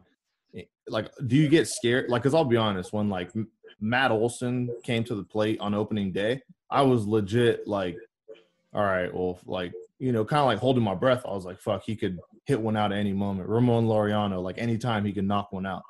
Like, 0.88 1.10
do 1.26 1.36
you 1.36 1.48
get 1.48 1.68
scared? 1.68 2.08
Like, 2.08 2.22
cause 2.22 2.34
I'll 2.34 2.44
be 2.44 2.56
honest, 2.56 2.92
when 2.92 3.08
like 3.08 3.30
Matt 3.80 4.10
Olson 4.10 4.70
came 4.82 5.04
to 5.04 5.14
the 5.14 5.24
plate 5.24 5.60
on 5.60 5.74
opening 5.74 6.12
day, 6.12 6.42
I 6.70 6.82
was 6.82 7.06
legit 7.06 7.66
like, 7.66 7.96
all 8.74 8.84
right, 8.84 9.12
well, 9.12 9.38
like, 9.46 9.72
you 9.98 10.12
know, 10.12 10.24
kind 10.24 10.40
of 10.40 10.46
like 10.46 10.58
holding 10.58 10.82
my 10.82 10.94
breath. 10.94 11.22
I 11.24 11.30
was 11.30 11.44
like, 11.44 11.60
fuck, 11.60 11.82
he 11.84 11.96
could 11.96 12.18
hit 12.44 12.60
one 12.60 12.76
out 12.76 12.92
at 12.92 12.98
any 12.98 13.12
moment. 13.12 13.48
Ramon 13.48 13.86
Laureano, 13.86 14.42
like, 14.42 14.58
anytime 14.58 15.04
he 15.04 15.12
could 15.12 15.26
knock 15.26 15.52
one 15.52 15.66
out. 15.66 15.82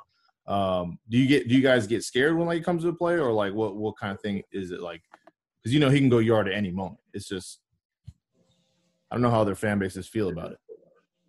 Um, 0.48 0.98
do 1.10 1.18
you 1.18 1.26
get? 1.26 1.46
Do 1.46 1.54
you 1.54 1.60
guys 1.60 1.86
get 1.86 2.02
scared 2.02 2.34
when 2.34 2.46
like 2.46 2.58
it 2.58 2.64
comes 2.64 2.82
to 2.82 2.90
the 2.90 2.96
play, 2.96 3.18
or 3.18 3.30
like 3.32 3.52
what 3.52 3.76
what 3.76 3.98
kind 3.98 4.14
of 4.14 4.20
thing 4.22 4.42
is 4.50 4.70
it 4.70 4.80
like? 4.80 5.02
Because 5.62 5.74
you 5.74 5.78
know 5.78 5.90
he 5.90 5.98
can 5.98 6.08
go 6.08 6.20
yard 6.20 6.48
at 6.48 6.54
any 6.54 6.70
moment. 6.70 7.00
It's 7.12 7.28
just 7.28 7.60
I 9.10 9.14
don't 9.14 9.20
know 9.20 9.30
how 9.30 9.44
their 9.44 9.54
fan 9.54 9.78
bases 9.78 10.08
feel 10.08 10.30
about 10.30 10.52
it. 10.52 10.58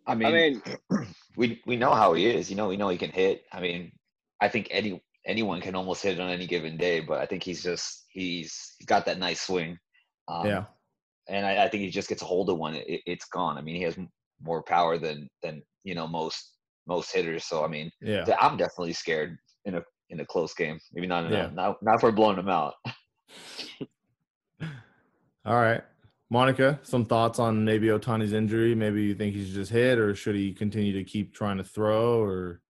I 0.08 0.16
mean, 0.16 0.28
I 0.28 0.32
mean, 0.32 1.08
we 1.36 1.62
we 1.66 1.76
know 1.76 1.94
how 1.94 2.14
he 2.14 2.28
is. 2.28 2.50
You 2.50 2.56
know, 2.56 2.70
we 2.70 2.78
know 2.78 2.88
he 2.88 2.98
can 2.98 3.12
hit. 3.12 3.44
I 3.52 3.60
mean, 3.60 3.92
I 4.40 4.48
think 4.48 4.70
any 4.72 5.02
anyone 5.30 5.62
can 5.62 5.76
almost 5.76 6.02
hit 6.02 6.20
on 6.20 6.30
any 6.30 6.48
given 6.48 6.76
day, 6.76 7.00
but 7.00 7.20
I 7.20 7.28
think 7.28 7.44
he's 7.44 7.62
just 7.62 8.06
he's 8.10 8.74
he's 8.78 8.88
got 8.88 9.06
that 9.06 9.20
nice 9.20 9.42
swing. 9.42 9.78
Um, 10.28 10.48
yeah, 10.48 10.64
and 11.30 11.46
I, 11.46 11.66
I 11.66 11.70
think 11.70 11.84
he 11.84 11.90
just 11.92 12.10
gets 12.10 12.24
a 12.24 12.26
hold 12.26 12.50
of 12.50 12.58
one, 12.58 12.76
it, 12.76 13.02
it's 13.06 13.26
gone. 13.26 13.58
I 13.58 13.62
mean, 13.62 13.76
he 13.76 13.84
has 13.84 13.96
more 14.42 14.64
power 14.64 14.98
than 14.98 15.30
than 15.44 15.62
you 15.84 15.94
know 15.96 16.08
most 16.08 16.56
most 16.88 17.14
hitters. 17.14 17.46
So 17.46 17.64
I 17.64 17.68
mean, 17.68 17.92
yeah. 18.02 18.26
I'm 18.42 18.58
definitely 18.58 18.94
scared 18.94 19.38
in 19.66 19.76
a 19.76 19.84
in 20.10 20.20
a 20.20 20.26
close 20.26 20.54
game. 20.56 20.80
Maybe 20.94 21.08
not 21.08 21.26
in 21.26 21.34
a, 21.34 21.38
Yeah. 21.38 21.50
not 21.54 21.78
not 21.82 22.02
for 22.02 22.12
blowing 22.12 22.40
him 22.40 22.50
out. 22.50 22.74
All 25.46 25.56
right, 25.56 25.82
Monica, 26.30 26.80
some 26.84 27.06
thoughts 27.06 27.40
on 27.40 27.64
maybe 27.64 27.88
Ohtani's 27.88 28.34
injury? 28.34 28.76
Maybe 28.76 29.04
you 29.04 29.16
think 29.16 29.34
he's 29.36 29.54
just 29.54 29.72
hit, 29.72 29.98
or 29.98 30.14
should 30.16 30.36
he 30.36 30.52
continue 30.54 30.94
to 30.94 31.04
keep 31.04 31.34
trying 31.34 31.58
to 31.58 31.64
throw? 31.64 32.22
Or 32.22 32.62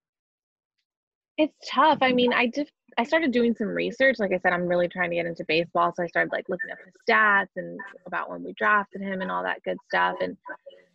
It's 1.40 1.56
tough. 1.66 2.00
I 2.02 2.12
mean, 2.12 2.34
I 2.34 2.48
just 2.54 2.74
I 2.98 3.06
started 3.06 3.32
doing 3.32 3.56
some 3.56 3.70
research. 3.70 4.20
Like 4.20 4.34
I 4.34 4.40
said, 4.40 4.52
I'm 4.52 4.68
really 4.68 4.90
trying 4.90 5.10
to 5.10 5.16
get 5.16 5.26
into 5.26 5.46
baseball, 5.48 5.94
so 5.96 6.04
I 6.04 6.08
started 6.08 6.34
like 6.34 6.50
looking 6.50 6.70
up 6.70 6.78
his 6.84 6.94
stats 7.10 7.48
and 7.56 7.80
about 8.06 8.30
when 8.30 8.44
we 8.44 8.52
drafted 8.58 9.02
him 9.02 9.22
and 9.22 9.32
all 9.32 9.42
that 9.44 9.64
good 9.64 9.78
stuff. 9.88 10.18
And 10.20 10.36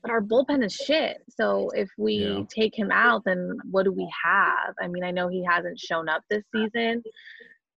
but 0.02 0.10
our 0.10 0.20
bullpen 0.20 0.62
is 0.62 0.74
shit. 0.74 1.24
So 1.30 1.70
if 1.70 1.88
we 1.96 2.16
Yeah. 2.16 2.44
take 2.54 2.78
him 2.78 2.90
out, 2.92 3.24
then 3.24 3.56
what 3.70 3.84
do 3.84 3.92
we 3.92 4.06
have? 4.22 4.74
I 4.78 4.86
mean, 4.86 5.02
I 5.02 5.12
know 5.12 5.28
he 5.28 5.42
hasn't 5.42 5.80
shown 5.80 6.10
up 6.10 6.22
this 6.28 6.44
season, 6.54 7.02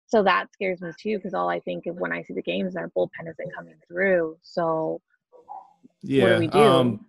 so 0.08 0.24
that 0.24 0.52
scares 0.52 0.82
me 0.82 0.90
too. 1.00 1.20
Because 1.20 1.36
all 1.36 1.50
I 1.50 1.60
think 1.60 1.86
of 1.86 1.98
when 1.98 2.12
I 2.12 2.24
see 2.24 2.34
the 2.34 2.42
games, 2.42 2.76
our 2.76 2.90
bullpen 2.98 3.30
isn't 3.30 3.56
coming 3.56 3.76
through. 3.88 4.40
So 4.42 5.02
yeah, 6.02 6.40
we 6.40 6.48
do? 6.48 6.60
Um, 6.60 7.06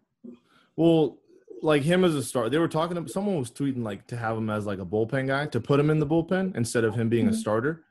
well, 0.77 1.16
like 1.62 1.83
him 1.83 2.05
as 2.05 2.14
a 2.14 2.23
start, 2.23 2.51
they 2.53 2.59
were 2.59 2.69
talking. 2.69 3.03
To, 3.03 3.09
someone 3.11 3.38
was 3.38 3.51
tweeting 3.51 3.83
like 3.83 4.07
to 4.09 4.16
have 4.16 4.37
him 4.37 4.51
as 4.51 4.66
like 4.66 4.79
a 4.79 4.85
bullpen 4.85 5.27
guy 5.27 5.47
to 5.47 5.61
put 5.61 5.81
him 5.81 5.90
in 5.90 5.99
the 5.99 6.07
bullpen 6.07 6.55
instead 6.57 6.85
of 6.85 6.95
him 6.95 7.09
being 7.09 7.29
a 7.29 7.31
Mhm. 7.31 7.37
starter. 7.37 7.83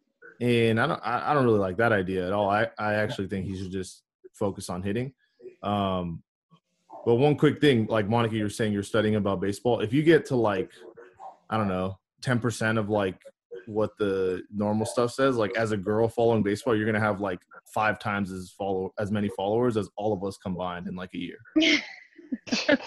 And 0.41 0.80
I 0.80 0.88
don't, 0.88 0.99
I, 1.04 1.32
I 1.32 1.34
don't 1.34 1.45
really 1.45 1.60
like 1.60 1.78
that 1.78 1.91
idea 1.93 2.28
at 2.28 2.34
all. 2.34 2.49
I, 2.49 2.67
I 2.78 2.95
actually 2.95 3.28
think 3.28 3.45
he 3.45 3.58
should 3.58 3.71
just 3.71 4.04
focus 4.34 4.69
on 4.69 4.84
hitting. 4.84 5.13
Um, 5.63 6.21
but 7.06 7.15
one 7.15 7.36
quick 7.38 7.62
thing, 7.62 7.86
like 7.88 8.10
Monica, 8.10 8.36
you're 8.36 8.49
saying 8.49 8.73
you're 8.73 8.84
studying 8.84 9.15
about 9.15 9.39
baseball. 9.39 9.80
If 9.80 9.93
you 9.93 10.04
get 10.04 10.25
to 10.28 10.36
like, 10.36 10.71
I 11.49 11.58
don't 11.58 11.67
know, 11.67 11.97
ten 12.21 12.39
percent 12.39 12.78
of 12.78 12.89
like 12.89 13.21
what 13.67 13.97
the 13.97 14.43
normal 14.54 14.86
stuff 14.86 15.12
says, 15.13 15.38
like 15.38 15.56
as 15.56 15.71
a 15.71 15.78
girl 15.78 16.08
following 16.08 16.43
baseball, 16.43 16.75
you're 16.75 16.86
gonna 16.86 16.99
have 16.99 17.21
like 17.21 17.39
five 17.73 17.97
times 17.99 18.32
as 18.32 18.51
follow 18.58 18.93
as 18.99 19.12
many 19.12 19.30
followers 19.30 19.78
as 19.78 19.89
all 19.95 20.13
of 20.13 20.23
us 20.23 20.38
combined 20.38 20.88
in 20.88 20.95
like 20.95 21.12
a 21.13 21.17
year. 21.17 21.38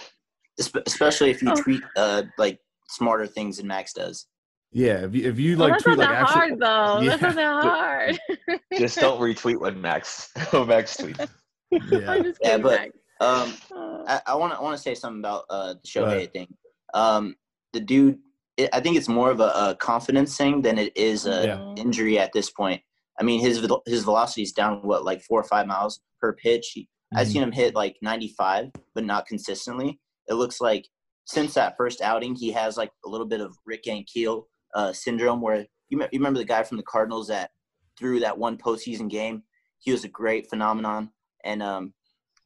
Espe- 0.61 0.83
especially 0.87 1.31
if 1.31 1.43
you 1.43 1.51
Oh. 1.53 1.63
tweet 1.63 1.83
uh 1.97 2.23
like 2.37 2.59
smarter 2.89 3.27
things 3.27 3.59
than 3.59 3.67
Max 3.67 3.93
does. 3.93 4.27
Yeah, 4.73 5.05
if 5.05 5.15
you 5.15 5.29
if 5.29 5.39
you 5.39 5.57
well, 5.57 5.69
like 5.69 5.73
that's 5.75 5.85
tweet 5.85 5.99
not 5.99 6.11
like 6.11 6.19
that 6.19 6.23
actually, 6.23 6.41
hard 6.41 6.61
though. 6.61 7.01
Yeah. 7.01 7.17
That's 7.17 7.23
not 7.37 7.37
that 7.37 8.19
hard. 8.51 8.59
Just 8.79 8.99
don't 8.99 9.21
retweet 9.21 9.61
when 9.61 9.81
Max 9.81 10.31
when 10.51 10.67
Max 10.69 10.97
tweets. 10.97 11.29
yeah, 11.71 12.23
Yeah, 12.43 12.59
but- 12.59 12.81
Max. 12.81 12.91
Um, 13.21 13.53
Oh. 13.73 14.05
I- 14.07 14.21
I 14.29 14.35
want 14.37 14.55
to 14.55 14.61
want 14.63 14.77
to 14.77 14.83
say 14.83 14.95
something 14.95 15.19
about 15.21 15.45
uh, 15.51 15.75
the 15.75 15.81
Go 15.95 16.05
Shohei 16.05 16.17
ahead. 16.19 16.33
thing. 16.33 16.55
Um, 16.95 17.35
the 17.73 17.81
dude, 17.81 18.19
it, 18.57 18.71
I 18.73 18.81
think 18.81 18.97
it's 18.97 19.09
more 19.09 19.31
of 19.31 19.41
a, 19.41 19.51
a 19.71 19.77
confidence 19.81 20.37
thing 20.37 20.63
than 20.63 20.79
it 20.79 20.97
is 20.97 21.27
a 21.27 21.45
Yeah. 21.47 21.75
injury 21.77 22.19
at 22.19 22.33
this 22.33 22.51
point. 22.51 22.81
I 23.21 23.25
mean, 23.25 23.41
his 23.41 23.67
his 23.87 24.05
velocity 24.05 24.43
is 24.43 24.53
down 24.53 24.81
what 24.83 25.05
like 25.05 25.21
four 25.23 25.41
or 25.41 25.45
five 25.45 25.67
miles 25.67 26.01
per 26.21 26.33
pitch. 26.35 26.71
He, 26.75 26.89
I've 27.15 27.27
Mhm. 27.27 27.33
seen 27.33 27.43
him 27.43 27.53
hit 27.53 27.75
like 27.75 27.97
95, 28.03 28.71
but 28.95 29.05
not 29.05 29.27
consistently. 29.27 29.99
It 30.29 30.35
looks 30.35 30.61
like 30.61 30.87
since 31.25 31.55
that 31.55 31.77
first 31.77 32.01
outing, 32.01 32.35
he 32.35 32.51
has 32.53 32.77
like 32.77 32.91
a 33.05 33.09
little 33.09 33.27
bit 33.27 33.41
of 33.41 33.57
Rick 33.67 33.85
Ankiel 33.85 34.45
uh, 34.75 34.93
syndrome, 34.93 35.41
where 35.41 35.67
you, 35.89 35.99
me- 35.99 36.09
you 36.13 36.19
remember 36.19 36.39
the 36.39 36.45
guy 36.45 36.63
from 36.63 36.77
the 36.77 36.83
Cardinals 36.85 37.29
that 37.29 37.51
threw 37.99 38.21
that 38.21 38.37
one 38.39 38.57
postseason 38.57 39.09
game. 39.11 39.43
He 39.81 39.93
was 39.93 40.05
a 40.05 40.09
great 40.09 40.49
phenomenon, 40.51 41.11
and 41.45 41.63
um, 41.63 41.93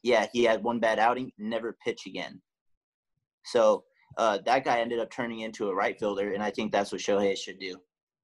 yeah, 0.03 0.27
he 0.33 0.45
had 0.45 0.63
one 0.63 0.81
bad 0.81 0.99
outing, 0.99 1.33
never 1.39 1.77
pitch 1.85 2.07
again. 2.07 2.41
So 3.45 3.85
uh, 4.19 4.39
that 4.47 4.65
guy 4.65 4.81
ended 4.81 4.99
up 5.01 5.11
turning 5.11 5.41
into 5.41 5.69
a 5.69 5.75
right 5.75 5.99
fielder, 5.99 6.33
and 6.35 6.43
I 6.43 6.51
think 6.51 6.73
that's 6.73 6.93
what 6.93 7.01
Shohei 7.01 7.37
should 7.37 7.59
do. 7.59 7.77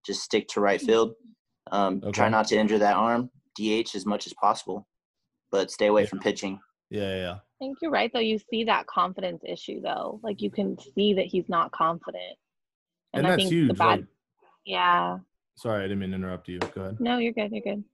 Just 0.07 0.23
stick 0.23 0.47
to 0.49 0.61
right 0.61 0.81
field. 0.81 1.12
Um, 1.73 2.01
Try 2.12 2.29
not 2.29 2.47
to 2.49 2.57
injure 2.57 2.79
that 2.79 2.97
arm. 2.97 3.31
DH 3.59 3.94
as 3.97 4.07
much 4.07 4.27
as 4.27 4.35
possible, 4.40 4.87
but 5.51 5.71
stay 5.71 5.87
away 5.87 6.03
Yeah. 6.03 6.09
from 6.09 6.21
pitching. 6.21 6.61
Yeah, 6.90 7.03
yeah, 7.03 7.16
yeah. 7.16 7.33
I 7.33 7.59
think 7.59 7.79
you're 7.83 7.90
right 7.90 8.11
though. 8.12 8.20
You 8.20 8.38
see 8.38 8.64
that 8.64 8.87
confidence 8.87 9.42
issue 9.46 9.81
though. 9.81 10.20
Like 10.22 10.40
you 10.40 10.51
can 10.51 10.77
see 10.94 11.14
that 11.14 11.27
he's 11.27 11.48
not 11.48 11.72
confident. 11.72 12.37
and, 13.12 13.27
I 13.27 13.31
that's 13.31 13.42
think 13.42 13.51
the 13.51 13.57
huge. 13.57 13.79
bad 13.79 14.01
like, 14.01 14.07
yeah. 14.64 15.18
sorry, 15.57 15.81
I 15.81 15.88
didn't 15.88 15.98
mean 15.98 16.11
to 16.11 16.16
interrupt 16.16 16.48
you. 16.48 16.59
Go 16.59 16.83
ahead. 16.83 17.01
No, 17.01 17.18
you're 17.18 17.33
good. 17.33 17.51
You're 17.53 17.62
good. 17.62 17.85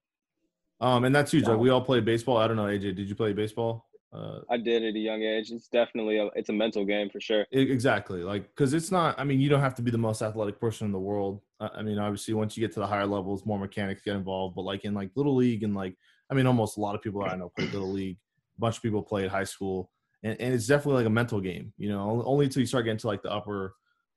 Um, 0.80 1.04
and 1.04 1.14
that's 1.14 1.32
huge. 1.32 1.46
Like 1.46 1.58
we 1.58 1.70
all 1.70 1.80
play 1.80 2.00
baseball. 2.00 2.36
I 2.36 2.46
don't 2.46 2.56
know, 2.56 2.64
AJ. 2.64 2.96
Did 2.96 3.08
you 3.08 3.14
play 3.14 3.32
baseball? 3.32 3.86
Uh, 4.12 4.40
I 4.48 4.58
did 4.58 4.84
at 4.84 4.94
a 4.94 4.98
young 4.98 5.22
age. 5.22 5.50
It's 5.50 5.66
definitely 5.68 6.18
a, 6.18 6.26
it's 6.36 6.48
a 6.48 6.52
mental 6.52 6.84
game 6.84 7.10
for 7.10 7.20
sure. 7.20 7.46
E- 7.52 7.60
Exactly. 7.72 8.22
Like, 8.22 8.48
because 8.54 8.72
it's 8.72 8.92
not, 8.92 9.18
I 9.18 9.24
mean, 9.24 9.40
you 9.40 9.48
don't 9.48 9.60
have 9.60 9.74
to 9.76 9.82
be 9.82 9.90
the 9.90 9.98
most 9.98 10.22
athletic 10.22 10.60
person 10.60 10.86
in 10.86 10.92
the 10.92 11.00
world. 11.00 11.40
I 11.58 11.68
I 11.78 11.82
mean, 11.82 11.98
obviously, 11.98 12.34
once 12.34 12.56
you 12.56 12.60
get 12.60 12.72
to 12.74 12.80
the 12.80 12.86
higher 12.86 13.06
levels, 13.06 13.44
more 13.44 13.58
mechanics 13.58 14.02
get 14.02 14.14
involved. 14.14 14.54
But 14.54 14.62
like 14.62 14.84
in 14.84 14.94
like 14.94 15.10
little 15.16 15.34
league 15.34 15.64
and 15.64 15.74
like, 15.74 15.96
I 16.30 16.34
mean, 16.34 16.46
almost 16.46 16.76
a 16.76 16.80
lot 16.80 16.94
of 16.94 17.02
people 17.02 17.22
that 17.22 17.32
I 17.32 17.36
know 17.36 17.50
play 17.56 17.66
little 17.66 17.90
league. 17.90 18.18
A 18.56 18.60
bunch 18.60 18.76
of 18.76 18.82
people 18.82 19.02
play 19.02 19.24
at 19.24 19.30
high 19.30 19.44
school, 19.44 19.90
and, 20.22 20.40
and 20.40 20.54
it's 20.54 20.66
definitely 20.66 21.02
like 21.02 21.06
a 21.06 21.10
mental 21.10 21.40
game. 21.40 21.72
You 21.76 21.88
know, 21.88 22.22
only, 22.24 22.46
until 22.46 22.60
you 22.60 22.66
start 22.66 22.84
getting 22.84 22.98
to 22.98 23.06
like 23.06 23.22
the 23.22 23.32
upper 23.32 23.74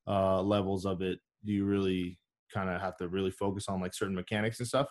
uh, 0.07 0.41
levels 0.41 0.85
of 0.85 1.01
it 1.01 1.19
do 1.43 1.53
you 1.53 1.65
really 1.65 2.17
kind 2.53 2.69
of 2.69 2.81
have 2.81 2.97
to 2.97 3.07
really 3.07 3.31
focus 3.31 3.67
on 3.67 3.81
like 3.81 3.93
certain 3.93 4.15
mechanics 4.15 4.59
and 4.59 4.67
stuff. 4.67 4.87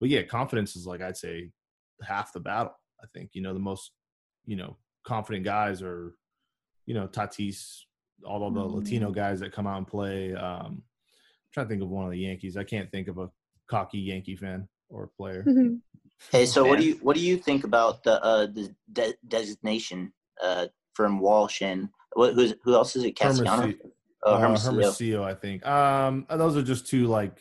But 0.00 0.08
yeah, 0.08 0.22
confidence 0.22 0.76
is 0.76 0.86
like 0.86 1.00
I'd 1.00 1.16
say 1.16 1.50
half 2.02 2.32
the 2.32 2.40
battle. 2.40 2.74
I 3.02 3.06
think 3.14 3.30
you 3.32 3.42
know 3.42 3.54
the 3.54 3.60
most 3.60 3.92
you 4.44 4.56
know 4.56 4.76
confident 5.04 5.44
guys 5.44 5.82
are 5.82 6.14
you 6.86 6.94
know 6.94 7.06
Tatis, 7.06 7.80
all 8.24 8.46
of 8.46 8.54
the 8.54 8.60
Latino 8.60 9.10
guys 9.10 9.40
that 9.40 9.52
come 9.52 9.66
out 9.66 9.78
and 9.78 9.86
play. 9.86 10.34
Um, 10.34 10.66
I'm 10.66 10.82
trying 11.52 11.66
to 11.66 11.70
think 11.70 11.82
of 11.82 11.88
one 11.88 12.04
of 12.04 12.10
the 12.10 12.18
Yankees. 12.18 12.56
I 12.56 12.64
can't 12.64 12.90
think 12.90 13.08
of 13.08 13.18
a 13.18 13.30
cocky 13.68 13.98
Yankee 13.98 14.36
fan 14.36 14.68
or 14.88 15.10
player. 15.16 15.44
Hey, 16.30 16.46
so 16.46 16.64
what 16.64 16.78
do 16.78 16.86
you 16.86 16.98
what 17.02 17.16
do 17.16 17.22
you 17.22 17.36
think 17.36 17.64
about 17.64 18.02
the 18.02 18.22
uh, 18.22 18.46
the 18.46 18.74
de- 18.92 19.14
designation 19.28 20.12
uh, 20.42 20.66
from 20.94 21.20
Walsh 21.20 21.62
and 21.62 21.88
what, 22.14 22.34
who's, 22.34 22.54
who 22.62 22.74
else 22.74 22.96
is 22.96 23.04
it? 23.04 23.16
Cassiano. 23.16 23.76
Oh, 24.22 24.34
uh. 24.34 24.38
Hermosillo, 24.38 25.22
I 25.22 25.34
think. 25.34 25.66
Um, 25.66 26.26
those 26.30 26.56
are 26.56 26.62
just 26.62 26.86
two 26.86 27.06
like. 27.06 27.32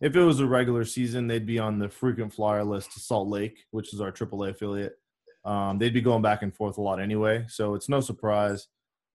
If 0.00 0.16
it 0.16 0.24
was 0.24 0.40
a 0.40 0.46
regular 0.46 0.84
season, 0.84 1.28
they'd 1.28 1.46
be 1.46 1.60
on 1.60 1.78
the 1.78 1.88
frequent 1.88 2.32
flyer 2.32 2.64
list 2.64 2.92
to 2.94 3.00
Salt 3.00 3.28
Lake, 3.28 3.58
which 3.70 3.94
is 3.94 4.00
our 4.00 4.10
AAA 4.10 4.50
affiliate. 4.50 4.98
Um, 5.44 5.78
they'd 5.78 5.94
be 5.94 6.00
going 6.00 6.22
back 6.22 6.42
and 6.42 6.52
forth 6.52 6.78
a 6.78 6.80
lot 6.80 7.00
anyway, 7.00 7.44
so 7.48 7.74
it's 7.74 7.88
no 7.88 8.00
surprise. 8.00 8.66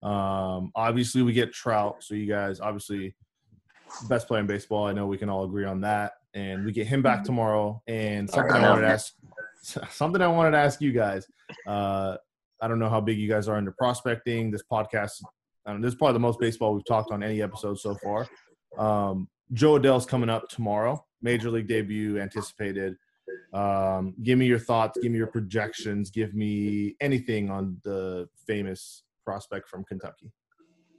Um, 0.02 0.70
obviously, 0.76 1.22
we 1.22 1.32
get 1.32 1.52
Trout, 1.52 2.04
so 2.04 2.14
you 2.14 2.26
guys 2.26 2.60
obviously 2.60 3.16
best 4.08 4.28
player 4.28 4.40
in 4.40 4.46
baseball. 4.46 4.86
I 4.86 4.92
know 4.92 5.06
we 5.06 5.18
can 5.18 5.28
all 5.28 5.44
agree 5.44 5.64
on 5.64 5.80
that, 5.80 6.12
and 6.36 6.64
we 6.64 6.70
get 6.70 6.86
him 6.86 7.02
back 7.02 7.24
tomorrow. 7.24 7.82
And 7.88 8.28
something 8.28 8.54
I 8.54 8.68
wanted 8.68 8.82
to 8.82 8.88
ask, 8.88 9.14
something 9.90 10.20
I 10.20 10.28
wanted 10.28 10.50
to 10.52 10.58
ask 10.58 10.80
you 10.80 10.92
guys. 10.92 11.26
Uh, 11.66 12.16
I 12.60 12.68
don't 12.68 12.78
know 12.78 12.90
how 12.90 13.00
big 13.00 13.18
you 13.18 13.28
guys 13.28 13.48
are 13.48 13.58
into 13.58 13.72
prospecting. 13.72 14.50
This 14.50 14.62
podcast, 14.70 15.22
I 15.66 15.72
don't 15.72 15.80
this 15.80 15.94
is 15.94 15.98
probably 15.98 16.12
the 16.12 16.20
most 16.20 16.38
baseball 16.38 16.74
we've 16.74 16.84
talked 16.84 17.10
on 17.10 17.22
any 17.22 17.42
episode 17.42 17.78
so 17.78 17.96
far. 17.96 18.28
Um, 18.78 19.28
Jo 19.54 19.76
Adell's 19.76 20.04
coming 20.06 20.28
up 20.28 20.48
tomorrow. 20.48 21.02
Major 21.22 21.50
league 21.50 21.68
debut 21.68 22.20
anticipated. 22.20 22.96
Um, 23.54 24.14
give 24.22 24.38
me 24.38 24.46
your 24.46 24.58
thoughts. 24.58 24.98
Give 25.02 25.10
me 25.10 25.18
your 25.18 25.26
projections. 25.28 26.10
Give 26.10 26.34
me 26.34 26.96
anything 27.00 27.50
on 27.50 27.78
the 27.82 28.28
famous 28.46 29.04
prospect 29.24 29.68
from 29.68 29.84
Kentucky. 29.84 30.30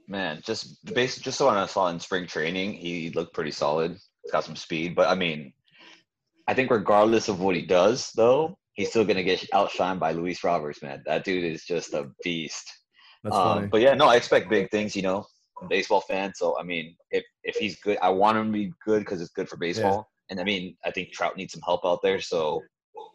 Man, 0.08 0.40
just 0.42 0.84
based 0.94 1.22
just 1.22 1.38
so 1.38 1.48
I 1.48 1.66
saw 1.66 1.88
in 1.88 2.00
spring 2.00 2.26
training, 2.26 2.72
he 2.72 3.10
looked 3.10 3.34
pretty 3.34 3.50
solid. 3.50 3.98
He's 4.28 4.32
got 4.32 4.44
some 4.44 4.56
speed, 4.56 4.94
but 4.94 5.08
I 5.08 5.14
mean, 5.14 5.54
I 6.48 6.52
think 6.52 6.70
regardless 6.70 7.28
of 7.28 7.40
what 7.40 7.56
he 7.56 7.62
does, 7.64 8.10
though, 8.14 8.58
he's 8.74 8.90
still 8.90 9.06
gonna 9.06 9.22
get 9.22 9.40
outshined 9.54 10.00
by 10.00 10.12
Luis 10.12 10.44
Roberts. 10.44 10.82
Man, 10.82 11.02
that 11.06 11.24
dude 11.24 11.44
is 11.44 11.64
just 11.64 11.94
a 11.94 12.10
beast. 12.22 12.70
Um, 13.32 13.68
but 13.70 13.80
yeah, 13.80 13.94
no, 13.94 14.06
I 14.06 14.16
expect 14.16 14.50
big 14.50 14.70
things. 14.70 14.94
You 14.94 15.00
know, 15.00 15.24
I'm 15.58 15.64
a 15.64 15.68
baseball 15.68 16.02
fan, 16.02 16.32
so 16.36 16.58
I 16.60 16.62
mean, 16.62 16.94
if 17.10 17.24
if 17.42 17.56
he's 17.56 17.80
good, 17.80 17.96
I 18.02 18.10
want 18.10 18.36
him 18.36 18.46
to 18.46 18.52
be 18.52 18.70
good 18.84 18.98
because 18.98 19.22
it's 19.22 19.30
good 19.30 19.48
for 19.48 19.56
baseball. 19.56 20.06
And 20.30 20.38
I 20.38 20.44
mean, 20.44 20.76
I 20.84 20.90
think 20.90 21.12
Trout 21.12 21.38
needs 21.38 21.54
some 21.54 21.62
help 21.64 21.86
out 21.86 22.00
there. 22.02 22.20
So, 22.20 22.60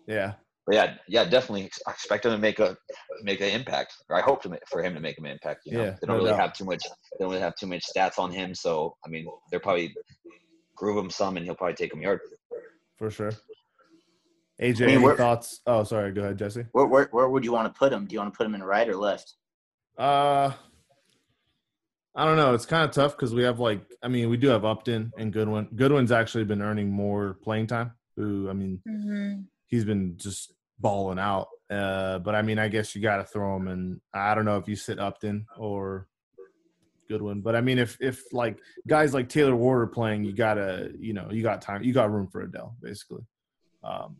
yeah, 0.07 0.33
but 0.65 0.75
yeah, 0.75 0.95
yeah, 1.07 1.25
definitely 1.25 1.69
I 1.87 1.91
expect 1.91 2.25
him 2.25 2.31
to 2.31 2.39
make 2.39 2.59
a 2.59 2.75
make 3.21 3.39
an 3.39 3.49
impact. 3.49 3.93
Or 4.09 4.17
I 4.17 4.21
hope 4.21 4.41
to 4.43 4.49
make, 4.49 4.61
for 4.67 4.81
him 4.83 4.95
to 4.95 4.99
make 4.99 5.19
an 5.19 5.27
impact. 5.27 5.61
You 5.65 5.73
know, 5.73 5.83
Yeah, 5.83 5.91
they 5.91 6.07
don't 6.07 6.17
no 6.17 6.23
really 6.23 6.31
doubt. 6.31 6.39
have 6.39 6.53
too 6.53 6.65
much. 6.65 6.83
They 6.83 7.17
don't 7.23 7.29
really 7.29 7.41
have 7.41 7.55
too 7.55 7.67
much 7.67 7.83
stats 7.95 8.17
on 8.17 8.31
him. 8.31 8.55
So 8.55 8.95
I 9.05 9.09
mean, 9.09 9.25
they're 9.51 9.59
probably 9.59 9.95
groove 10.83 10.97
him 11.03 11.09
some, 11.09 11.37
and 11.37 11.45
he'll 11.45 11.55
probably 11.55 11.75
take 11.75 11.93
him 11.93 12.01
yard. 12.01 12.19
for 12.97 13.09
sure. 13.09 13.31
AJ, 14.61 14.83
I 14.83 14.85
mean, 14.97 15.03
any 15.05 15.15
thoughts? 15.17 15.61
Oh, 15.65 15.83
sorry. 15.83 16.11
Go 16.11 16.21
ahead, 16.21 16.37
Jesse. 16.37 16.65
Where, 16.73 16.85
where 16.85 17.07
where 17.11 17.29
would 17.29 17.43
you 17.45 17.51
want 17.51 17.73
to 17.73 17.77
put 17.77 17.91
him? 17.91 18.05
Do 18.05 18.13
you 18.13 18.19
want 18.19 18.33
to 18.33 18.37
put 18.37 18.45
him 18.45 18.53
in 18.55 18.61
right 18.63 18.87
or 18.87 18.95
left? 18.95 19.33
Uh, 19.97 20.51
I 22.15 22.25
don't 22.25 22.37
know. 22.37 22.53
It's 22.53 22.65
kind 22.67 22.83
of 22.87 22.91
tough 22.91 23.15
because 23.15 23.33
we 23.33 23.43
have 23.43 23.59
like, 23.59 23.81
I 24.03 24.07
mean, 24.09 24.29
we 24.29 24.37
do 24.37 24.49
have 24.49 24.63
Upton 24.65 25.11
and 25.17 25.33
Goodwin. 25.33 25.69
Goodwin's 25.75 26.11
actually 26.11 26.43
been 26.43 26.61
earning 26.61 26.91
more 26.91 27.37
playing 27.43 27.67
time. 27.67 27.93
Who, 28.15 28.47
I 28.49 28.53
mean, 28.53 28.81
Mm-hmm. 28.87 29.41
he's 29.67 29.85
been 29.85 30.17
just 30.17 30.53
balling 30.79 31.17
out. 31.19 31.47
Uh, 31.71 32.19
but 32.19 32.35
I 32.35 32.41
mean, 32.43 32.59
I 32.59 32.67
guess 32.67 32.93
you 32.93 33.01
got 33.01 33.17
to 33.17 33.23
throw 33.23 33.55
him. 33.55 33.67
And 33.67 34.01
I 34.13 34.35
don't 34.35 34.45
know 34.45 34.57
if 34.57 34.67
you 34.67 34.75
sit 34.75 34.99
Upton 34.99 35.47
or 35.57 36.07
Goodwin. 37.13 37.41
But 37.41 37.55
I 37.55 37.61
mean, 37.61 37.77
if 37.77 37.95
if 38.01 38.33
like 38.33 38.57
guys 38.87 39.13
like 39.13 39.29
Taylor 39.29 39.55
Ward 39.55 39.83
are 39.83 39.87
playing, 39.87 40.25
you 40.25 40.33
gotta, 40.33 40.91
you 40.97 41.13
know, 41.13 41.29
you 41.31 41.43
got 41.43 41.61
time, 41.61 41.83
you 41.83 41.93
got 41.93 42.11
room 42.11 42.27
for 42.27 42.45
Adell, 42.45 42.73
basically. 42.81 43.21
Um, 43.83 44.17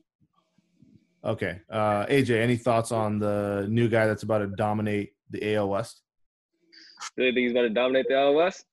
okay, 1.25 1.61
uh, 1.71 2.05
AJ, 2.05 2.39
any 2.39 2.55
thoughts 2.55 2.91
on 2.91 3.17
the 3.17 3.65
new 3.67 3.89
guy 3.89 4.05
that's 4.05 4.21
about 4.21 4.39
to 4.39 4.47
dominate 4.47 5.13
the 5.31 5.55
AL 5.55 5.69
West? 5.69 6.01
Really 7.17 7.31
think 7.31 7.43
he's 7.43 7.51
about 7.51 7.63
to 7.63 7.69
dominate 7.69 8.05
the 8.07 8.15
AL 8.15 8.35
West? 8.35 8.65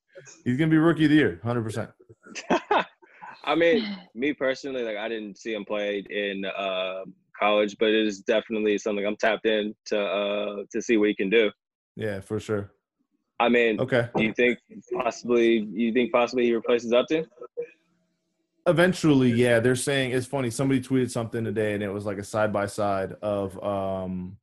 He's 0.45 0.59
gonna 0.59 0.71
be 0.71 0.77
rookie 0.77 1.05
of 1.05 1.11
the 1.11 1.17
year, 1.17 1.41
hundred 1.43 1.63
percent. 1.63 1.91
I 3.45 3.55
mean, 3.55 3.97
me 4.15 4.35
personally, 4.35 4.83
like 4.83 4.99
I 4.99 5.09
didn't 5.09 5.39
see 5.39 5.55
him 5.55 5.65
play 5.65 6.05
in 6.11 6.45
uh, 6.45 7.05
college, 7.39 7.75
but 7.81 7.89
it 7.89 8.07
is 8.07 8.21
definitely 8.21 8.77
something 8.77 9.07
I'm 9.07 9.17
tapped 9.17 9.47
in 9.47 9.75
to 9.87 9.99
uh, 9.99 10.57
to 10.73 10.83
see 10.83 10.99
what 10.99 11.09
he 11.09 11.15
can 11.15 11.31
do. 11.31 11.51
Yeah, 11.97 12.21
for 12.21 12.39
sure. 12.39 12.71
I 13.41 13.49
mean, 13.49 13.81
Okay. 13.81 14.07
do 14.15 14.23
you 14.23 14.35
think 14.35 14.59
possibly 14.93 15.67
you 15.73 15.93
think 15.93 16.13
possibly 16.13 16.45
he 16.45 16.55
replaces 16.55 16.93
Upton? 16.93 17.25
Eventually, 18.67 19.31
yeah. 19.31 19.59
They're 19.59 19.75
saying 19.75 20.13
it's 20.13 20.27
funny. 20.27 20.51
Somebody 20.51 20.81
tweeted 20.83 21.11
something 21.11 21.43
today, 21.43 21.73
and 21.73 21.83
it 21.83 21.89
was 21.89 22.05
like 22.05 22.19
a 22.19 22.23
side 22.25 22.53
by 22.53 22.67
side 22.67 23.15
of 23.23 23.61
um 23.65 24.37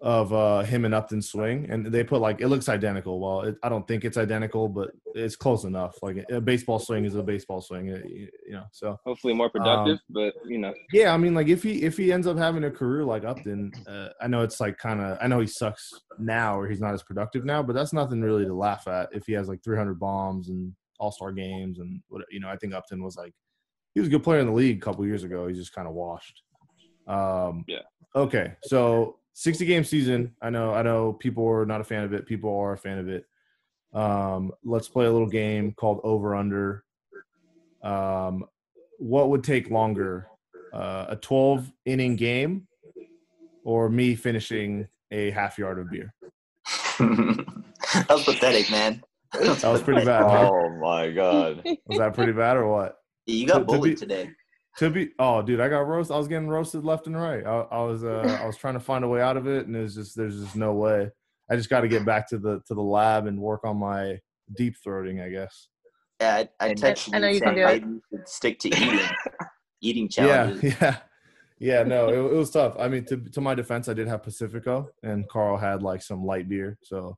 of 0.00 0.32
uh 0.32 0.62
him 0.62 0.84
and 0.84 0.94
Upton 0.94 1.22
swing, 1.22 1.66
and 1.70 1.86
they 1.86 2.04
put 2.04 2.20
like 2.20 2.40
it 2.40 2.48
looks 2.48 2.68
identical. 2.68 3.20
Well, 3.20 3.40
it, 3.42 3.56
I 3.62 3.68
don't 3.68 3.86
think 3.86 4.04
it's 4.04 4.16
identical, 4.16 4.68
but 4.68 4.90
it's 5.14 5.36
close 5.36 5.64
enough. 5.64 5.96
Like 6.02 6.24
a 6.30 6.40
baseball 6.40 6.78
swing 6.78 7.04
is 7.04 7.14
a 7.14 7.22
baseball 7.22 7.60
swing, 7.60 7.86
you 7.86 8.28
know. 8.52 8.64
So 8.72 8.98
Hopefully 9.06 9.34
more 9.34 9.48
productive, 9.48 9.98
but 10.10 10.34
you 10.46 10.58
know, 10.58 10.74
yeah, 10.92 11.14
I 11.14 11.16
mean, 11.16 11.34
like 11.34 11.48
if 11.48 11.62
he 11.62 11.82
if 11.82 11.96
he 11.96 12.12
ends 12.12 12.26
up 12.26 12.36
having 12.36 12.64
a 12.64 12.70
career 12.70 13.04
like 13.04 13.24
Upton, 13.24 13.72
uh, 13.86 14.08
I 14.20 14.26
know 14.26 14.42
it's 14.42 14.60
like 14.60 14.76
kind 14.78 15.00
of 15.00 15.18
I 15.20 15.26
know 15.26 15.40
he 15.40 15.46
sucks 15.46 15.92
now 16.18 16.58
or 16.58 16.68
he's 16.68 16.80
not 16.80 16.94
as 16.94 17.02
productive 17.02 17.44
now, 17.44 17.62
but 17.62 17.74
that's 17.74 17.92
nothing 17.92 18.20
really 18.20 18.44
to 18.44 18.54
laugh 18.54 18.86
at. 18.88 19.08
If 19.12 19.26
he 19.26 19.32
has 19.34 19.48
like 19.48 19.62
300 19.64 19.98
bombs 19.98 20.48
and 20.48 20.72
All 20.98 21.12
Star 21.12 21.32
games 21.32 21.78
and 21.78 22.00
what 22.08 22.22
you 22.30 22.40
know, 22.40 22.48
I 22.48 22.56
think 22.56 22.74
Upton 22.74 23.02
was 23.02 23.16
like 23.16 23.32
he 23.94 24.00
was 24.00 24.08
a 24.08 24.10
good 24.10 24.24
player 24.24 24.40
in 24.40 24.46
the 24.46 24.52
league 24.52 24.78
a 24.78 24.84
couple 24.84 25.06
years 25.06 25.24
ago. 25.24 25.46
He's 25.46 25.58
just 25.58 25.72
kind 25.72 25.88
of 25.88 25.94
washed. 25.94 26.42
Um, 27.06 27.64
Yeah. 27.66 27.82
Okay, 28.16 28.52
so 28.62 29.18
60 29.34 29.66
game 29.66 29.84
season. 29.84 30.34
I 30.40 30.50
know 30.50 30.72
I 30.72 30.82
know 30.82 31.12
people 31.12 31.46
are 31.48 31.66
not 31.66 31.80
a 31.80 31.84
fan 31.84 32.04
of 32.04 32.12
it. 32.12 32.26
People 32.26 32.56
are 32.58 32.72
a 32.72 32.78
fan 32.78 32.98
of 32.98 33.08
it. 33.08 33.26
Um, 33.92 34.52
let's 34.64 34.88
play 34.88 35.06
a 35.06 35.12
little 35.12 35.28
game 35.28 35.72
called 35.72 36.00
Over 36.02 36.34
Under. 36.34 36.84
Um, 37.82 38.44
what 38.98 39.28
would 39.30 39.44
take 39.44 39.70
longer, 39.70 40.28
uh, 40.72 41.06
a 41.10 41.16
12 41.16 41.70
inning 41.84 42.16
game, 42.16 42.66
or 43.64 43.88
me 43.88 44.14
finishing 44.14 44.88
a 45.10 45.30
half 45.30 45.58
yard 45.58 45.78
of 45.78 45.90
beer? 45.90 46.12
that 46.98 48.06
was 48.08 48.24
pathetic, 48.24 48.70
man. 48.70 49.02
That 49.32 49.64
was 49.64 49.82
pretty 49.82 50.04
bad. 50.06 50.22
huh? 50.22 50.50
Oh 50.52 50.70
my 50.80 51.10
god. 51.10 51.62
Was 51.86 51.98
that 51.98 52.14
pretty 52.14 52.32
bad 52.32 52.56
or 52.56 52.68
what? 52.68 52.96
You 53.26 53.46
To- 53.46 53.52
got 53.52 53.58
to 53.60 53.64
bullied 53.64 53.92
be- 53.94 53.96
today. 54.00 54.30
To 54.78 54.90
be, 54.90 55.10
oh, 55.20 55.40
dude, 55.40 55.60
I 55.60 55.68
got 55.68 55.86
roasted. 55.86 56.14
I 56.14 56.18
was 56.18 56.26
getting 56.26 56.48
roasted 56.48 56.84
left 56.84 57.06
and 57.06 57.16
right. 57.16 57.46
I, 57.46 57.60
I 57.70 57.82
was, 57.84 58.02
uh, 58.02 58.38
I 58.42 58.44
was 58.46 58.56
trying 58.56 58.74
to 58.74 58.80
find 58.80 59.04
a 59.04 59.08
way 59.08 59.20
out 59.22 59.36
of 59.36 59.46
it, 59.46 59.66
and 59.66 59.76
it's 59.76 59.94
just, 59.94 60.16
there's 60.16 60.40
just 60.40 60.56
no 60.56 60.72
way. 60.74 61.10
I 61.48 61.54
just 61.56 61.70
got 61.70 61.82
to 61.82 61.88
get 61.88 62.04
back 62.04 62.28
to 62.30 62.38
the 62.38 62.60
to 62.66 62.74
the 62.74 62.82
lab 62.82 63.26
and 63.26 63.38
work 63.40 63.64
on 63.64 63.76
my 63.76 64.18
deep 64.56 64.74
throating, 64.84 65.22
I 65.24 65.28
guess. 65.28 65.68
Yeah, 66.20 66.44
I, 66.60 66.64
I 66.64 66.68
And- 66.70 66.80
texted 66.80 67.14
I 67.14 67.18
know 67.18 67.28
you 67.28 67.34
you 67.34 67.40
can 67.40 67.54
saying 67.54 67.66
do 67.68 67.72
it. 67.72 67.82
maybe 67.86 68.00
should 68.10 68.28
stick 68.28 68.58
to 68.60 68.68
eating, 68.76 69.00
eating 69.80 70.08
challenges. 70.08 70.62
yeah, 70.64 70.72
yeah. 70.80 70.96
yeah 71.58 71.82
No, 71.84 72.08
it, 72.08 72.32
it 72.32 72.36
was 72.36 72.50
tough. 72.50 72.74
I 72.78 72.88
mean, 72.88 73.04
to 73.06 73.16
to 73.18 73.40
my 73.40 73.54
defense, 73.54 73.88
I 73.88 73.94
did 73.94 74.08
have 74.08 74.22
Pacifico, 74.24 74.88
and 75.04 75.28
Carl 75.28 75.56
had 75.56 75.82
like 75.82 76.02
some 76.02 76.24
light 76.24 76.48
beer. 76.48 76.78
So, 76.82 77.16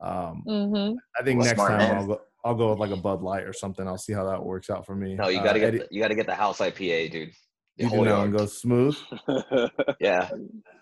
um, 0.00 0.42
hmm 0.46 0.92
I 1.18 1.22
think 1.22 1.38
Well, 1.38 1.46
next 1.46 1.58
time 1.60 1.78
man. 1.78 1.96
I'll 1.96 2.06
go. 2.06 2.20
I'll 2.44 2.54
go 2.54 2.70
with 2.70 2.78
like 2.78 2.90
a 2.90 2.96
Bud 2.96 3.20
Light 3.22 3.44
or 3.44 3.52
something. 3.52 3.86
I'll 3.86 3.98
see 3.98 4.12
how 4.12 4.24
that 4.26 4.42
works 4.44 4.70
out 4.70 4.86
for 4.86 4.94
me. 4.94 5.14
No, 5.14 5.28
you 5.28 5.40
Uh, 5.40 5.44
gotta 5.44 5.58
get 5.58 5.68
Eddie- 5.68 5.78
the, 5.78 5.88
you 5.90 6.00
gotta 6.00 6.14
get 6.14 6.26
the 6.26 6.34
house 6.34 6.58
IPA, 6.60 7.10
dude. 7.10 7.30
The 7.76 7.84
you 7.84 7.90
do 7.90 7.96
know 8.04 8.22
and 8.22 8.32
yard. 8.32 8.32
go 8.32 8.46
smooth. 8.46 8.96
Yeah. 10.00 10.30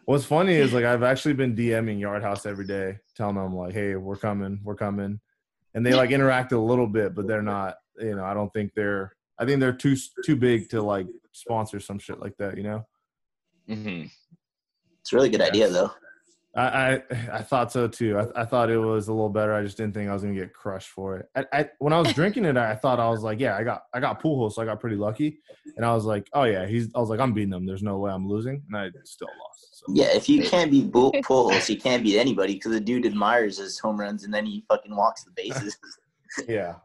What's 0.07 0.25
funny 0.25 0.55
is 0.55 0.73
like 0.73 0.85
I've 0.85 1.03
actually 1.03 1.35
been 1.35 1.57
DMing 1.57 1.99
Yard 2.01 2.23
House 2.23 2.47
every 2.47 2.67
day, 2.67 2.99
telling 3.17 3.35
them 3.37 3.55
like, 3.57 3.73
"Hey, 3.75 3.97
we're 3.97 4.17
coming, 4.17 4.61
we're 4.63 4.77
coming," 4.77 5.19
and 5.75 5.85
they 5.85 5.95
like 5.95 6.11
interact 6.13 6.53
a 6.53 6.59
little 6.61 6.87
bit, 6.87 7.15
but 7.15 7.27
they're 7.27 7.43
not. 7.43 7.75
You 7.99 8.15
know, 8.15 8.25
I 8.25 8.33
don't 8.35 8.53
think 8.53 8.73
they're. 8.75 9.17
I 9.39 9.45
think 9.45 9.59
they're 9.61 9.73
too 9.73 9.97
too 10.25 10.37
big 10.37 10.69
to 10.71 10.81
like 10.83 11.07
sponsor 11.33 11.81
some 11.81 11.99
shit 11.99 12.21
like 12.21 12.37
that. 12.39 12.57
You 12.57 12.63
know, 12.63 12.87
hmm 13.69 14.05
It's 15.01 15.13
a 15.13 15.17
really 15.17 15.29
good 15.29 15.41
idea, 15.43 15.69
though. 15.71 15.91
I 16.57 16.95
I, 16.95 17.03
I 17.33 17.43
thought 17.43 17.71
so 17.71 17.87
too. 17.87 18.19
I, 18.19 18.43
I 18.43 18.45
thought 18.45 18.71
it 18.71 18.79
was 18.79 19.09
a 19.09 19.13
little 19.13 19.29
better. 19.29 19.55
I 19.55 19.63
just 19.63 19.77
didn't 19.77 19.95
think 19.95 20.09
I 20.09 20.13
was 20.13 20.23
gonna 20.23 20.35
get 20.35 20.53
crushed 20.53 20.89
for 20.89 21.19
it. 21.19 21.29
I, 21.37 21.45
I 21.53 21.71
when 21.79 21.93
I 21.93 22.01
was 22.01 22.13
drinking 22.13 22.45
it, 22.45 22.57
I 22.57 22.75
thought 22.75 22.99
I 22.99 23.09
was 23.09 23.23
like, 23.23 23.41
yeah, 23.41 23.57
I 23.57 23.65
got 23.65 23.83
I 23.93 24.01
got 24.01 24.23
Pujols, 24.23 24.53
so 24.53 24.63
I 24.63 24.65
got 24.65 24.81
pretty 24.81 24.97
lucky, 24.97 25.39
and 25.77 25.85
I 25.85 25.95
was 25.95 26.05
like, 26.05 26.29
oh 26.33 26.45
yeah, 26.45 26.67
he's. 26.67 26.89
I 26.95 27.01
was 27.01 27.11
like, 27.11 27.21
I'm 27.21 27.33
beating 27.33 27.53
him. 27.53 27.67
There's 27.67 27.83
no 27.83 27.99
way 27.99 28.11
I'm 28.11 28.29
losing, 28.29 28.63
and 28.69 28.77
I 28.77 28.91
still 29.05 29.29
lost. 29.29 29.67
So. 29.77 29.85
Yeah, 29.93 30.07
if 30.15 30.27
you 30.27 30.43
can't 30.43 30.71
beat 30.71 30.91
Bull 30.91 31.13
Pujols, 31.17 31.69
you 31.69 31.79
can't 31.79 32.03
beat 32.03 32.19
anybody 32.19 32.55
because 32.55 32.73
the 32.73 32.81
dude 32.81 33.05
admires 33.05 33.59
his 33.59 33.79
home 33.79 34.01
runs 34.01 34.25
and 34.25 34.33
then 34.33 34.47
he 34.47 34.65
fucking 34.69 34.95
walks 34.97 35.25
the 35.25 35.31
bases. 35.33 35.77
Yeah. 36.49 36.77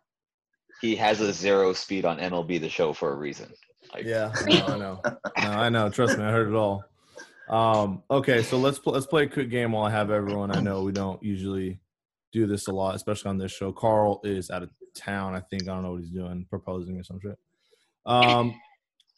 He 0.82 0.96
has 0.96 1.22
a 1.22 1.32
zero 1.32 1.74
speed 1.74 2.06
on 2.06 2.18
MLB 2.20 2.60
the 2.60 2.70
show 2.70 2.94
for 2.94 3.12
a 3.12 3.16
reason. 3.16 3.52
Like, 3.94 4.06
Yeah, 4.06 4.32
no, 4.46 4.66
I 4.66 4.78
know. 4.78 5.02
No, 5.06 5.50
I 5.50 5.70
know. 5.70 5.90
Trust 5.90 6.18
me, 6.18 6.24
I 6.24 6.32
heard 6.32 6.48
it 6.48 6.56
all. 6.56 6.84
Um, 7.50 8.04
okay, 8.10 8.44
so 8.44 8.58
let's 8.58 8.80
pl- 8.80 8.94
let's 8.94 9.06
play 9.06 9.24
a 9.24 9.30
quick 9.30 9.50
game 9.50 9.74
while 9.74 9.84
I 9.84 9.92
have 9.92 10.12
everyone. 10.12 10.56
I 10.56 10.62
know 10.62 10.84
we 10.84 10.92
don't 10.92 11.22
usually 11.22 11.80
do 12.32 12.48
this 12.48 12.68
a 12.68 12.72
lot, 12.72 12.96
especially 12.96 13.30
on 13.30 13.38
this 13.38 13.52
show. 13.52 13.72
Carl 13.72 14.22
is 14.24 14.50
out 14.50 14.64
of 14.64 14.70
town. 14.96 15.36
I 15.36 15.42
think 15.42 15.64
I 15.64 15.74
don't 15.74 15.84
know 15.84 15.92
what 15.92 16.02
he's 16.02 16.10
doing, 16.10 16.46
proposing 16.50 16.98
or 16.98 17.04
some 17.04 17.20
shit. 17.20 17.38
Um, 18.06 18.56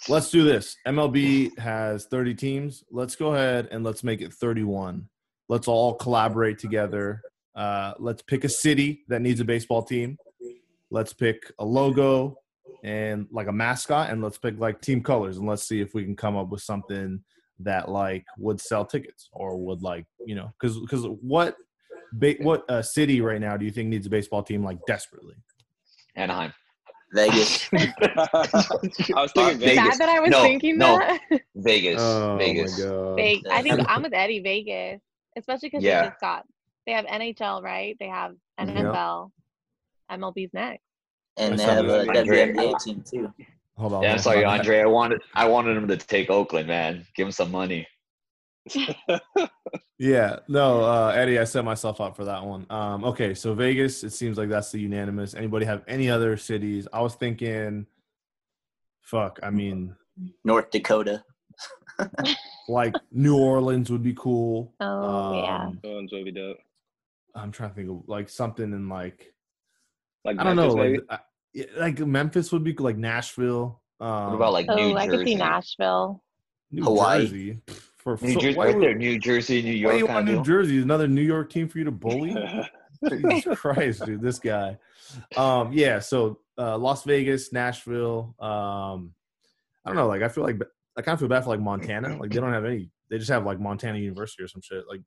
let's 0.09 0.29
do 0.29 0.43
this. 0.43 0.75
MLB 0.87 1.57
has 1.59 2.05
30 2.05 2.35
teams. 2.35 2.83
Let's 2.91 3.15
go 3.15 3.33
ahead 3.33 3.67
and 3.71 3.83
let's 3.83 4.03
make 4.03 4.21
it 4.21 4.33
31. 4.33 5.07
Let's 5.49 5.67
all 5.67 5.95
collaborate 5.95 6.59
together. 6.59 7.21
Uh, 7.55 7.93
let's 7.99 8.21
pick 8.23 8.43
a 8.43 8.49
city 8.49 9.03
that 9.09 9.21
needs 9.21 9.39
a 9.39 9.45
baseball 9.45 9.83
team. 9.83 10.17
Let's 10.89 11.13
pick 11.13 11.51
a 11.59 11.65
logo 11.65 12.37
and 12.83 13.27
like 13.31 13.47
a 13.47 13.51
mascot, 13.51 14.09
and 14.09 14.21
let's 14.21 14.37
pick 14.37 14.59
like 14.59 14.81
team 14.81 15.01
colors, 15.01 15.37
and 15.37 15.47
let's 15.47 15.67
see 15.67 15.79
if 15.79 15.93
we 15.93 16.03
can 16.03 16.15
come 16.15 16.35
up 16.35 16.49
with 16.49 16.61
something 16.61 17.23
that 17.63 17.89
like 17.89 18.25
would 18.37 18.59
sell 18.59 18.85
tickets 18.85 19.29
or 19.31 19.57
would 19.57 19.81
like 19.81 20.05
you 20.25 20.35
know 20.35 20.51
because 20.59 20.79
because 20.79 21.05
what 21.21 21.55
ba- 22.13 22.35
what 22.39 22.69
uh, 22.69 22.81
city 22.81 23.21
right 23.21 23.41
now 23.41 23.57
do 23.57 23.65
you 23.65 23.71
think 23.71 23.89
needs 23.89 24.07
a 24.07 24.09
baseball 24.09 24.43
team 24.43 24.63
like 24.63 24.77
desperately? 24.87 25.35
Anaheim. 26.15 26.53
Vegas. 27.15 27.69
I 27.73 28.27
was 29.15 29.31
thinking 29.33 29.59
Vegas. 29.59 29.75
Sad 29.97 29.99
that 29.99 30.09
I 30.09 30.19
was 30.19 30.31
No, 30.31 30.41
thinking 30.41 30.77
no. 30.79 30.97
that. 30.97 31.41
Vegas. 31.55 32.01
Oh 32.01 32.37
Vegas. 32.39 32.79
my 32.79 32.85
god! 32.85 33.15
Vegas. 33.17 33.51
I 33.51 33.61
think 33.61 33.81
I'm 33.87 34.01
with 34.03 34.13
Eddie 34.13 34.39
Vegas, 34.39 35.01
especially 35.37 35.69
because 35.69 35.83
Yeah. 35.83 36.01
they 36.01 36.07
just 36.09 36.19
got 36.21 36.43
they 36.87 36.91
have 36.93 37.05
NHL, 37.05 37.61
right? 37.61 37.95
They 37.99 38.07
have 38.07 38.33
NFL. 38.59 39.31
MLB's 40.11 40.53
next. 40.53 40.83
And 41.37 41.57
they 41.57 41.63
have 41.63 41.85
a 41.85 41.89
something 41.89 42.07
like 42.07 42.17
Andre. 42.17 42.53
WNBA 42.53 42.79
team, 42.83 43.03
too. 43.09 43.33
Hold 43.77 43.93
on. 43.93 44.03
Yeah, 44.03 44.13
I'm 44.13 44.19
sorry. 44.19 44.45
Andre. 44.45 44.79
I 44.81 44.85
wanted 44.85 45.21
I 45.33 45.45
wanted 45.45 45.77
him 45.77 45.87
to 45.87 45.97
take 45.97 46.29
Oakland, 46.29 46.67
man. 46.67 47.05
Give 47.15 47.27
him 47.27 47.31
some 47.31 47.51
money. 47.51 47.87
Yeah, 49.99 50.39
no, 50.49 50.83
uh, 50.83 51.13
Eddie, 51.15 51.39
I 51.39 51.45
set 51.45 51.63
myself 51.63 52.01
up 52.01 52.17
for 52.17 52.25
that 52.25 52.43
one. 52.43 52.65
Um, 52.69 53.05
okay, 53.05 53.33
so 53.33 53.53
Vegas, 53.53 54.03
it 54.03 54.09
seems 54.09 54.37
like 54.37 54.49
that's 54.49 54.69
the 54.69 54.79
unanimous. 54.79 55.33
Anybody 55.33 55.65
have 55.65 55.83
any 55.87 56.09
other 56.09 56.35
cities? 56.35 56.89
I 56.91 56.99
was 57.01 57.15
thinking, 57.15 57.85
fuck, 59.01 59.39
I 59.41 59.49
mean, 59.49 59.95
North 60.43 60.71
Dakota. 60.71 61.23
like 62.67 62.95
New 63.13 63.37
Orleans 63.37 63.89
would 63.91 64.03
be 64.03 64.13
cool. 64.13 64.73
Oh, 64.81 65.41
yeah. 65.41 65.65
Um, 65.67 65.79
One's 65.85 66.11
would 66.11 66.25
be 66.25 66.31
dope. 66.31 66.57
I'm 67.35 67.51
trying 67.53 67.69
to 67.69 67.75
think 67.75 67.89
of 67.89 68.01
like 68.07 68.27
something 68.27 68.73
in 68.73 68.89
like 68.89 69.33
Like 70.25 70.37
I 70.37 70.43
don't 70.43 70.57
know, 70.57 70.73
like? 70.73 70.99
I- 71.09 71.13
yeah, 71.13 71.19
like 71.77 71.99
Memphis 71.99 72.51
would 72.51 72.63
be 72.63 72.73
like 72.73 72.97
Nashville. 72.97 73.81
Um, 73.99 74.27
What 74.27 74.35
about 74.35 74.53
like 74.53 74.67
New 74.67 74.73
Oh, 74.73 74.87
New 74.89 74.97
I 74.97 75.07
could 75.07 75.25
see 75.25 75.35
Nashville. 75.35 76.23
New 76.71 76.83
Hawaii? 76.83 77.21
Jersey? 77.25 77.61
For, 77.97 78.17
New 78.21 78.33
so 78.33 78.39
Jersey, 78.41 78.57
why 78.57 78.65
right 78.65 78.75
would- 78.75 78.83
there. 78.83 78.95
New 78.95 79.19
Jersey, 79.19 79.61
New 79.61 79.85
Why 79.85 79.93
York. 79.93 79.97
you 79.99 80.07
want 80.07 80.25
New 80.25 80.33
deal. 80.33 80.43
Jersey? 80.43 80.81
Another 80.81 81.07
New 81.07 81.21
York 81.21 81.49
team 81.51 81.67
for 81.69 81.77
you 81.77 81.85
to 81.85 81.91
bully? 81.91 82.35
Jesus 83.09 83.59
Christ, 83.59 84.05
dude, 84.05 84.21
this 84.21 84.39
guy. 84.39 84.77
Um, 85.37 85.71
yeah, 85.73 85.99
so 85.99 86.39
uh, 86.57 86.77
Las 86.77 87.03
Vegas, 87.03 87.53
Nashville. 87.53 88.35
Um, 88.39 89.13
I 89.85 89.89
don't 89.89 89.95
know. 89.95 90.07
Like, 90.07 90.21
I 90.21 90.27
feel 90.29 90.43
like 90.43 90.57
I 90.97 91.01
kind 91.01 91.13
of 91.13 91.19
feel 91.19 91.27
bad 91.29 91.43
for 91.43 91.49
like 91.49 91.59
Montana. 91.59 92.17
Like, 92.17 92.31
they 92.31 92.39
don't 92.39 92.53
have 92.53 92.65
any. 92.65 92.89
They 93.09 93.17
just 93.19 93.29
have 93.29 93.45
like 93.45 93.59
Montana 93.59 93.99
University 93.99 94.43
or 94.43 94.47
some 94.47 94.61
shit. 94.61 94.83
Like, 94.89 95.01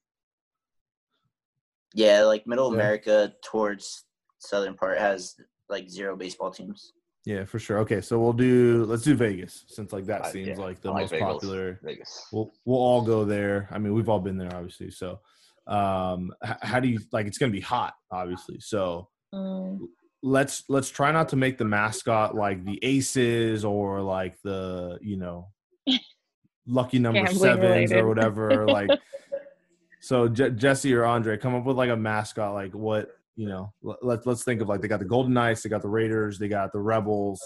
Yeah, 1.95 2.23
like 2.25 2.47
Middle 2.47 2.69
Yeah. 2.73 2.81
America 2.81 3.33
towards 3.45 4.05
southern 4.39 4.75
part 4.75 4.99
has 4.99 5.35
like 5.69 5.89
zero 5.91 6.17
baseball 6.17 6.51
teams. 6.51 6.93
yeah, 7.25 7.45
for 7.45 7.59
sure. 7.59 7.79
Okay, 7.81 8.01
so 8.01 8.19
we'll 8.21 8.33
do. 8.33 8.85
Let's 8.85 9.03
do 9.03 9.15
Vegas 9.17 9.65
since 9.69 9.93
like 9.93 10.07
that 10.07 10.23
Uh, 10.23 10.31
seems 10.31 10.49
yeah, 10.49 10.55
like 10.57 10.81
the 10.81 10.91
like 10.91 11.03
most 11.03 11.11
Vegas. 11.11 11.27
popular. 11.27 11.81
Vegas. 11.83 12.27
We'll 12.33 12.53
we'll 12.65 12.79
all 12.81 13.03
go 13.03 13.25
there. 13.25 13.69
I 13.71 13.79
mean, 13.79 13.95
we've 13.95 14.09
all 14.09 14.21
been 14.21 14.39
there, 14.39 14.55
obviously. 14.55 14.91
So, 14.91 15.21
um, 15.67 16.33
h- 16.45 16.57
how 16.63 16.79
do 16.81 16.89
you 16.89 17.01
like? 17.13 17.27
It's 17.27 17.39
gonna 17.39 17.53
be 17.53 17.61
hot, 17.61 17.95
obviously. 18.11 18.61
So, 18.61 19.09
Mm. 19.35 19.81
let's 20.23 20.63
let's 20.69 20.89
try 20.89 21.11
not 21.11 21.29
to 21.31 21.37
make 21.37 21.59
the 21.59 21.65
mascot 21.65 22.35
like 22.37 22.65
the 22.65 22.79
aces 22.83 23.65
or 23.65 24.01
like 24.03 24.37
the 24.43 24.99
you 25.03 25.17
know 25.17 25.49
lucky 26.67 26.99
number 27.01 27.27
sevens 27.27 27.61
related. 27.91 27.99
or 27.99 28.09
whatever 28.09 28.67
like 28.67 28.89
so 30.01 30.29
Je- 30.29 30.51
jesse 30.51 30.95
or 30.95 31.05
andre 31.05 31.37
come 31.37 31.55
up 31.55 31.65
with 31.65 31.77
like 31.77 31.91
a 31.91 31.97
mascot 31.97 32.55
like 32.55 32.73
what 32.75 33.16
you 33.37 33.47
know 33.47 33.73
let, 33.83 34.03
let's 34.03 34.27
let's 34.27 34.45
think 34.45 34.61
of 34.61 34.69
like 34.69 34.81
they 34.81 34.89
got 34.89 34.99
the 34.99 35.05
golden 35.05 35.35
knights 35.35 35.63
they 35.63 35.69
got 35.69 35.83
the 35.83 35.89
raiders 35.89 36.39
they 36.39 36.49
got 36.49 36.73
the 36.73 36.79
rebels 36.81 37.41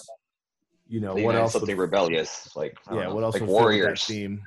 you 0.88 1.00
know 1.00 1.14
They 1.14 1.24
what 1.24 1.34
else 1.34 1.52
Something 1.52 1.76
would, 1.76 1.82
rebellious, 1.82 2.48
like 2.56 2.76
I 2.88 2.96
yeah 2.96 3.08
know, 3.08 3.14
what 3.14 3.24
else 3.24 3.34
like 3.34 3.42
would 3.42 3.50
that 3.50 3.54
warriors, 3.54 4.04
theme 4.04 4.42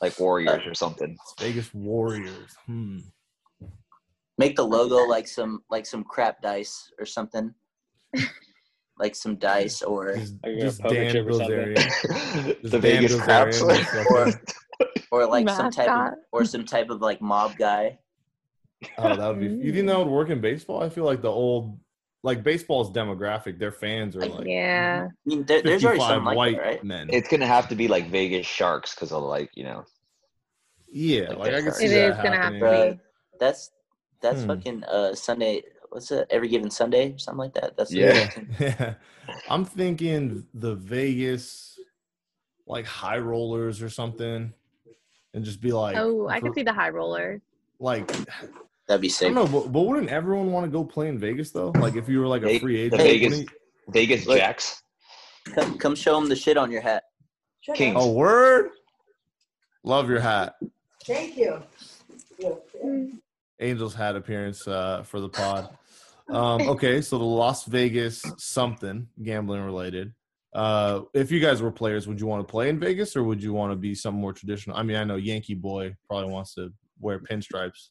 like 0.00 0.18
warriors 0.20 0.62
or 0.66 0.74
something. 0.74 1.16
vegas 1.40 1.72
warriors 1.74 2.54
hmm 2.66 2.98
Make 4.36 4.56
the 4.56 4.64
logo 4.64 4.96
like 5.04 5.28
some 5.28 5.62
like 5.70 5.86
some 5.86 6.02
crap 6.04 6.42
dice 6.42 6.90
or 6.98 7.06
something. 7.06 7.54
like 8.98 9.14
some 9.14 9.36
dice 9.36 9.80
or 9.82 10.16
just, 10.16 10.34
Like 10.42 10.52
a 10.54 10.60
just 10.60 10.80
poker 10.80 10.94
Dan 10.94 11.12
chip 11.12 11.26
or 11.26 11.32
something. 11.34 11.74
The 12.62 12.70
Dan 12.70 12.80
Vegas 12.80 13.12
Bilzerian 13.14 13.90
craps. 13.92 13.94
or 14.10 14.86
or 15.12 15.26
like 15.26 15.48
some 15.48 15.70
type 15.70 15.88
of 15.90 16.12
or 16.32 16.44
some 16.44 16.64
type 16.64 16.90
of 16.90 17.00
like 17.00 17.20
mob 17.22 17.56
guy. 17.56 17.98
Oh, 18.98 19.16
that 19.16 19.28
would 19.28 19.40
be. 19.40 19.64
You 19.66 19.72
think 19.72 19.86
that 19.88 19.98
would 19.98 20.06
work 20.20 20.30
in 20.30 20.40
baseball? 20.40 20.82
I 20.82 20.88
feel 20.88 21.04
like 21.04 21.22
the 21.22 21.30
old, 21.30 21.78
like 22.22 22.42
baseball's 22.42 22.90
demographic, 22.90 23.58
their 23.58 23.72
fans 23.72 24.16
are 24.16 24.24
like 24.26 24.46
yeah. 24.46 25.06
I 25.08 25.28
mean, 25.28 25.44
there, 25.44 25.62
there's 25.62 25.84
already 25.84 25.98
55 26.00 26.08
something 26.08 26.24
like 26.26 26.36
white 26.36 26.56
that, 26.56 26.62
right? 26.62 26.84
men. 26.84 27.08
It's 27.10 27.28
gonna 27.28 27.46
have 27.46 27.68
to 27.68 27.74
be 27.74 27.88
like 27.88 28.08
Vegas 28.08 28.46
Sharks 28.46 28.94
because 28.94 29.12
of 29.12 29.22
like 29.22 29.50
you 29.54 29.64
know. 29.64 29.84
yeah, 30.90 31.28
like 31.30 31.38
like 31.38 31.48
I 31.48 31.50
that 31.56 31.62
could 31.62 31.74
see 31.74 31.86
It 31.86 31.90
that 31.90 32.08
is 32.10 32.16
gonna 32.16 32.36
have 32.36 32.58
to 32.58 32.92
be. 32.92 33.00
that's 33.40 33.70
that's 34.20 34.42
Hmm. 34.42 34.48
fucking 34.48 34.84
uh 34.84 35.14
Sunday. 35.14 35.62
What's 35.90 36.10
it? 36.10 36.26
Every 36.30 36.48
given 36.48 36.70
Sunday 36.70 37.12
or 37.12 37.18
something 37.18 37.38
like 37.38 37.54
that. 37.54 37.76
That's 37.76 37.92
Yeah. 37.92 38.28
Yeah, 38.58 38.94
I'm 39.48 39.64
thinking 39.64 40.46
the 40.54 40.74
Vegas, 40.74 41.78
like 42.66 42.84
high 42.84 43.18
rollers 43.18 43.80
or 43.80 43.88
something, 43.88 44.52
and 45.34 45.44
just 45.44 45.60
be 45.60 45.70
like, 45.72 45.96
Oh, 45.96 46.26
I 46.28 46.40
can 46.40 46.52
see 46.54 46.62
the 46.64 46.72
high 46.72 46.88
roller. 46.88 47.40
like 47.78 48.10
That'd 48.86 49.00
be 49.00 49.08
I 49.08 49.10
sick. 49.10 49.34
don't 49.34 49.50
but, 49.50 49.72
but 49.72 49.82
wouldn't 49.82 50.10
everyone 50.10 50.52
want 50.52 50.64
to 50.66 50.70
go 50.70 50.84
play 50.84 51.08
in 51.08 51.18
Vegas 51.18 51.50
though? 51.50 51.70
Like 51.70 51.96
if 51.96 52.08
you 52.08 52.20
were 52.20 52.26
like 52.26 52.42
a 52.42 52.58
free 52.58 52.88
the 52.88 52.96
agent, 52.96 53.02
Vegas- 53.02 53.30
wouldn't 53.30 53.50
Vegas 53.88 54.26
Look. 54.26 54.38
Jacks. 54.38 54.82
Come, 55.54 55.78
come 55.78 55.94
show 55.94 56.18
them 56.18 56.28
the 56.28 56.36
shit 56.36 56.56
on 56.56 56.70
your 56.70 56.80
hat. 56.80 57.04
Kings. 57.74 57.96
A 57.98 58.06
word! 58.06 58.70
Love 59.84 60.08
your 60.08 60.20
hat. 60.20 60.54
Thank 61.06 61.36
you. 61.36 61.62
Angels 63.60 63.94
hat 63.94 64.16
appearance 64.16 64.66
uh, 64.66 65.02
for 65.02 65.20
the 65.20 65.28
pod. 65.28 65.70
Um, 66.28 66.62
okay, 66.70 67.00
so 67.02 67.18
the 67.18 67.24
Las 67.24 67.64
Vegas 67.64 68.24
something 68.38 69.06
gambling 69.22 69.62
related. 69.62 70.14
Uh, 70.54 71.02
if 71.12 71.30
you 71.30 71.40
guys 71.40 71.60
were 71.60 71.70
players, 71.70 72.06
would 72.06 72.20
you 72.20 72.26
want 72.26 72.46
to 72.46 72.50
play 72.50 72.68
in 72.68 72.78
Vegas 72.78 73.16
or 73.16 73.24
would 73.24 73.42
you 73.42 73.52
want 73.52 73.72
to 73.72 73.76
be 73.76 73.94
some 73.94 74.14
more 74.14 74.32
traditional? 74.32 74.76
I 74.76 74.82
mean, 74.82 74.96
I 74.96 75.04
know 75.04 75.16
Yankee 75.16 75.54
boy 75.54 75.94
probably 76.08 76.30
wants 76.30 76.54
to 76.54 76.72
wear 77.00 77.18
pinstripes. 77.18 77.90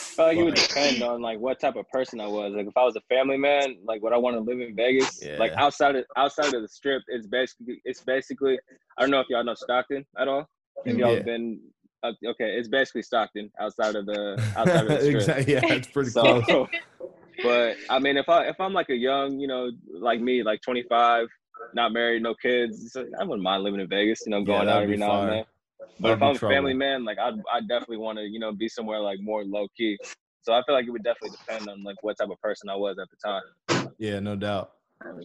I 0.00 0.14
feel 0.16 0.26
like 0.26 0.36
it 0.38 0.42
would 0.42 0.54
depend 0.54 1.02
on 1.02 1.22
like 1.22 1.38
what 1.38 1.58
type 1.60 1.76
of 1.76 1.88
person 1.88 2.20
I 2.20 2.26
was. 2.26 2.52
Like 2.54 2.66
if 2.66 2.76
I 2.76 2.84
was 2.84 2.96
a 2.96 3.00
family 3.14 3.38
man, 3.38 3.76
like 3.84 4.02
would 4.02 4.12
I 4.12 4.18
want 4.18 4.36
to 4.36 4.40
live 4.40 4.60
in 4.60 4.74
Vegas? 4.76 5.18
Like 5.38 5.52
outside 5.58 5.96
of 5.96 6.04
outside 6.16 6.54
of 6.54 6.62
the 6.62 6.68
strip, 6.68 7.02
it's 7.08 7.26
basically 7.26 7.80
it's 7.84 8.02
basically 8.02 8.58
I 8.98 9.02
don't 9.02 9.10
know 9.10 9.20
if 9.20 9.28
y'all 9.30 9.44
know 9.44 9.54
Stockton 9.54 10.04
at 10.18 10.28
all. 10.28 10.46
If 10.84 10.96
y'all 10.98 11.16
Yeah. 11.16 11.22
been 11.24 11.60
uh, 12.02 12.12
okay, 12.26 12.50
it's 12.58 12.68
basically 12.68 13.02
Stockton 13.02 13.50
outside 13.60 13.96
of 13.96 14.06
the 14.06 14.38
outside 14.56 14.86
of 14.86 14.92
the 14.92 15.00
strip. 15.00 15.30
exactly. 15.30 15.54
Yeah, 15.54 15.62
it's 15.68 15.88
pretty 15.88 16.10
So, 16.10 16.42
close. 16.42 16.68
but 17.42 17.76
I 17.88 17.98
mean, 17.98 18.16
if 18.16 18.28
I 18.28 18.48
if 18.48 18.60
I'm 18.60 18.72
like 18.72 18.90
a 18.90 18.96
young, 18.96 19.38
you 19.40 19.48
know, 19.48 19.70
like 20.00 20.20
me, 20.20 20.42
like 20.42 20.60
25, 20.62 21.28
not 21.74 21.92
married, 21.92 22.22
no 22.22 22.34
kids, 22.34 22.92
so 22.92 23.06
I 23.18 23.24
wouldn't 23.24 23.42
mind 23.42 23.62
living 23.62 23.80
in 23.80 23.88
Vegas. 23.88 24.26
You 24.26 24.30
know, 24.30 24.44
Yeah, 24.44 24.44
going 24.44 24.66
that'd 24.66 24.68
out 24.68 24.82
every 24.82 24.96
now 24.96 25.06
fire. 25.06 25.20
and 25.20 25.30
then. 25.30 25.44
But 26.00 26.20
That'd 26.20 26.22
if 26.22 26.42
I'm 26.42 26.48
a 26.50 26.52
family 26.54 26.74
man, 26.74 27.04
like 27.04 27.18
I'd 27.18 27.34
I 27.52 27.60
definitely 27.60 27.98
want 27.98 28.18
to, 28.18 28.24
you 28.24 28.38
know, 28.38 28.52
be 28.52 28.68
somewhere 28.68 29.00
like 29.00 29.18
more 29.20 29.44
low 29.44 29.66
key. 29.76 29.98
So 30.42 30.52
I 30.52 30.62
feel 30.66 30.74
like 30.74 30.86
it 30.86 30.90
would 30.90 31.04
definitely 31.04 31.36
depend 31.38 31.68
on 31.68 31.84
like 31.84 31.96
what 32.02 32.16
type 32.18 32.30
of 32.30 32.40
person 32.40 32.68
I 32.68 32.76
was 32.76 32.96
at 33.00 33.08
the 33.10 33.16
time. 33.24 33.94
Yeah, 33.98 34.18
no 34.20 34.34
doubt. 34.36 34.72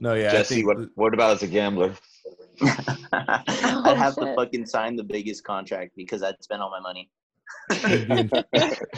No, 0.01 0.13
yeah, 0.13 0.29
I 0.29 0.31
Jesse, 0.33 0.55
think 0.55 0.67
what 0.67 0.77
what 0.95 1.13
about 1.13 1.31
as 1.31 1.43
a 1.43 1.47
gambler? 1.47 1.93
I'd 2.61 3.97
have 3.97 4.15
to 4.15 4.29
oh, 4.29 4.35
fucking 4.35 4.65
sign 4.65 4.95
the 4.95 5.03
biggest 5.03 5.43
contract 5.43 5.91
because 5.95 6.23
I'd 6.23 6.35
spend 6.41 6.61
all 6.61 6.69
my 6.69 6.79
money. 6.79 7.09
it'd 7.71 8.07
be 8.07 8.19
in- 8.19 8.31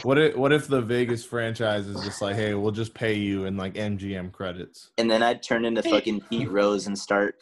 what 0.04 0.18
if 0.18 0.36
what 0.36 0.52
if 0.52 0.68
the 0.68 0.82
Vegas 0.82 1.24
franchise 1.34 1.88
is 1.88 2.04
just 2.04 2.22
like, 2.22 2.36
hey, 2.36 2.54
we'll 2.54 2.72
just 2.72 2.94
pay 2.94 3.14
you 3.14 3.46
in 3.46 3.58
like 3.58 3.74
MGM 3.76 4.32
credits. 4.32 4.92
And 4.98 5.10
then 5.10 5.24
I'd 5.24 5.44
turn 5.44 5.66
into 5.66 5.84
fucking 5.90 6.22
Pete 6.30 6.50
Rose 6.50 6.88
and 6.88 6.98
start 6.98 7.36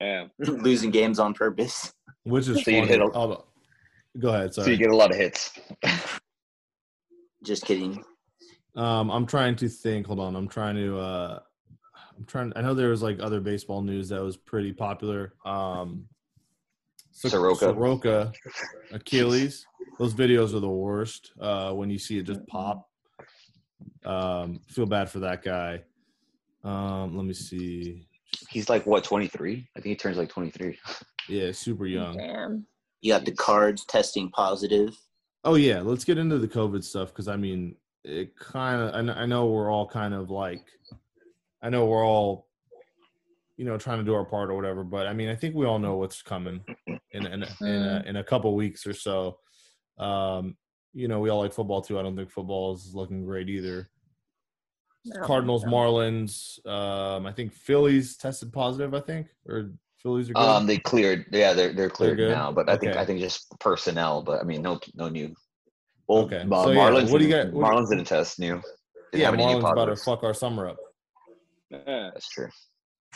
Yeah. 0.00 0.26
losing 0.38 0.90
games 0.90 1.18
on 1.18 1.34
purpose. 1.34 1.92
Which 2.26 2.48
is 2.48 2.64
So 2.64 2.70
you'd 2.70 2.88
hit 2.88 3.00
a- 3.00 3.06
Hold. 3.08 3.44
Go 4.18 4.28
ahead. 4.30 4.52
So 4.52 4.66
you 4.66 4.76
get 4.76 4.90
a 4.90 4.96
lot 4.96 5.10
of 5.10 5.16
hits. 5.16 5.58
Just 7.44 7.64
kidding. 7.64 8.02
Um, 8.74 9.10
I'm 9.10 9.26
trying 9.26 9.56
to 9.56 9.68
think. 9.68 10.06
Hold 10.06 10.20
on. 10.20 10.34
I'm 10.34 10.48
trying 10.48 10.74
to. 10.76 10.98
Uh, 10.98 11.38
I'm 12.18 12.24
trying. 12.24 12.52
I 12.56 12.62
know 12.62 12.74
there 12.74 12.88
was 12.90 13.02
like 13.02 13.20
other 13.20 13.40
baseball 13.40 13.82
news 13.82 14.08
that 14.08 14.22
was 14.22 14.36
pretty 14.36 14.72
popular. 14.72 15.34
Um, 15.44 16.06
So- 17.12 17.28
Soroka. 17.28 17.66
Soroka, 17.66 18.32
Achilles. 18.92 19.64
Those 19.98 20.14
videos 20.14 20.52
are 20.54 20.60
the 20.60 20.68
worst. 20.68 21.32
Uh, 21.40 21.72
when 21.72 21.90
you 21.90 21.98
see 21.98 22.18
it 22.18 22.24
just 22.24 22.44
pop. 22.48 22.88
Um, 24.04 24.60
feel 24.68 24.86
bad 24.86 25.10
for 25.10 25.20
that 25.20 25.42
guy. 25.42 25.82
Um, 26.64 27.16
let 27.16 27.24
me 27.24 27.34
see. 27.34 28.06
He's 28.50 28.68
like 28.68 28.84
what, 28.86 29.04
23? 29.04 29.68
I 29.76 29.80
think 29.80 29.86
he 29.90 29.96
turns 29.96 30.16
like 30.16 30.28
23. 30.28 30.78
Yeah, 31.28 31.52
super 31.52 31.86
young. 31.86 32.16
Damn. 32.16 32.66
You 33.00 33.12
got 33.12 33.24
the 33.24 33.32
cards 33.32 33.84
testing 33.84 34.30
positive. 34.30 34.96
Oh 35.44 35.54
yeah, 35.54 35.80
let's 35.80 36.04
get 36.04 36.18
into 36.18 36.38
the 36.38 36.48
COVID 36.48 36.82
stuff 36.82 37.08
because 37.08 37.28
I 37.28 37.36
mean, 37.36 37.76
it 38.04 38.36
kind 38.36 38.82
of. 38.82 39.16
I, 39.16 39.26
know 39.26 39.46
we're 39.46 39.70
all 39.70 39.86
kind 39.86 40.14
of 40.14 40.30
like, 40.30 40.64
I 41.62 41.70
know 41.70 41.86
we're 41.86 42.06
all, 42.06 42.48
you 43.56 43.64
know, 43.64 43.76
trying 43.78 43.98
to 43.98 44.04
do 44.04 44.14
our 44.14 44.24
part 44.24 44.50
or 44.50 44.54
whatever. 44.54 44.82
But 44.82 45.06
I 45.06 45.12
mean, 45.12 45.28
I 45.28 45.36
think 45.36 45.54
we 45.54 45.66
all 45.66 45.78
know 45.78 45.96
what's 45.96 46.22
coming 46.22 46.64
in 46.86 47.26
in 47.26 47.42
a, 47.42 47.56
in 47.60 47.66
a, 47.66 48.04
in 48.06 48.16
a 48.16 48.24
couple 48.24 48.54
weeks 48.54 48.86
or 48.86 48.92
so. 48.92 49.38
Um, 49.98 50.56
you 50.92 51.08
know, 51.08 51.20
we 51.20 51.30
all 51.30 51.40
like 51.40 51.52
football 51.52 51.82
too. 51.82 51.98
I 51.98 52.02
don't 52.02 52.16
think 52.16 52.30
football 52.30 52.74
is 52.74 52.94
looking 52.94 53.24
great 53.24 53.48
either. 53.48 53.88
No, 55.04 55.22
Cardinals, 55.22 55.64
no. 55.64 55.70
Marlins. 55.70 56.66
Um, 56.66 57.26
I 57.26 57.32
think 57.32 57.52
Phillies 57.52 58.16
tested 58.16 58.52
positive. 58.52 58.94
I 58.94 59.00
think 59.00 59.28
or 59.46 59.72
Phillies 60.06 60.30
are 60.30 60.34
good. 60.34 60.40
Um, 60.40 60.66
they 60.68 60.78
cleared. 60.78 61.26
Yeah, 61.32 61.52
they're 61.52 61.72
they're 61.72 61.90
cleared 61.90 62.18
good? 62.18 62.30
now. 62.30 62.52
But 62.52 62.70
I 62.70 62.76
think 62.76 62.94
I 62.96 63.04
think 63.04 63.18
just 63.18 63.46
personnel. 63.58 64.22
But 64.22 64.40
I 64.40 64.44
mean, 64.44 64.62
no 64.62 64.78
no 64.94 65.08
new. 65.08 65.34
Well, 66.06 66.22
Okay. 66.26 66.36
uh, 66.48 66.62
So, 66.64 66.70
yeah, 66.70 66.78
Marlins. 66.78 67.10
what 67.10 67.18
do 67.18 67.24
you 67.24 67.30
got- 67.32 67.52
what 67.52 67.66
Marlins 67.72 67.88
didn't 67.90 68.04
test 68.04 68.38
new. 68.38 68.54
Didn't 68.54 68.64
yeah, 69.14 69.26
have 69.26 69.34
new 69.36 69.42
Marlins 69.42 69.72
about 69.72 69.86
to 69.86 69.96
fuck 69.96 70.22
our 70.22 70.32
summer 70.34 70.68
up. 70.68 70.76
Yeah. 71.70 72.10
That's 72.14 72.28
true. 72.28 72.48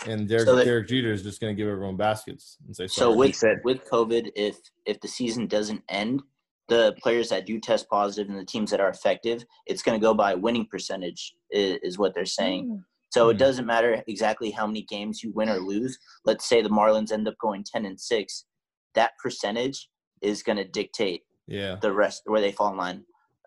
And 0.06 0.28
Derek, 0.28 0.46
So 0.46 0.56
that- 0.56 0.64
Derek 0.64 0.88
Jeter 0.88 1.12
is 1.12 1.22
just 1.22 1.40
going 1.40 1.54
to 1.54 1.56
give 1.56 1.68
everyone 1.70 1.96
baskets 1.96 2.56
and 2.66 2.74
say, 2.74 2.88
So 2.88 3.14
with 3.14 3.36
said- 3.36 3.60
with 3.62 3.84
COVID, 3.88 4.32
if 4.34 4.58
if 4.86 4.98
the 5.00 5.06
season 5.06 5.46
doesn't 5.46 5.84
end, 5.88 6.24
the 6.66 6.92
players 7.00 7.28
that 7.28 7.46
do 7.46 7.60
test 7.60 7.88
positive 7.88 8.28
and 8.28 8.36
the 8.38 8.44
teams 8.44 8.72
that 8.72 8.80
are 8.80 8.88
effective, 8.88 9.44
it's 9.66 9.82
going 9.82 9.98
to 9.98 10.02
go 10.04 10.12
by 10.12 10.34
winning 10.34 10.66
percentage, 10.66 11.34
is, 11.52 11.78
is 11.84 11.98
what 11.98 12.14
they're 12.14 12.24
saying. 12.24 12.66
Mm. 12.68 12.84
So 13.10 13.26
Hmm. 13.26 13.30
it 13.32 13.38
doesn't 13.38 13.66
matter 13.66 14.02
exactly 14.06 14.50
how 14.50 14.66
many 14.66 14.82
games 14.82 15.22
you 15.22 15.32
win 15.32 15.48
or 15.48 15.58
lose. 15.58 15.98
Let's 16.24 16.48
say 16.48 16.62
the 16.62 16.68
Marlins 16.70 17.12
end 17.12 17.28
up 17.28 17.36
going 17.38 17.64
ten 17.64 17.84
and 17.84 18.00
six, 18.00 18.46
that 18.94 19.12
percentage 19.22 19.88
is 20.22 20.42
going 20.42 20.58
to 20.58 20.64
dictate 20.64 21.22
yeah. 21.46 21.76
the 21.80 21.92
rest 21.92 22.22
where 22.26 22.40
they 22.40 22.52
fall 22.52 22.70
in 22.72 22.76
line 22.76 23.04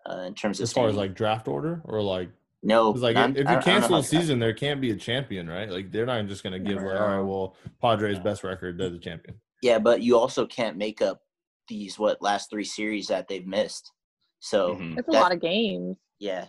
uh, 0.08 0.20
in 0.26 0.34
terms 0.34 0.60
of 0.60 0.64
As 0.64 0.72
far 0.72 0.88
as 0.88 0.96
like 0.96 1.14
draft 1.14 1.48
order 1.48 1.80
or 1.84 2.02
like, 2.02 2.30
No, 2.62 2.90
like 2.90 3.16
I'm- 3.16 3.36
if 3.36 3.46
I- 3.46 3.52
I 3.52 3.56
you 3.56 3.62
cancel 3.62 3.96
how 3.96 4.00
the 4.00 4.02
that- 4.02 4.08
season, 4.20 4.38
there 4.38 4.52
can't 4.54 4.80
be 4.80 4.90
a 4.90 4.96
champion, 4.96 5.48
right? 5.48 5.68
Like 5.70 5.90
they're 5.92 6.06
not 6.06 6.26
just 6.26 6.42
going 6.42 6.52
to 6.54 6.58
give, 6.58 6.82
like, 6.82 6.98
all 7.00 7.08
right, 7.08 7.20
well, 7.20 7.56
Padres 7.80 8.18
best 8.18 8.42
record, 8.44 8.78
they're 8.78 8.90
the 8.90 8.98
champion. 8.98 9.38
Yeah, 9.62 9.78
but 9.78 10.02
you 10.02 10.18
also 10.18 10.46
can't 10.46 10.76
make 10.76 11.00
up 11.02 11.20
these 11.68 11.98
what 11.98 12.20
last 12.20 12.50
three 12.50 12.64
series 12.64 13.06
that 13.08 13.28
they've 13.28 13.46
missed. 13.46 13.92
So 14.40 14.74
Mhm. 14.76 14.98
It's 14.98 15.08
a 15.08 15.10
that- 15.12 15.20
lot 15.22 15.32
of 15.32 15.40
games. 15.40 15.96
yeah, 16.18 16.46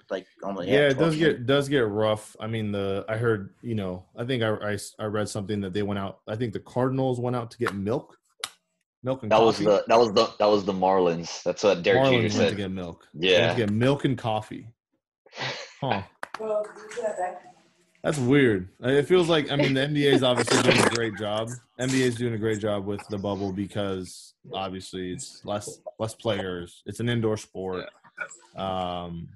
it's 0.00 0.10
like 0.10 0.26
almost 0.42 0.68
Yeah, 0.68 0.88
it 0.88 0.94
12 0.94 0.98
does 0.98 1.16
get 1.18 1.46
does 1.46 1.68
get 1.68 1.86
rough. 1.88 2.36
I 2.40 2.46
mean, 2.46 2.72
the 2.72 3.04
I 3.08 3.16
heard, 3.16 3.54
you 3.62 3.74
know, 3.74 4.04
I 4.16 4.24
think 4.24 4.42
I, 4.42 4.50
I 4.72 4.78
I 4.98 5.04
read 5.06 5.28
something 5.28 5.60
that 5.62 5.72
they 5.72 5.82
went 5.82 5.98
out. 5.98 6.20
I 6.28 6.36
think 6.36 6.52
the 6.52 6.60
Cardinals 6.60 7.20
went 7.20 7.36
out 7.36 7.50
to 7.52 7.58
get 7.58 7.74
milk, 7.74 8.18
milk 9.02 9.22
and 9.22 9.32
That 9.32 9.40
was 9.42 9.58
the 9.58 9.84
that 9.88 9.98
was 9.98 10.12
the 10.12 10.30
that 10.38 10.46
was 10.46 10.64
the 10.64 10.72
Marlins. 10.72 11.42
That's 11.42 11.62
what 11.62 11.82
Derek 11.82 12.02
Marlins 12.02 12.10
Jeter 12.10 12.20
went 12.22 12.32
to 12.32 12.38
said. 12.48 12.56
get 12.56 12.70
milk. 12.70 13.08
They 13.14 13.32
Yeah. 13.32 13.50
to 13.52 13.56
get 13.56 13.70
milk 13.70 14.04
and 14.04 14.18
coffee. 14.18 14.68
Huh. 15.80 16.02
Well, 16.38 16.66
That's 18.02 18.18
weird. 18.18 18.68
It 18.80 19.08
feels 19.08 19.30
like 19.30 19.50
I 19.50 19.56
mean 19.56 19.72
the 19.72 19.80
NBA 19.80 20.12
is 20.12 20.22
obviously 20.22 20.62
doing 20.62 20.78
a 20.84 20.90
great 20.90 21.16
job. 21.16 21.48
NBA 21.80 22.00
is 22.00 22.14
doing 22.16 22.34
a 22.34 22.38
great 22.38 22.60
job 22.60 22.84
with 22.84 23.00
the 23.08 23.16
bubble 23.16 23.50
because 23.50 24.34
obviously 24.52 25.12
it's 25.12 25.40
less 25.46 25.80
less 25.98 26.14
players. 26.14 26.82
It's 26.84 27.00
an 27.00 27.08
indoor 27.08 27.38
sport. 27.38 27.86
Um, 28.56 29.28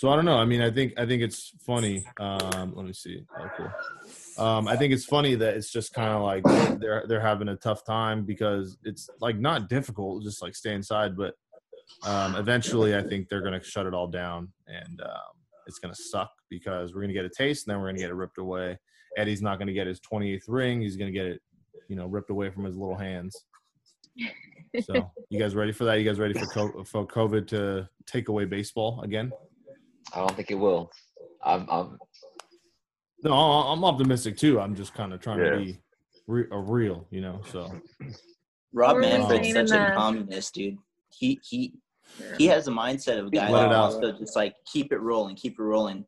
so 0.00 0.08
I 0.08 0.16
don't 0.16 0.24
know. 0.24 0.38
I 0.38 0.46
mean, 0.46 0.62
I 0.62 0.70
think 0.70 0.94
I 0.96 1.04
think 1.04 1.20
it's 1.20 1.52
funny. 1.60 2.02
Um, 2.18 2.72
let 2.74 2.86
me 2.86 2.94
see. 2.94 3.22
Oh, 3.38 3.50
cool. 3.54 4.42
Um, 4.42 4.66
I 4.66 4.74
think 4.74 4.94
it's 4.94 5.04
funny 5.04 5.34
that 5.34 5.54
it's 5.54 5.70
just 5.70 5.92
kind 5.92 6.08
of 6.08 6.22
like 6.22 6.80
they're 6.80 7.04
they're 7.06 7.20
having 7.20 7.48
a 7.48 7.56
tough 7.56 7.84
time 7.84 8.24
because 8.24 8.78
it's 8.82 9.10
like 9.20 9.38
not 9.38 9.68
difficult, 9.68 10.22
just 10.22 10.40
like 10.40 10.56
stay 10.56 10.72
inside. 10.72 11.18
But 11.18 11.34
um, 12.02 12.34
eventually, 12.36 12.96
I 12.96 13.02
think 13.02 13.28
they're 13.28 13.42
gonna 13.42 13.62
shut 13.62 13.84
it 13.84 13.92
all 13.92 14.06
down, 14.06 14.48
and 14.66 15.02
um, 15.02 15.36
it's 15.66 15.78
gonna 15.78 15.94
suck 15.94 16.30
because 16.48 16.94
we're 16.94 17.02
gonna 17.02 17.12
get 17.12 17.26
a 17.26 17.28
taste, 17.28 17.68
and 17.68 17.74
then 17.74 17.82
we're 17.82 17.88
gonna 17.88 17.98
get 17.98 18.08
it 18.08 18.14
ripped 18.14 18.38
away. 18.38 18.78
Eddie's 19.18 19.42
not 19.42 19.58
gonna 19.58 19.74
get 19.74 19.86
his 19.86 20.00
28th 20.00 20.44
ring. 20.48 20.80
He's 20.80 20.96
gonna 20.96 21.10
get 21.10 21.26
it, 21.26 21.42
you 21.88 21.96
know, 21.96 22.06
ripped 22.06 22.30
away 22.30 22.48
from 22.48 22.64
his 22.64 22.74
little 22.74 22.96
hands. 22.96 23.36
So, 24.80 25.12
you 25.28 25.38
guys 25.38 25.54
ready 25.54 25.72
for 25.72 25.84
that? 25.84 25.96
You 25.96 26.06
guys 26.06 26.18
ready 26.18 26.32
for 26.32 26.86
for 26.86 27.06
COVID 27.06 27.48
to 27.48 27.86
take 28.06 28.28
away 28.28 28.46
baseball 28.46 29.02
again? 29.02 29.30
I 30.14 30.18
don't 30.18 30.34
think 30.36 30.50
it 30.50 30.54
will. 30.56 30.90
I'm, 31.44 31.66
I'm 31.70 31.98
No, 33.22 33.32
I- 33.32 33.72
I'm 33.72 33.84
optimistic 33.84 34.36
too. 34.36 34.60
I'm 34.60 34.74
just 34.74 34.94
kind 34.94 35.12
of 35.12 35.20
trying 35.20 35.38
Yeah. 35.38 35.50
to 35.50 35.56
be 35.58 35.78
re- 36.26 36.48
a 36.50 36.58
real, 36.58 37.06
you 37.10 37.20
know. 37.20 37.40
So, 37.50 37.70
Rob 38.72 38.96
Or 38.96 39.00
Manfred's 39.00 39.52
such 39.52 39.70
a 39.70 39.72
the- 39.88 39.92
communist, 39.94 40.54
dude. 40.54 40.78
He 41.10 41.40
he 41.48 41.74
he 42.38 42.46
has 42.46 42.66
a 42.68 42.70
mindset 42.70 43.18
of 43.18 43.26
a 43.26 43.30
guy 43.30 43.50
that 43.50 43.68
wants 43.70 43.96
to 43.98 44.12
just 44.18 44.34
like 44.36 44.54
keep 44.70 44.92
it 44.92 44.98
rolling, 44.98 45.36
keep 45.36 45.58
it 45.58 45.62
rolling. 45.62 46.04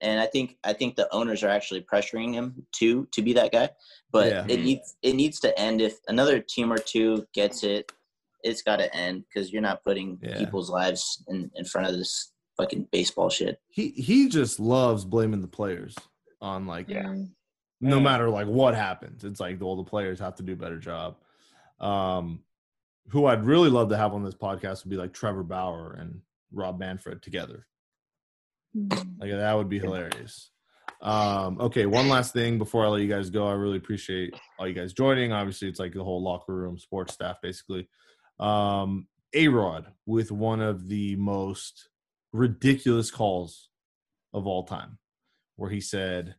And 0.00 0.20
I 0.20 0.26
think 0.26 0.56
I 0.64 0.72
think 0.72 0.96
the 0.96 1.12
owners 1.14 1.42
are 1.42 1.48
actually 1.48 1.82
pressuring 1.82 2.32
him 2.34 2.66
to 2.76 3.06
to 3.12 3.22
be 3.22 3.32
that 3.34 3.52
guy. 3.52 3.70
But 4.10 4.28
Yeah. 4.28 4.46
it 4.48 4.60
needs 4.60 4.96
it 5.02 5.14
needs 5.14 5.40
to 5.40 5.58
end. 5.58 5.80
If 5.80 5.98
another 6.08 6.40
team 6.40 6.72
or 6.72 6.78
two 6.78 7.26
gets 7.34 7.62
it, 7.64 7.90
it's 8.42 8.62
got 8.62 8.76
to 8.76 8.94
end 8.94 9.24
because 9.28 9.52
you're 9.52 9.62
not 9.62 9.82
putting 9.84 10.18
Yeah. 10.22 10.38
people's 10.38 10.70
lives 10.70 11.22
in 11.28 11.50
in 11.56 11.64
front 11.64 11.88
of 11.88 11.94
this 11.94 12.32
fucking 12.56 12.88
baseball 12.92 13.30
shit. 13.30 13.60
He 13.68 13.88
he 13.90 14.28
just 14.28 14.60
loves 14.60 15.04
blaming 15.04 15.40
the 15.40 15.48
players 15.48 15.94
on 16.40 16.66
like 16.66 16.88
Mm. 16.88 17.30
no 17.80 17.96
Yeah. 17.96 18.02
matter 18.02 18.30
like 18.30 18.46
what 18.46 18.74
happens. 18.74 19.24
It's 19.24 19.40
like 19.40 19.60
all 19.62 19.76
the 19.76 19.84
players 19.90 20.20
have 20.20 20.36
to 20.36 20.42
do 20.42 20.52
a 20.52 20.56
better 20.56 20.78
job. 20.78 21.16
Um, 21.80 22.40
who 23.08 23.26
I'd 23.26 23.44
really 23.44 23.68
love 23.70 23.90
to 23.90 23.96
have 23.96 24.14
on 24.14 24.24
this 24.24 24.34
podcast 24.34 24.84
would 24.84 24.90
be 24.90 24.96
like 24.96 25.12
Trevor 25.12 25.42
Bauer 25.42 25.92
and 25.98 26.20
Rob 26.52 26.78
Manfred 26.78 27.22
together. 27.22 27.66
Mm. 28.76 29.18
Like 29.20 29.30
that 29.30 29.54
would 29.56 29.68
be 29.68 29.78
hilarious. 29.78 30.50
Um, 31.00 31.60
okay, 31.60 31.84
one 31.86 32.08
last 32.08 32.32
thing 32.32 32.56
before 32.58 32.84
I 32.84 32.88
let 32.88 33.02
you 33.02 33.08
guys 33.08 33.28
go. 33.28 33.46
I 33.46 33.52
really 33.52 33.76
appreciate 33.76 34.34
all 34.58 34.66
you 34.66 34.72
guys 34.74 34.92
joining. 34.94 35.32
Obviously, 35.32 35.68
it's 35.68 35.78
like 35.80 35.92
the 35.92 36.02
whole 36.04 36.22
locker 36.22 36.54
room 36.54 36.78
sports 36.78 37.12
staff, 37.14 37.36
basically. 37.42 37.88
Um, 38.40 39.06
A 39.34 39.48
Rod 39.48 39.92
with 40.06 40.32
one 40.32 40.60
of 40.60 40.88
the 40.88 41.14
most 41.16 41.88
ridiculous 42.34 43.10
calls 43.10 43.68
of 44.34 44.46
all 44.46 44.64
time, 44.64 44.98
where 45.56 45.70
he 45.70 45.80
said, 45.80 46.34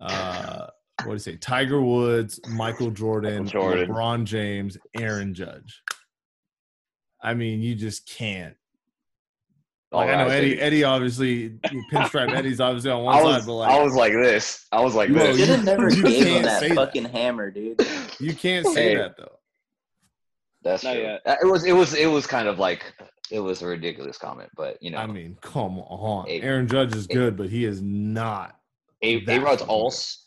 uh, 0.00 0.66
what 1.00 1.06
do 1.06 1.12
you 1.12 1.18
say? 1.18 1.36
Tiger 1.36 1.80
Woods, 1.82 2.40
Michael 2.48 2.90
Jordan, 2.90 3.44
Michael 3.44 3.60
Jordan. 3.60 3.88
LeBron 3.90 4.24
James, 4.24 4.78
Aaron 4.98 5.34
Judge. 5.34 5.82
I 7.22 7.34
mean, 7.34 7.60
you 7.60 7.74
just 7.74 8.08
can't. 8.08 8.54
Like, 9.92 10.10
I 10.10 10.24
know 10.24 10.28
Eddie. 10.30 10.60
Eddie 10.60 10.84
obviously 10.84 11.50
pinstripe 11.92 12.32
Eddie's 12.36 12.60
obviously 12.60 12.90
on 12.90 13.04
one 13.04 13.14
I 13.16 13.18
side, 13.20 13.24
was, 13.36 13.46
but 13.46 13.52
like 13.54 13.70
I 13.70 13.82
was 13.82 13.94
like 13.94 14.12
this. 14.14 14.66
I 14.72 14.80
was 14.80 14.94
like 14.94 15.10
Bro, 15.12 15.18
this. 15.28 15.38
Should 15.38 15.48
have 15.50 15.64
never 15.64 15.88
you 15.90 16.02
gave 16.02 16.26
him 16.26 16.32
can't 16.32 16.44
that 16.44 16.60
say 16.60 16.68
that. 16.68 16.74
fucking 16.74 17.04
hammer, 17.04 17.50
dude. 17.50 17.80
you 18.18 18.34
can't 18.34 18.66
say 18.66 18.90
Hey. 18.90 18.96
that 18.96 19.16
though. 19.16 19.38
That's 20.62 20.82
Not 20.82 20.94
true. 20.94 21.02
yet. 21.02 21.22
Uh, 21.24 21.36
It 21.40 21.46
was 21.46 21.64
it 21.64 21.72
was 21.72 21.94
it 21.94 22.06
was 22.06 22.26
kind 22.26 22.48
of 22.48 22.58
like 22.58 22.92
it 23.30 23.40
was 23.40 23.62
a 23.62 23.66
ridiculous 23.66 24.18
comment, 24.18 24.50
but 24.56 24.82
you 24.82 24.90
know, 24.90 24.98
I 24.98 25.06
mean, 25.06 25.36
come 25.40 25.78
on. 25.78 26.26
Hey. 26.26 26.40
Aaron 26.40 26.68
Judge 26.68 26.94
is 26.94 27.06
good, 27.06 27.36
but 27.36 27.48
he 27.48 27.64
is 27.64 27.82
not. 27.82 28.58
A 29.02 29.24
that 29.24 29.42
Rod's 29.42 29.62
also 29.62 30.18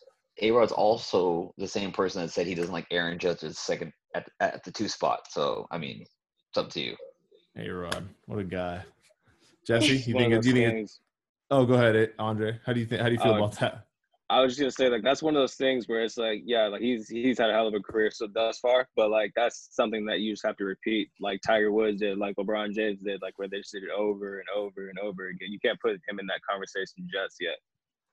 A 0.41 0.52
Rod's 0.52 0.72
also 0.72 1.54
the 1.58 1.68
same 1.68 1.91
person 1.91 2.22
that 2.22 2.30
said 2.30 2.47
he 2.47 2.56
doesn't 2.56 2.74
like 2.74 2.88
Aaron 2.91 3.18
Judge 3.18 3.41
Judge's 3.41 3.60
second 3.60 3.93
at 4.16 4.28
at 4.39 4.64
the 4.64 4.72
two 4.72 4.88
spot. 4.88 5.22
So 5.30 5.68
I 5.72 5.78
mean, 5.78 6.02
it's 6.02 6.58
up 6.58 6.70
to 6.72 6.82
you. 6.82 6.95
Hey 7.56 7.70
Rod, 7.70 8.08
what 8.26 8.39
a 8.39 8.43
guy. 8.43 8.84
Jesse, 9.66 9.97
you 9.97 10.14
think? 10.14 10.41
Do 10.41 10.50
you 10.50 10.54
think? 10.56 10.86
It, 10.86 10.91
oh, 11.52 11.66
go 11.66 11.74
ahead, 11.76 11.95
eh, 11.95 12.08
Andre. 12.18 12.60
How 12.66 12.74
do 12.74 12.80
you 12.80 12.86
think? 12.86 13.02
How 13.02 13.08
do 13.08 13.14
you 13.14 13.20
feel 13.20 13.34
Uh, 13.34 13.38
about 13.38 13.60
that? 13.60 13.86
I 14.30 14.41
was 14.41 14.51
just 14.51 14.59
gonna 14.59 14.71
say 14.71 14.89
like 14.89 15.03
that's 15.03 15.23
one 15.23 15.36
of 15.36 15.41
those 15.41 15.55
things 15.55 15.88
where 15.88 16.01
it's 16.03 16.17
like 16.17 16.41
yeah 16.45 16.67
like 16.67 16.82
he's 16.82 17.09
he's 17.09 17.39
had 17.39 17.49
a 17.49 17.53
hell 17.53 17.67
of 17.67 17.73
a 17.73 17.80
career 17.80 18.11
so 18.11 18.27
thus 18.32 18.59
far 18.59 18.88
but 18.95 19.09
like 19.09 19.32
that's 19.36 19.69
something 19.71 20.05
that 20.05 20.19
you 20.19 20.34
just 20.34 20.45
have 20.45 20.57
to 20.57 20.65
repeat 20.65 21.09
like 21.19 21.41
Tiger 21.45 21.71
Woods 21.71 21.99
did 21.99 22.17
like 22.17 22.36
LeBron 22.36 22.73
James 22.73 23.01
did 23.01 23.21
like 23.21 23.38
where 23.39 23.47
they 23.47 23.57
just 23.57 23.71
did 23.71 23.84
it 23.84 23.89
over 23.97 24.39
and 24.39 24.47
over 24.55 24.89
and 24.89 24.99
over 24.99 25.30
again 25.30 25.51
you 25.51 25.59
can't 25.59 25.80
put 25.82 25.93
him 25.93 26.19
in 26.19 26.27
that 26.27 26.41
conversation 26.47 27.07
just 27.11 27.38
yet 27.39 27.57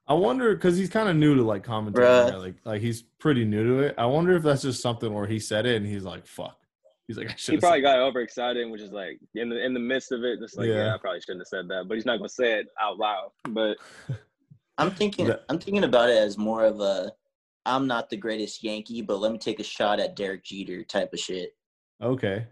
I 0.09 0.15
wonder 0.15 0.55
because 0.55 0.77
he's 0.77 0.89
kind 0.89 1.09
of 1.09 1.17
new 1.17 1.35
to 1.35 1.43
like 1.43 1.65
commentating. 1.65 1.95
Bruh. 1.95 2.31
right? 2.31 2.39
Like, 2.39 2.55
like 2.65 2.81
he's 2.81 3.03
pretty 3.03 3.45
new 3.45 3.65
to 3.65 3.79
it. 3.87 3.97
I 3.99 4.07
wonder 4.07 4.37
if 4.37 4.45
that's 4.45 4.63
just 4.63 4.81
something 4.81 5.13
where 5.13 5.27
he 5.27 5.41
said 5.41 5.67
it 5.67 5.75
and 5.75 5.85
he's 5.85 6.05
like, 6.05 6.27
"Fuck." 6.29 6.57
He's 7.09 7.17
like, 7.17 7.31
"I 7.31 7.35
should." 7.37 7.55
he 7.55 7.61
probably 7.61 7.81
got 7.81 7.99
overexcited 7.99 8.71
which 8.71 8.81
is 8.81 8.93
like 8.93 9.19
in 9.35 9.49
the 9.49 9.65
in 9.65 9.75
the 9.75 9.81
midst 9.81 10.13
of 10.13 10.23
it 10.25 10.39
it's 10.41 10.57
like 10.57 10.69
Yeah. 10.69 10.87
yeah, 10.87 10.95
I 10.95 10.99
probably 10.99 11.21
shouldn't 11.21 11.41
have 11.41 11.49
said 11.49 11.69
that 11.69 11.87
but 11.89 11.95
he's 11.95 12.07
not 12.07 12.19
gonna 12.19 12.29
say 12.29 12.55
it 12.61 12.67
out 12.81 12.99
loud 12.99 13.31
but 13.49 13.77
I'm 14.79 14.91
thinking 14.91 15.27
That- 15.27 15.45
I'm 15.49 15.59
thinking 15.59 15.85
about 15.85 16.11
it 16.11 16.17
as 16.19 16.37
more 16.39 16.65
of 16.65 16.81
a 16.81 17.13
I'm 17.65 17.87
not 17.87 18.09
the 18.11 18.17
greatest 18.17 18.63
Yankee, 18.63 19.03
but 19.03 19.19
let 19.19 19.33
me 19.33 19.39
take 19.39 19.59
a 19.59 19.65
shot 19.65 19.99
at 19.99 20.15
Derek 20.15 20.45
Jeter 20.45 20.85
type 20.85 21.13
of 21.13 21.19
shit. 21.19 21.51
Okay, 22.01 22.47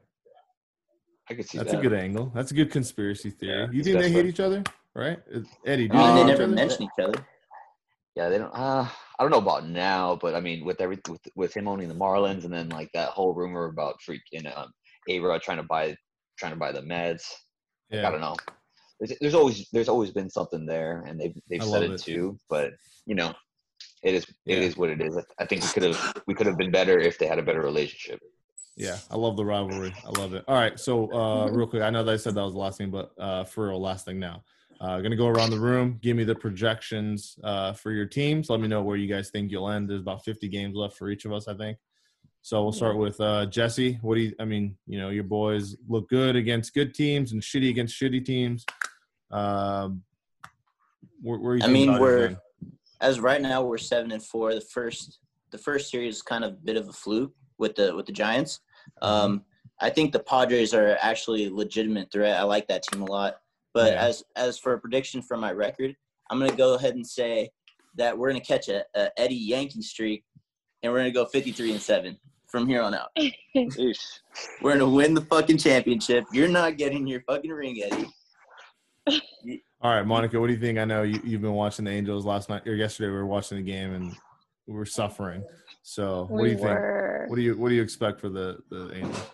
I 1.31 1.35
could 1.35 1.49
see 1.49 1.59
that's 1.59 1.71
that. 1.71 1.79
a 1.79 1.83
good 1.83 1.93
angle. 1.93 2.33
That's 2.35 2.51
a 2.51 2.55
good 2.55 2.71
conspiracy 2.71 3.31
theory. 3.31 3.61
Yeah, 3.61 3.67
you 3.71 3.85
think 3.85 3.99
they 3.99 4.11
hate 4.11 4.27
each 4.27 4.41
other, 4.41 4.65
right? 4.95 5.19
Uh, 5.33 5.41
Eddie, 5.67 5.89
do 5.89 5.97
I 5.97 6.01
you 6.01 6.07
mean, 6.07 6.15
think 6.17 6.27
they 6.27 6.33
never 6.33 6.43
other? 6.45 6.53
mention 6.55 6.83
each 6.85 7.05
other. 7.05 7.27
Yeah, 8.17 8.29
they 8.29 8.39
don't. 8.39 8.53
Uh, 8.55 8.87
I 9.19 9.23
don't 9.23 9.31
know 9.31 9.39
about 9.39 9.69
now, 9.69 10.17
but 10.21 10.35
I 10.35 10.41
mean, 10.41 10.65
with 10.65 10.81
every 10.81 10.99
with, 11.09 11.21
with 11.37 11.55
him 11.55 11.69
owning 11.69 11.89
the 11.89 11.95
Marlins, 11.95 12.45
and 12.45 12.53
then 12.53 12.69
like 12.71 12.91
that 12.95 13.11
whole 13.11 13.35
rumor 13.35 13.67
about 13.67 13.97
freaking 14.09 14.57
um, 14.57 14.73
A 15.09 15.21
Rod 15.21 15.43
trying 15.43 15.59
to 15.59 15.63
buy 15.65 15.97
trying 16.39 16.53
to 16.53 16.59
buy 16.59 16.73
the 16.73 16.83
Mets. 16.83 17.33
I 17.93 18.11
don't 18.11 18.21
know. 18.21 18.37
There's, 19.07 19.19
there's 19.21 19.35
always 19.35 19.69
there's 19.73 19.89
always 19.89 20.11
been 20.11 20.31
something 20.31 20.65
there, 20.67 21.05
and 21.07 21.21
they've 21.21 21.35
they've 21.51 21.63
I 21.63 21.67
said 21.67 21.83
it, 21.83 21.91
it. 21.93 22.03
too. 22.03 22.39
But 22.49 22.73
you 23.07 23.15
know, 23.15 23.35
it 24.03 24.15
is 24.15 24.27
Yeah. 24.45 24.57
it 24.57 24.63
is 24.63 24.77
what 24.77 24.91
it 24.91 25.01
is. 25.01 25.19
I 25.39 25.45
think 25.47 25.63
we 25.63 25.69
could 25.69 25.83
have 25.83 26.23
we 26.27 26.35
could 26.35 26.47
have 26.47 26.57
been 26.59 26.71
better 26.71 26.99
if 26.99 27.19
they 27.19 27.27
had 27.27 27.39
a 27.39 27.43
better 27.43 27.61
relationship. 27.63 28.21
yeah. 28.77 28.99
I 29.11 29.17
love 29.17 29.37
the 29.37 29.45
rivalry. 29.45 29.95
I 30.05 30.21
love 30.21 30.35
it. 30.35 30.45
All 30.49 30.55
right, 30.57 30.79
so 30.79 31.13
uh, 31.13 31.49
real 31.51 31.67
quick, 31.67 31.83
I 31.83 31.91
know 31.91 32.03
that 32.03 32.13
I 32.13 32.17
said 32.17 32.35
that 32.35 32.43
was 32.43 32.55
the 32.55 32.61
last 32.61 32.79
thing, 32.79 32.91
but 32.91 33.13
uh, 33.19 33.45
for 33.45 33.69
real, 33.69 33.81
last 33.81 34.05
thing 34.05 34.19
now. 34.19 34.43
Uh, 34.81 35.01
gonna 35.01 35.17
go 35.17 35.29
around 35.29 35.51
the 35.51 35.59
room. 35.61 35.99
Give 36.03 36.17
me 36.17 36.25
the 36.25 36.35
projections 36.35 37.39
uh, 37.45 37.73
for 37.73 37.93
your 37.93 38.07
teams. 38.07 38.51
Let 38.51 38.61
me 38.61 38.69
know 38.69 38.83
where 38.83 38.97
you 38.97 39.07
guys 39.07 39.31
think 39.31 39.51
you'll 39.51 39.71
end. 39.71 39.89
There's 39.89 40.01
about 40.01 40.25
50 40.25 40.49
games 40.49 40.75
left 40.77 40.97
for 40.97 41.09
each 41.11 41.25
of 41.25 41.33
us, 41.33 41.47
I 41.49 41.55
think. 41.55 41.79
So 42.43 42.63
we'll 42.63 42.73
start 42.73 42.99
with 42.99 43.19
uh, 43.23 43.47
Jesse. 43.47 43.95
What 44.03 44.17
do 44.17 44.21
you? 44.23 44.35
I 44.39 44.45
mean, 44.45 44.77
you 44.87 44.99
know, 44.99 45.09
your 45.09 45.25
boys 45.25 45.77
look 45.89 46.11
good 46.11 46.37
against 46.37 46.75
good 46.75 46.93
teams 46.93 47.33
and 47.33 47.41
shitty 47.41 47.71
against 47.71 47.99
shitty 47.99 48.23
teams. 48.27 48.67
Um, 49.35 50.03
where, 51.23 51.39
where 51.41 51.57
you 51.57 51.65
I 51.65 51.67
mean, 51.67 51.99
we're 51.99 52.27
end? 52.27 52.37
as 53.01 53.19
right 53.19 53.41
now 53.43 53.63
we're 53.63 53.79
seven 53.79 54.13
and 54.13 54.23
four. 54.23 54.55
The 54.55 54.61
first 54.61 55.19
the 55.51 55.59
first 55.59 55.91
series 55.91 56.17
is 56.17 56.23
kind 56.23 56.45
of 56.45 56.53
a 56.53 56.57
bit 56.57 56.77
of 56.77 56.89
a 56.89 56.93
fluke 56.93 57.33
with 57.59 57.75
the 57.75 57.95
with 57.95 58.07
the 58.07 58.13
Giants. 58.13 58.61
Um, 59.03 59.43
I 59.81 59.91
think 59.91 60.13
the 60.13 60.21
Padres 60.21 60.73
are 60.73 60.97
actually 61.01 61.47
a 61.47 61.53
legitimate 61.53 62.13
threat. 62.13 62.39
I 62.39 62.45
like 62.45 62.69
that 62.69 62.85
team 62.85 63.03
a 63.03 63.07
lot. 63.07 63.37
But 63.73 63.93
Yeah. 63.93 64.05
as 64.05 64.23
as 64.37 64.57
for 64.59 64.75
a 64.75 64.79
prediction 64.79 65.21
for 65.21 65.37
my 65.37 65.51
record, 65.53 65.97
I'm 66.31 66.39
gonna 66.39 66.55
go 66.55 66.75
ahead 66.75 66.95
and 66.95 67.07
say 67.07 67.51
that 67.97 68.17
we're 68.17 68.29
gonna 68.31 68.41
catch 68.41 68.69
a, 68.69 68.85
a 68.95 69.11
Eddie 69.19 69.35
Yankee 69.35 69.83
streak, 69.83 70.25
and 70.83 70.93
we're 70.93 70.99
gonna 71.01 71.11
go 71.11 71.25
53 71.25 71.73
and 71.73 71.83
seven 71.83 72.17
from 72.47 72.69
here 72.69 72.83
on 72.83 72.95
out. 72.95 73.09
We're 74.63 74.73
gonna 74.75 74.89
win 74.89 75.15
the 75.15 75.23
fucking 75.23 75.59
championship. 75.59 76.25
You're 76.33 76.47
not 76.49 76.77
getting 76.77 77.05
your 77.05 77.21
fucking 77.23 77.51
ring, 77.51 77.83
Eddie. 77.83 78.07
All 79.07 79.95
right, 79.95 80.07
Monica, 80.07 80.41
what 80.41 80.47
do 80.47 80.55
you 80.55 80.59
think? 80.59 80.79
I 80.79 80.85
know 80.85 81.03
you, 81.03 81.21
you've 81.23 81.43
been 81.43 81.53
watching 81.53 81.85
the 81.85 81.91
Angels 81.91 82.25
last 82.25 82.49
night 82.49 82.67
or 82.67 82.75
yesterday. 82.75 83.09
We 83.09 83.17
were 83.17 83.27
watching 83.27 83.59
the 83.59 83.63
game 83.63 83.93
and 83.93 84.17
we 84.67 84.75
were 84.75 84.87
suffering. 84.87 85.45
So, 85.83 86.27
what 86.31 86.39
do 86.39 86.43
we 86.45 86.51
you 86.53 86.57
think? 86.57 86.79
What 87.29 87.37
do 87.37 87.43
you 87.43 87.57
What 87.57 87.69
do 87.69 87.75
you 87.75 87.83
expect 87.83 88.21
for 88.21 88.31
the 88.31 88.59
the 88.71 88.95
Angels? 88.95 89.31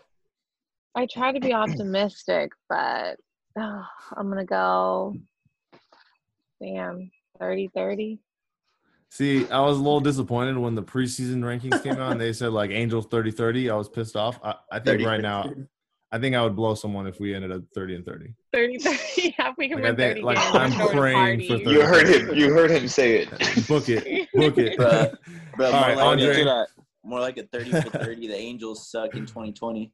I 0.96 1.06
try 1.06 1.30
to 1.30 1.38
be 1.38 1.52
optimistic, 1.52 2.50
but 2.68 3.16
oh, 3.56 3.86
I'm 4.16 4.28
gonna 4.28 4.44
go. 4.44 5.14
Damn, 6.60 7.10
30-30. 7.40 8.18
See, 9.08 9.48
I 9.48 9.60
was 9.60 9.78
a 9.78 9.80
little 9.80 10.00
disappointed 10.00 10.58
when 10.58 10.74
the 10.74 10.82
preseason 10.82 11.38
rankings 11.38 11.82
came 11.82 11.94
out 11.94 12.12
and 12.12 12.20
they 12.20 12.32
said 12.32 12.52
like 12.52 12.70
Angels 12.70 13.06
30-30. 13.06 13.70
I 13.72 13.76
was 13.76 13.88
pissed 13.88 14.14
off. 14.14 14.38
I, 14.42 14.56
I 14.70 14.78
think 14.78 15.00
30. 15.00 15.04
right 15.06 15.20
now, 15.20 15.50
I 16.12 16.18
think 16.18 16.34
I 16.34 16.42
would 16.42 16.56
blow 16.56 16.74
someone 16.74 17.06
if 17.06 17.20
we 17.20 17.34
ended 17.34 17.52
up 17.52 17.62
30 17.74 17.96
and 17.96 18.04
30. 18.04 18.34
30-30. 18.54 19.34
Yeah, 19.38 19.52
we 19.56 19.68
can 19.68 19.78
Like, 19.80 19.86
I 19.86 19.90
win 19.90 19.96
think- 19.96 20.14
30 20.16 20.22
like, 20.22 20.36
games. 20.38 20.54
I'm 20.80 20.88
praying 20.88 21.40
for 21.48 21.58
30. 21.58 21.70
You 21.70 21.82
heard 21.82 22.08
him. 22.08 22.34
You 22.36 22.52
heard 22.52 22.70
him 22.70 22.88
say 22.88 23.18
it. 23.18 23.30
Book 23.68 23.88
it. 23.88 24.28
Book 24.34 24.58
it. 24.58 24.76
Bruh. 24.78 25.16
Bro, 25.56 25.66
All 25.66 25.72
more, 25.72 25.80
right, 25.82 25.96
like 25.96 26.06
Andre. 26.06 26.42
A, 26.42 26.66
more 27.04 27.20
like 27.20 27.38
a 27.38 27.44
30 27.44 27.70
for 27.70 27.90
30. 27.90 28.26
The 28.26 28.34
Angels 28.34 28.90
suck 28.90 29.14
in 29.14 29.24
2020. 29.26 29.92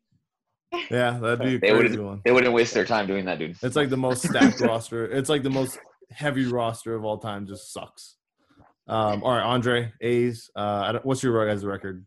Yeah, 0.91 1.19
that'd 1.19 1.39
be 1.41 1.55
a 1.57 1.59
They 1.59 1.69
crazy 1.71 1.75
wouldn't. 1.77 2.03
one. 2.05 2.21
They 2.25 2.33
wouldn't 2.33 2.53
waste 2.53 2.73
their 2.75 2.85
time 2.85 3.07
doing 3.07 3.25
that, 3.27 3.39
dude. 3.39 3.57
It's 3.63 3.77
like 3.77 3.89
the 3.91 3.97
most 3.97 4.27
stacked 4.27 4.61
roster. 4.61 5.05
It's 5.07 5.29
like 5.29 5.43
the 5.43 5.51
most 5.51 5.79
heavy 6.11 6.47
roster 6.47 6.95
of 6.95 7.05
all 7.05 7.19
time. 7.19 7.47
Just 7.47 7.73
sucks. 7.73 8.17
Um, 8.89 9.23
all 9.23 9.33
right, 9.33 9.43
Andre 9.45 9.93
A's. 10.01 10.51
Uh, 10.57 10.61
I 10.87 10.93
don't- 10.93 11.05
what's 11.05 11.23
your 11.23 11.47
guys' 11.47 11.65
record? 11.65 12.05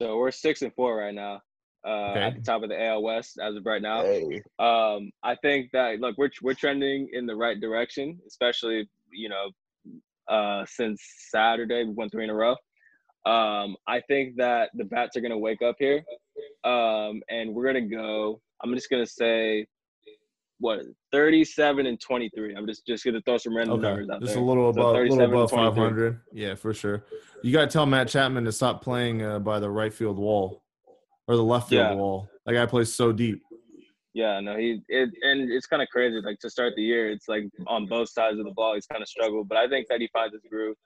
so 0.00 0.16
we're 0.16 0.30
six 0.32 0.62
and 0.62 0.74
four 0.74 0.96
right 0.96 1.14
now 1.14 1.40
uh, 1.86 1.88
Okay. 1.90 2.20
at 2.20 2.34
the 2.36 2.42
top 2.42 2.62
of 2.62 2.68
the 2.68 2.80
AL 2.86 3.02
West 3.02 3.38
as 3.42 3.56
of 3.56 3.66
right 3.66 3.82
now 3.82 4.02
Hey. 4.02 4.42
Um, 4.58 5.10
I 5.24 5.34
think 5.42 5.70
that 5.72 5.98
look, 6.00 6.16
we're 6.18 6.30
we're 6.42 6.54
trending 6.54 7.08
in 7.12 7.26
the 7.26 7.34
right 7.34 7.60
direction, 7.60 8.18
especially 8.26 8.88
you 9.10 9.28
know, 9.28 9.50
uh, 10.28 10.64
since 10.68 11.02
Saturday 11.30 11.84
we 11.84 11.90
won 11.92 12.08
three 12.10 12.24
in 12.24 12.30
a 12.30 12.34
row. 12.34 12.52
Um, 13.24 13.76
I 13.86 14.00
think 14.08 14.36
that 14.36 14.70
the 14.74 14.84
bats 14.84 15.16
are 15.16 15.20
gonna 15.20 15.38
wake 15.38 15.62
up 15.62 15.76
here, 15.78 16.02
um, 16.64 17.22
and 17.28 17.52
we're 17.54 17.66
gonna 17.66 17.80
go. 17.88 18.40
I'm 18.62 18.72
just 18.74 18.88
gonna 18.90 19.06
say, 19.06 19.66
what, 20.60 20.80
37 21.10 21.86
and 21.86 22.00
23. 22.00 22.54
I'm 22.54 22.66
just 22.66 22.86
just 22.86 23.04
gonna 23.04 23.20
throw 23.22 23.38
some 23.38 23.56
random 23.56 23.78
Okay, 23.78 23.88
numbers 23.88 24.08
out 24.10 24.20
just 24.20 24.36
a 24.36 24.38
there. 24.38 24.46
little 24.46 24.72
So 24.72 24.80
above, 24.80 24.92
little 24.94 25.16
37 25.16 25.30
above 25.34 25.50
500. 25.50 26.20
Yeah, 26.32 26.54
for 26.54 26.72
sure. 26.72 27.04
You 27.42 27.52
got 27.52 27.62
to 27.62 27.66
tell 27.66 27.86
Matt 27.86 28.08
Chapman 28.08 28.44
to 28.44 28.52
stop 28.52 28.82
playing 28.82 29.22
uh, 29.22 29.40
by 29.40 29.58
the 29.58 29.68
right 29.68 29.92
field 29.92 30.18
wall. 30.18 30.61
Or 31.28 31.36
the 31.36 31.42
left 31.44 31.68
field 31.68 31.86
Yeah. 31.90 31.94
wall. 31.94 32.28
That 32.46 32.54
guy 32.54 32.66
plays 32.66 32.92
so 32.94 33.12
deep. 33.12 33.40
Yeah, 34.14 34.40
no, 34.40 34.56
he 34.58 34.82
it 34.88 35.08
and 35.22 35.50
it's 35.50 35.66
kind 35.66 35.80
of 35.82 35.88
crazy. 35.88 36.20
Like 36.20 36.38
to 36.40 36.50
start 36.50 36.74
the 36.76 36.82
year, 36.82 37.10
it's 37.10 37.28
like 37.28 37.44
on 37.66 37.86
both 37.86 38.10
sides 38.10 38.38
of 38.38 38.44
the 38.44 38.50
ball, 38.50 38.74
he's 38.74 38.86
kind 38.86 39.00
of 39.00 39.08
struggled. 39.08 39.48
But 39.48 39.56
I 39.58 39.68
think 39.68 39.86
that 39.88 40.00
he 40.02 40.08
finds 40.12 40.34
his 40.34 40.42
groove, 40.50 40.76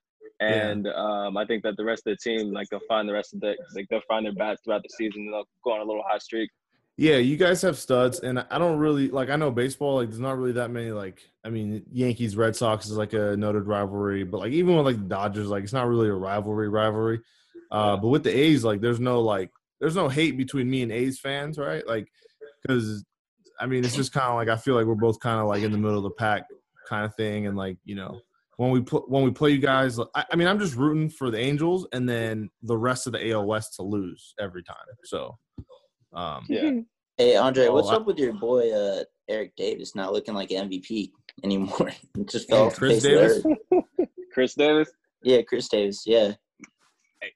Yeah. 0.40 0.68
and 0.68 0.86
um, 0.86 1.36
I 1.36 1.44
think 1.44 1.64
that 1.64 1.76
the 1.76 1.84
rest 1.84 2.06
of 2.06 2.12
the 2.12 2.18
team, 2.18 2.52
like 2.52 2.68
they'll 2.68 2.78
find 2.86 3.08
the 3.08 3.12
rest 3.14 3.34
of 3.34 3.40
the 3.40 3.56
like 3.74 3.88
they'll 3.88 4.00
find 4.06 4.26
their 4.26 4.32
bats 4.34 4.60
throughout 4.64 4.82
the 4.84 4.90
season. 4.90 5.22
and 5.22 5.32
They'll 5.32 5.48
go 5.64 5.72
on 5.72 5.80
a 5.80 5.84
little 5.84 6.04
hot 6.06 6.22
streak. 6.22 6.50
Yeah, 6.98 7.16
you 7.16 7.36
guys 7.36 7.60
have 7.62 7.76
studs, 7.76 8.20
and 8.20 8.38
I 8.48 8.58
don't 8.58 8.78
really 8.78 9.08
like. 9.08 9.28
I 9.28 9.34
know 9.36 9.50
baseball, 9.50 9.96
like 9.96 10.08
there's 10.08 10.20
not 10.20 10.38
really 10.38 10.52
that 10.52 10.70
many. 10.70 10.92
Like, 10.92 11.20
I 11.44 11.50
mean, 11.50 11.82
Yankees 11.92 12.36
Red 12.36 12.54
Sox 12.54 12.86
is 12.86 12.96
like 12.96 13.12
a 13.12 13.36
noted 13.36 13.66
rivalry, 13.66 14.22
but 14.22 14.38
like 14.38 14.52
even 14.52 14.76
with 14.76 14.86
like 14.86 14.96
the 14.98 15.02
Dodgers, 15.08 15.48
like 15.48 15.64
it's 15.64 15.72
not 15.72 15.88
really 15.88 16.08
a 16.08 16.14
rivalry 16.14 16.68
rivalry. 16.68 17.20
Uh, 17.72 17.96
but 17.96 18.06
with 18.08 18.22
the 18.22 18.30
A's, 18.34 18.62
like 18.64 18.80
there's 18.80 19.00
no 19.00 19.20
like 19.20 19.50
there's 19.80 19.96
no 19.96 20.08
hate 20.08 20.36
between 20.36 20.68
me 20.70 20.82
and 20.82 20.92
A's 20.92 21.18
fans, 21.20 21.58
right? 21.58 21.86
Like, 21.86 22.08
because 22.62 23.04
I 23.60 23.66
mean, 23.66 23.84
it's 23.84 23.96
just 23.96 24.12
kind 24.12 24.26
of 24.28 24.34
like 24.36 24.48
I 24.48 24.56
feel 24.56 24.74
like 24.74 24.86
we're 24.86 24.94
both 24.94 25.20
kind 25.20 25.40
of 25.40 25.46
like 25.48 25.62
in 25.62 25.72
the 25.72 25.78
middle 25.78 25.96
of 25.98 26.02
the 26.04 26.10
pack 26.10 26.44
kind 26.88 27.04
of 27.04 27.14
thing, 27.14 27.46
and 27.46 27.56
like 27.56 27.76
you 27.84 27.94
know 27.94 28.20
when 28.58 28.70
we 28.70 28.80
put 28.80 29.08
when 29.10 29.22
we 29.22 29.30
play 29.30 29.50
you 29.50 29.58
guys, 29.58 29.98
I, 30.14 30.24
I 30.32 30.36
mean, 30.36 30.48
I'm 30.48 30.58
just 30.58 30.76
rooting 30.76 31.10
for 31.10 31.30
the 31.30 31.38
Angels 31.38 31.86
and 31.92 32.08
then 32.08 32.48
the 32.62 32.76
rest 32.76 33.06
of 33.06 33.12
the 33.12 33.30
AL 33.30 33.46
West 33.46 33.74
to 33.76 33.82
lose 33.82 34.34
every 34.40 34.62
time. 34.62 34.76
So. 35.04 35.36
Um, 36.14 36.44
Yeah. 36.48 36.70
Hey 37.18 37.34
Andre, 37.36 37.66
Oh, 37.66 37.74
what's 37.74 37.88
I- 37.90 37.96
up 37.96 38.06
with 38.06 38.18
your 38.18 38.32
boy 38.34 38.70
uh, 38.72 39.02
Eric 39.28 39.54
Davis 39.56 39.94
not 39.94 40.12
looking 40.12 40.34
like 40.34 40.50
an 40.50 40.68
MVP 40.70 41.10
anymore? 41.44 41.90
Just 42.30 42.48
fell 42.48 42.64
off 42.66 42.74
the 42.74 42.78
Khris 42.78 43.02
face 43.02 43.36
of 43.36 43.42
the 43.42 43.56
Davis? 43.70 44.08
Khris 44.34 44.54
Davis. 44.54 44.90
Yeah, 45.22 45.42
Khris 45.42 45.68
Davis. 45.68 46.04
Yeah. 46.06 46.32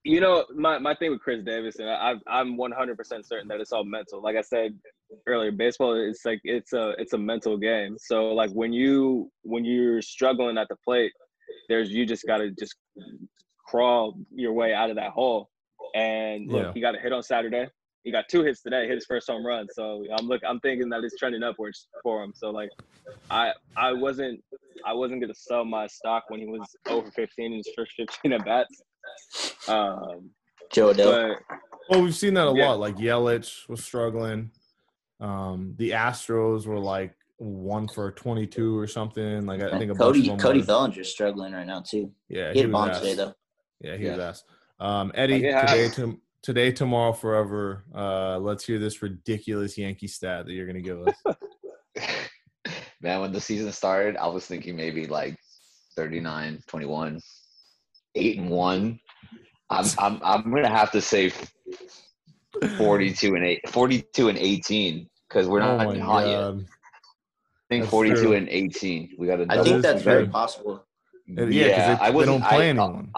You 0.05 0.21
know, 0.21 0.45
my, 0.55 0.79
my 0.79 0.95
thing 0.95 1.11
with 1.11 1.21
Khris 1.21 1.43
Davis, 1.45 1.77
and 1.79 1.89
I, 1.89 2.15
I'm 2.27 2.57
100% 2.59 2.97
certain 3.25 3.49
that 3.49 3.61
it's 3.61 3.73
all 3.73 3.85
mental. 3.85 4.23
Like 4.23 4.37
I 4.37 4.43
said 4.43 4.79
earlier, 5.27 5.51
baseball 5.53 5.95
it's 5.95 6.25
like 6.25 6.41
it's 6.45 6.73
a 6.73 6.91
it's 6.99 7.15
a 7.15 7.19
mental 7.19 7.57
game. 7.57 7.97
So 7.99 8.27
like 8.29 8.51
when 8.53 8.73
you 8.73 9.31
when 9.43 9.65
you're 9.65 10.03
struggling 10.03 10.59
at 10.59 10.69
the 10.69 10.77
plate, 10.85 11.13
there's 11.69 11.91
you 11.91 12.05
just 12.07 12.27
got 12.27 12.39
to 12.39 12.51
just 12.51 12.75
crawl 13.67 14.17
your 14.35 14.53
way 14.53 14.75
out 14.75 14.91
of 14.91 14.97
that 14.97 15.11
hole. 15.11 15.49
And 15.95 16.47
look, 16.49 16.67
Yeah. 16.67 16.73
he 16.75 16.81
got 16.81 16.95
a 16.95 16.99
hit 16.99 17.13
on 17.13 17.23
Saturday. 17.23 17.67
He 18.05 18.13
got 18.13 18.29
two 18.29 18.43
hits 18.43 18.63
today. 18.63 18.87
Hit 18.87 18.95
his 18.97 19.07
first 19.07 19.29
home 19.29 19.45
run. 19.45 19.67
So 19.73 20.05
I'm 20.17 20.27
look. 20.27 20.43
I'm 20.47 20.61
thinking 20.61 20.89
that 20.91 21.03
it's 21.05 21.17
trending 21.19 21.43
upwards 21.43 21.89
for 22.03 22.23
him. 22.23 22.33
So 22.35 22.51
like, 22.51 22.71
I 23.31 23.53
I 23.77 23.93
wasn't 23.93 24.43
I 24.87 24.93
wasn't 24.93 25.21
gonna 25.21 25.35
sell 25.35 25.65
my 25.65 25.87
stock 25.87 26.25
when 26.29 26.41
he 26.41 26.47
was 26.47 26.67
over 26.89 27.11
15 27.11 27.47
in 27.47 27.53
his 27.59 27.69
first 27.77 27.93
15 27.97 28.33
at 28.35 28.45
bats. 28.45 28.83
Um, 29.69 30.31
Jo 30.73 30.93
Adell. 30.93 31.37
but 31.49 31.59
Well, 31.89 32.03
we've 32.03 32.15
seen 32.15 32.35
that 32.35 32.47
a 32.49 32.55
Yeah. 32.55 32.69
lot. 32.71 32.81
Like 32.81 32.97
Yelich 32.97 33.69
was 33.69 33.85
struggling. 33.85 34.51
Um, 35.21 35.75
the 35.77 35.91
Astros 35.91 36.67
were 36.67 36.79
like 36.79 37.15
one 37.37 37.89
for 37.89 38.11
twenty-two 38.13 38.79
or 38.79 38.87
something. 38.87 39.47
Like 39.47 39.63
I 39.63 39.79
think 39.79 39.91
a 39.91 39.95
bunch 39.95 39.99
Cody 39.99 40.21
of 40.21 40.27
them 40.27 40.39
Cody 40.39 40.61
were- 40.61 40.67
Bellinger's 40.67 41.09
struggling 41.11 41.53
right 41.53 41.67
now 41.67 41.81
too. 41.83 42.13
Yeah, 42.29 42.53
He 42.53 42.59
hit 42.61 42.65
a 42.67 42.69
was 42.69 42.73
bomb 42.73 42.91
ass. 42.91 43.01
today 43.01 43.15
though. 43.15 43.35
Yeah, 43.81 43.97
he 43.97 44.05
Yeah. 44.05 44.11
was 44.17 44.21
ass. 44.21 44.45
Um, 44.79 45.13
Eddie, 45.15 45.51
Like, 45.53 45.67
today 45.67 45.89
to 45.91 46.21
today, 46.43 46.73
tomorrow, 46.73 47.13
forever. 47.13 47.85
Uh, 47.95 48.39
let's 48.39 48.65
hear 48.65 48.79
this 48.79 49.03
ridiculous 49.03 49.77
Yankee 49.77 50.07
stat 50.07 50.47
that 50.47 50.53
you're 50.53 50.67
gonna 50.67 50.81
give 50.81 51.07
us. 51.07 51.15
Man, 53.03 53.21
when 53.21 53.33
the 53.33 53.41
season 53.41 53.73
started, 53.73 54.17
I 54.17 54.27
was 54.27 54.47
thinking 54.47 54.77
maybe 54.77 55.07
like 55.07 55.37
39, 55.97 56.63
21, 56.67 57.21
8 58.15 58.39
and 58.39 58.51
1. 58.51 59.01
I'm 59.71 59.85
I'm 59.99 60.21
I'm 60.25 60.43
gonna 60.51 60.69
have 60.69 60.91
to 60.93 61.01
say 61.01 61.33
42 62.77 63.35
and 63.37 63.45
8 63.45 63.69
42 63.69 64.29
and 64.29 64.39
18 64.39 65.09
because 65.29 65.47
we're 65.47 65.63
oh 65.63 65.77
not 65.77 65.87
my 65.87 65.99
hot 65.99 66.27
yet. 66.27 66.41
I 66.41 66.53
think 67.69 67.83
That's 67.85 67.91
42 67.91 68.17
true. 68.21 68.33
and 68.33 68.49
18. 68.49 69.15
We 69.17 69.27
got 69.29 69.37
to 69.37 69.47
I 69.49 69.63
think 69.63 69.83
that's 69.83 70.03
very 70.03 70.27
possible. 70.27 70.85
And- 71.29 71.55
yeah, 71.55 71.69
because 71.69 71.87
they, 71.99 72.05
I 72.05 72.11
they 72.11 72.17
wasn't 72.17 72.41
don't 72.43 72.49
play 72.49 72.67
I, 72.67 72.69
anyone. 72.71 73.13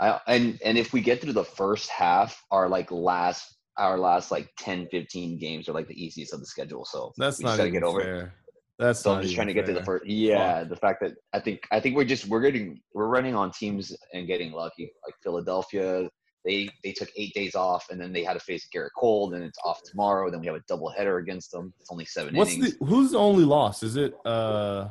I, 0.00 0.20
and 0.26 0.58
and 0.64 0.76
if 0.76 0.92
we 0.92 1.00
get 1.00 1.20
through 1.20 1.34
the 1.34 1.44
first 1.44 1.88
half, 1.88 2.42
our 2.50 2.68
like 2.68 2.90
last 2.90 3.56
our 3.78 3.98
last 3.98 4.30
like 4.30 4.48
10, 4.58 4.88
15 4.90 5.38
games 5.38 5.68
are 5.68 5.72
like 5.72 5.86
the 5.86 6.02
easiest 6.02 6.32
of 6.32 6.40
the 6.40 6.46
schedule. 6.46 6.84
So 6.84 7.12
That's 7.18 7.38
we 7.38 7.44
not 7.44 7.50
just 7.50 7.58
gotta 7.58 7.70
get 7.70 7.82
over 7.82 8.00
it. 8.00 8.04
fair. 8.04 8.34
That's 8.78 9.00
So 9.00 9.14
I'm 9.14 9.22
just 9.22 9.34
trying 9.34 9.46
to 9.46 9.54
get 9.54 9.64
to 9.66 9.72
the 9.72 9.82
first. 9.84 10.04
Yeah, 10.06 10.62
the 10.64 10.76
fact 10.76 11.00
that 11.00 11.12
I 11.32 11.40
think 11.40 11.60
I 11.72 11.80
think 11.80 11.96
we're 11.96 12.04
just 12.04 12.26
we're 12.28 12.42
getting 12.42 12.80
we're 12.92 13.06
running 13.08 13.34
on 13.34 13.50
teams 13.50 13.96
and 14.12 14.26
getting 14.26 14.52
lucky. 14.52 14.92
Like 15.06 15.14
Philadelphia, 15.22 16.08
they 16.44 16.68
they 16.84 16.92
took 16.92 17.08
eight 17.16 17.32
days 17.34 17.54
off 17.54 17.86
and 17.90 17.98
then 17.98 18.12
they 18.12 18.22
had 18.22 18.34
to 18.34 18.40
face 18.40 18.68
Gerrit 18.74 18.90
Cole. 18.98 19.30
Then 19.30 19.42
it's 19.42 19.58
off 19.64 19.80
tomorrow. 19.84 20.30
Then 20.30 20.40
we 20.40 20.46
have 20.46 20.56
a 20.56 20.62
double 20.68 20.90
header 20.90 21.16
against 21.18 21.52
them. 21.52 21.72
It's 21.80 21.90
only 21.90 22.04
seven 22.04 22.36
What's 22.36 22.52
innings. 22.52 22.76
the 22.78 22.84
who's 22.84 23.12
the 23.12 23.18
only 23.18 23.44
loss? 23.44 23.82
Is 23.82 23.96
it 23.96 24.14
uh 24.26 24.88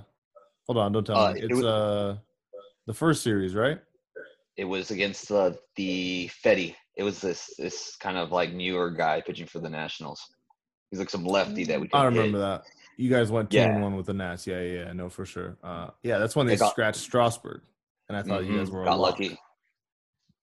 hold 0.65 0.77
on, 0.79 0.91
don't 0.91 1.05
tell 1.05 1.17
Uh, 1.17 1.33
me. 1.33 1.41
it 1.41 1.45
It's 1.45 1.53
was- 1.55 1.63
uh 1.65 2.17
the 2.87 2.93
first 2.93 3.21
series, 3.23 3.53
right? 3.55 3.79
It 4.57 4.65
was 4.65 4.89
against 4.89 5.27
the 5.27 5.57
the 5.75 6.29
Fetty. 6.43 6.75
It 6.97 7.03
was 7.03 7.19
this 7.21 7.53
this 7.59 7.95
kind 7.97 8.17
of 8.17 8.31
like 8.31 8.51
newer 8.53 8.89
guy 8.89 9.21
pitching 9.21 9.45
for 9.47 9.59
the 9.59 9.69
Nationals. 9.69 10.23
He's 10.89 10.99
like 10.99 11.09
some 11.09 11.25
lefty 11.25 11.65
that 11.65 11.79
we. 11.81 11.89
I 11.93 12.05
remember 12.05 12.37
hit. 12.37 12.45
that. 12.45 12.63
You 12.97 13.09
guys 13.09 13.31
went 13.31 13.49
two 13.51 13.57
Yeah. 13.57 13.73
and 13.73 13.81
one 13.81 13.95
with 13.95 14.05
the 14.05 14.13
Nats. 14.13 14.47
Yeah, 14.47 14.61
yeah, 14.61 14.83
yeah, 14.83 14.89
I 14.89 14.93
know 14.93 15.09
for 15.09 15.25
sure. 15.25 15.57
Uh 15.63 15.89
yeah, 16.03 16.17
that's 16.17 16.35
when 16.35 16.47
they 16.47 16.53
They 16.55 16.59
got- 16.59 16.71
scratched 16.71 16.99
Strasburg. 16.99 17.61
And 18.07 18.15
I 18.17 18.21
thought 18.21 18.45
you 18.45 18.57
guys 18.57 18.69
Mhm, 18.69 18.73
were 18.73 18.85
got 18.85 18.99
lucky. 18.99 19.37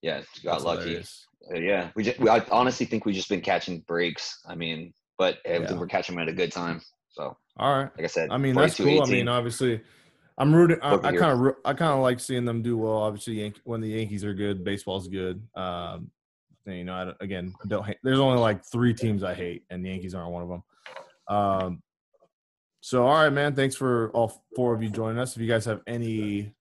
Yeah, 0.03 0.23
got 0.43 0.55
That's 0.55 0.65
lucky. 0.65 0.97
Uh, 0.99 1.55
yeah, 1.59 1.91
we 1.95 2.03
just 2.05 2.19
we, 2.19 2.29
I 2.29 2.41
honestly 2.51 2.87
think 2.87 3.05
we've 3.05 3.15
just 3.15 3.29
been 3.29 3.41
catching 3.41 3.81
breaks. 3.81 4.41
I 4.47 4.55
mean, 4.57 4.93
but 5.19 5.37
uh, 5.49 5.61
Yeah. 5.61 5.75
we're 5.75 5.87
catching 5.87 6.17
them 6.17 6.23
at 6.23 6.29
a 6.29 6.33
good 6.35 6.51
time. 6.53 6.81
So, 7.11 7.37
All 7.57 7.77
right. 7.77 7.91
like 7.97 8.05
I 8.05 8.07
said, 8.09 8.31
I 8.31 8.37
mean, 8.39 8.55
that's 8.55 8.77
42, 8.79 8.99
cool. 9.01 9.07
I 9.07 9.11
mean, 9.11 9.29
obviously, 9.29 9.81
I'm 10.39 10.53
rooting. 10.55 10.79
I, 10.83 10.93
Over 10.95 11.07
I 11.07 11.11
here. 11.13 11.21
kind 11.21 11.47
of, 11.47 11.55
I 11.65 11.75
kind 11.75 11.93
of 11.93 12.01
like 12.01 12.19
seeing 12.21 12.45
them 12.45 12.63
do 12.63 12.79
well. 12.79 12.95
Obviously, 12.97 13.35
Yankee, 13.41 13.61
when 13.65 13.81
the 13.81 13.89
Yankees 13.89 14.25
are 14.25 14.35
good, 14.35 14.65
baseball's 14.65 15.09
good. 15.09 15.47
Um, 15.55 16.11
and, 16.67 16.77
you 16.79 16.85
know, 16.85 16.95
I 16.95 17.05
don't, 17.05 17.17
again, 17.21 17.55
I 17.63 17.69
don't 17.69 17.85
hate. 17.85 17.99
There's 18.03 18.19
only 18.19 18.39
like 18.39 18.65
three 18.65 18.95
teams 18.95 19.23
I 19.23 19.35
hate, 19.35 19.65
and 19.71 19.85
the 19.85 19.91
Yankees 19.91 20.15
aren't 20.15 20.31
one 20.33 20.43
of 20.43 20.49
them. 20.49 20.63
Um, 21.29 21.83
so, 22.85 23.07
all 23.07 23.15
right, 23.15 23.33
man. 23.33 23.55
Thanks 23.55 23.77
for 23.77 24.11
all 24.11 24.43
four 24.57 24.75
of 24.75 24.83
you 24.83 24.91
joining 24.91 25.21
us. 25.21 25.37
If 25.37 25.41
you 25.41 25.47
guys 25.47 25.65
have 25.67 25.83
anything 25.87 26.53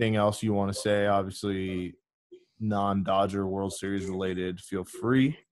else 0.00 0.42
you 0.42 0.54
want 0.54 0.72
to 0.72 0.78
say, 0.78 1.06
obviously, 1.06 1.92
non-Dodger 2.60 3.46
World 3.46 3.74
Series 3.74 4.06
related, 4.06 4.58
feel 4.60 4.84
free. 4.84 5.38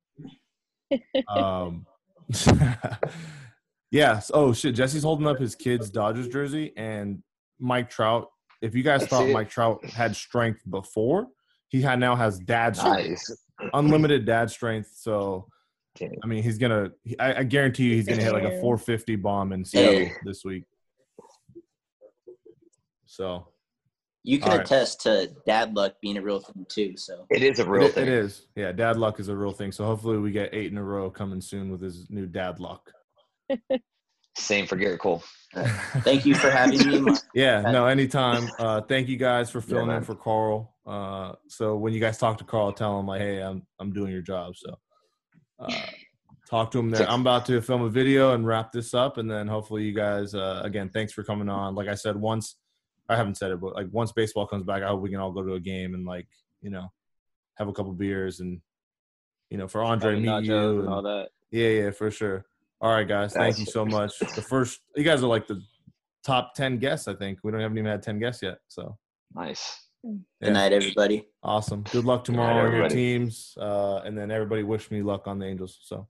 Um, 1.27 1.87
yes. 3.91 4.31
Oh 4.35 4.53
shit. 4.53 4.75
Jesse's 4.75 5.05
holding 5.05 5.27
up 5.27 5.39
his 5.39 5.55
kid's 5.55 5.89
Dodgers 5.89 6.29
jersey, 6.29 6.75
and 6.77 7.23
Mike 7.59 7.89
Trout. 7.89 8.29
If 8.61 8.75
you 8.75 8.83
guys 8.83 9.07
thought. 9.07 9.27
Mike 9.31 9.49
Trout 9.49 9.83
had 9.87 10.15
strength 10.15 10.61
before, 10.69 11.29
he 11.69 11.81
had 11.81 11.99
now 11.99 12.15
has 12.15 12.39
dad 12.41 12.77
strength, 12.77 13.09
nice. 13.09 13.47
unlimited 13.73 14.27
dad 14.27 14.51
strength. 14.51 14.91
So 14.95 15.49
Okay. 15.97 16.17
I 16.23 16.27
mean, 16.27 16.43
he's 16.43 16.59
gonna. 16.59 16.91
I, 17.21 17.35
I 17.35 17.43
guarantee 17.45 17.85
you, 17.91 17.95
he's 17.97 18.09
gonna 18.09 18.23
hit 18.23 18.33
like 18.33 18.45
a 18.45 18.61
450 18.61 19.17
bomb 19.17 19.53
in 19.53 19.65
Seattle 19.65 19.93
Hey. 19.93 20.13
this 20.25 20.45
week. 20.45 20.65
So 23.07 23.49
You 24.25 24.39
can 24.39 24.53
All 24.53 24.57
right. 24.59 24.67
attest 24.67 25.03
to 25.03 25.31
dad 25.47 25.75
luck 25.75 25.97
being 26.01 26.17
a 26.17 26.23
real 26.23 26.41
thing 26.41 26.65
too. 26.69 26.95
So 26.97 27.27
It 27.31 27.43
is 27.43 27.59
a 27.59 27.69
real 27.69 27.87
it, 27.87 27.95
thing. 27.95 28.05
it 28.05 28.09
is. 28.09 28.47
Yeah, 28.57 28.73
dad 28.73 28.97
luck 28.97 29.21
is 29.21 29.29
a 29.29 29.37
real 29.37 29.53
thing. 29.53 29.71
So 29.73 29.85
hopefully 29.85 30.19
we 30.19 30.31
get 30.31 30.55
eight 30.55 30.71
in 30.73 30.79
a 30.79 30.83
row 30.83 31.11
coming 31.11 31.41
soon 31.41 31.71
with 31.71 31.83
his 31.83 32.09
new 32.09 32.27
dad 32.27 32.59
luck. 32.61 32.91
Same 34.39 34.67
for 34.67 34.77
Gerrit 34.79 34.99
Cole. 35.01 35.23
thank 36.05 36.25
you 36.25 36.35
for 36.35 36.51
having 36.51 36.87
me. 36.89 37.05
Yeah, 37.35 37.61
no, 37.71 37.85
anytime. 37.87 38.51
Uh, 38.59 38.81
thank 38.81 39.09
you 39.09 39.19
guys 39.19 39.51
for 39.51 39.61
filling 39.61 39.95
in 39.95 40.03
for 40.03 40.15
Carl. 40.15 40.75
Uh, 40.87 41.33
so 41.49 41.77
when 41.77 41.93
you 41.93 42.01
guys 42.01 42.17
talk 42.17 42.39
to 42.39 42.45
Carl, 42.45 42.73
tell 42.73 42.99
him 42.99 43.07
like, 43.07 43.21
hey, 43.21 43.41
I'm 43.43 43.67
I'm 43.79 43.93
doing 43.93 44.11
your 44.11 44.23
job. 44.23 44.55
So 44.57 44.75
uh, 45.63 45.87
talk 46.49 46.71
to 46.73 46.79
him 46.79 46.91
there. 46.91 47.09
I'm 47.09 47.21
about 47.23 47.47
to 47.47 47.61
film 47.61 47.83
a 47.83 47.89
video 47.89 48.35
and 48.35 48.47
wrap 48.47 48.73
this 48.73 48.95
up, 48.95 49.19
and 49.19 49.31
then 49.31 49.47
hopefully 49.47 49.85
you 49.85 49.93
guys 49.95 50.35
uh, 50.35 50.61
again, 50.65 50.91
thanks 50.91 51.13
for 51.13 51.23
coming 51.23 51.49
on. 51.49 51.75
Like 51.75 51.89
I 51.89 51.95
said, 51.95 52.17
once 52.17 52.57
I 53.09 53.17
haven't 53.17 53.37
said 53.37 53.51
it, 53.51 53.61
but 53.61 53.75
like 53.75 53.89
once 53.91 54.13
baseball 54.13 54.47
comes 54.47 54.65
back, 54.65 54.83
I 54.83 54.89
hope 54.89 55.01
we 55.01 55.11
can 55.11 55.21
all 55.21 55.33
go 55.33 55.43
to 55.43 55.55
a 55.55 55.61
game 55.61 55.95
and 55.95 56.05
like 56.05 56.27
you 56.61 56.71
know 56.71 56.93
have 57.57 57.69
a 57.69 57.73
couple 57.73 57.93
beers 57.93 58.41
and 58.41 58.61
you 59.51 59.59
know 59.59 59.69
for 59.69 59.83
Andre 59.83 60.19
meet 60.19 60.45
you 60.45 60.81
and 60.81 60.89
all 60.89 61.03
that. 61.03 61.29
yeah, 61.51 61.69
yeah, 61.69 61.91
for 61.91 62.11
sure. 62.11 62.45
All 62.81 62.93
right, 62.93 63.07
guys. 63.07 63.33
Thank 63.33 63.61
you 63.61 63.65
so 63.65 63.87
much. 63.87 64.19
The 64.19 64.43
first, 64.43 64.81
you 64.97 65.05
guys 65.05 65.23
are 65.23 65.29
like 65.29 65.47
the 65.47 65.63
top 66.25 66.55
10 66.57 66.79
guests, 66.79 67.07
I 67.07 67.15
think. 67.15 67.39
We 67.45 67.53
don't 67.53 67.61
haven't 67.61 67.79
even 67.79 67.89
had 67.89 68.03
10 68.03 68.19
guests 68.19 68.43
yet. 68.43 68.59
So 68.67 68.99
Nice. 69.35 69.89
Yeah. 70.03 70.11
Good 70.43 70.53
night, 70.55 70.73
everybody. 70.73 71.29
awesome. 71.43 71.83
Good 71.93 72.05
luck 72.05 72.25
Good 72.25 72.33
night, 72.35 72.47
tomorrow 72.47 72.67
on 72.71 72.77
your 72.77 72.89
teams. 72.89 73.55
Uh, 73.61 73.99
and 74.05 74.17
then 74.19 74.31
everybody 74.31 74.63
wish 74.65 74.91
me 74.91 75.03
luck 75.03 75.27
on 75.27 75.39
the 75.39 75.47
Angels. 75.47 75.79
So, 75.83 76.09